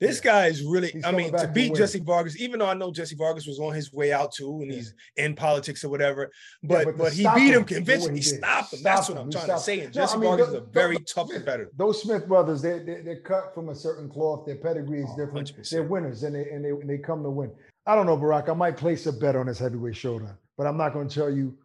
This 0.00 0.20
yeah. 0.24 0.32
guy 0.32 0.46
is 0.46 0.62
really, 0.62 0.88
he's 0.88 1.04
I 1.04 1.12
mean, 1.12 1.32
to 1.32 1.46
beat 1.46 1.74
Jesse 1.74 2.00
Vargas, 2.00 2.38
even 2.40 2.58
though 2.58 2.66
I 2.66 2.74
know 2.74 2.90
Jesse 2.90 3.14
Vargas 3.14 3.46
was 3.46 3.60
on 3.60 3.72
his 3.72 3.92
way 3.92 4.12
out 4.12 4.32
too, 4.32 4.60
and 4.60 4.70
yeah. 4.70 4.76
he's 4.76 4.94
in 5.16 5.34
politics 5.36 5.84
or 5.84 5.88
whatever, 5.88 6.30
but 6.62 6.78
yeah, 6.78 6.84
but, 6.84 6.98
but 6.98 7.12
he 7.12 7.22
beat 7.34 7.52
him, 7.52 7.60
him 7.60 7.64
convincingly. 7.64 8.20
He, 8.20 8.28
he 8.28 8.36
stopped 8.36 8.72
him. 8.72 8.82
That's 8.82 9.08
what 9.08 9.18
I'm 9.18 9.30
trying 9.30 9.46
to 9.46 9.58
say. 9.58 9.80
And 9.80 9.94
no, 9.94 10.02
Jesse 10.02 10.16
I 10.16 10.18
mean, 10.18 10.30
Vargas 10.30 10.48
the, 10.48 10.56
is 10.56 10.62
a 10.62 10.66
very 10.66 10.96
the, 10.96 11.04
tough 11.04 11.30
competitor. 11.30 11.70
Those 11.76 12.02
Smith 12.02 12.26
brothers, 12.26 12.60
they, 12.60 12.80
they, 12.80 13.02
they're 13.02 13.20
cut 13.20 13.54
from 13.54 13.68
a 13.68 13.74
certain 13.74 14.10
cloth. 14.10 14.46
Their 14.46 14.56
pedigree 14.56 15.02
is 15.02 15.08
oh, 15.10 15.16
different. 15.16 15.56
100%. 15.56 15.70
They're 15.70 15.84
winners, 15.84 16.24
and 16.24 16.34
they, 16.34 16.50
and, 16.50 16.64
they, 16.64 16.70
and 16.70 16.90
they 16.90 16.98
come 16.98 17.22
to 17.22 17.30
win. 17.30 17.52
I 17.86 17.94
don't 17.94 18.06
know, 18.06 18.16
Barak. 18.16 18.48
I 18.48 18.54
might 18.54 18.76
place 18.76 19.06
a 19.06 19.12
bet 19.12 19.36
on 19.36 19.46
this 19.46 19.58
heavyweight 19.58 19.96
showdown, 19.96 20.36
but 20.56 20.66
I'm 20.66 20.76
not 20.76 20.92
going 20.92 21.08
to 21.08 21.14
tell 21.14 21.30
you 21.30 21.56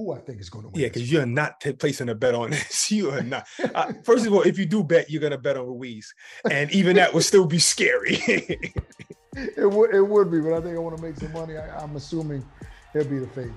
who 0.00 0.12
I 0.14 0.18
think 0.18 0.40
is 0.40 0.48
going 0.48 0.64
to 0.64 0.70
win. 0.70 0.80
Yeah, 0.80 0.88
because 0.88 1.10
you're 1.10 1.26
not 1.26 1.60
t- 1.60 1.72
placing 1.72 2.08
a 2.08 2.14
bet 2.14 2.34
on 2.34 2.50
this. 2.50 2.90
You 2.90 3.10
are 3.10 3.22
not. 3.22 3.46
Uh, 3.74 3.92
first 4.02 4.26
of 4.26 4.32
all, 4.32 4.42
if 4.42 4.58
you 4.58 4.66
do 4.66 4.82
bet, 4.82 5.10
you're 5.10 5.20
going 5.20 5.32
to 5.32 5.38
bet 5.38 5.56
on 5.56 5.66
Ruiz, 5.66 6.14
and 6.50 6.70
even 6.72 6.96
that 6.96 7.12
would 7.12 7.24
still 7.24 7.46
be 7.46 7.58
scary. 7.58 8.18
it 9.36 9.70
would 9.70 9.94
it 9.94 10.02
would 10.02 10.30
be, 10.30 10.40
but 10.40 10.54
I 10.54 10.60
think 10.60 10.76
I 10.76 10.78
want 10.78 10.96
to 10.96 11.02
make 11.02 11.16
some 11.16 11.32
money. 11.32 11.56
I, 11.56 11.82
am 11.82 11.96
assuming 11.96 12.44
he'll 12.92 13.04
be 13.04 13.18
the 13.18 13.26
favorite. 13.28 13.54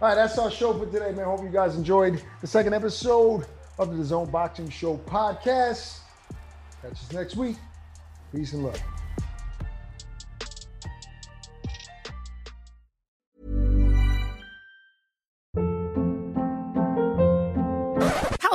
All 0.00 0.08
right, 0.08 0.14
that's 0.14 0.38
our 0.38 0.50
show 0.50 0.78
for 0.78 0.86
today, 0.86 1.12
man. 1.12 1.24
Hope 1.24 1.42
you 1.42 1.48
guys 1.48 1.74
enjoyed 1.74 2.22
the 2.40 2.46
second 2.46 2.74
episode 2.74 3.46
of 3.78 3.96
the 3.96 4.02
DAZN 4.02 4.30
Boxing 4.30 4.70
Show 4.70 4.96
podcast. 4.98 6.00
Catch 6.82 6.92
us 6.92 7.12
next 7.12 7.36
week. 7.36 7.56
Peace 8.32 8.52
and 8.52 8.64
love. 8.64 8.80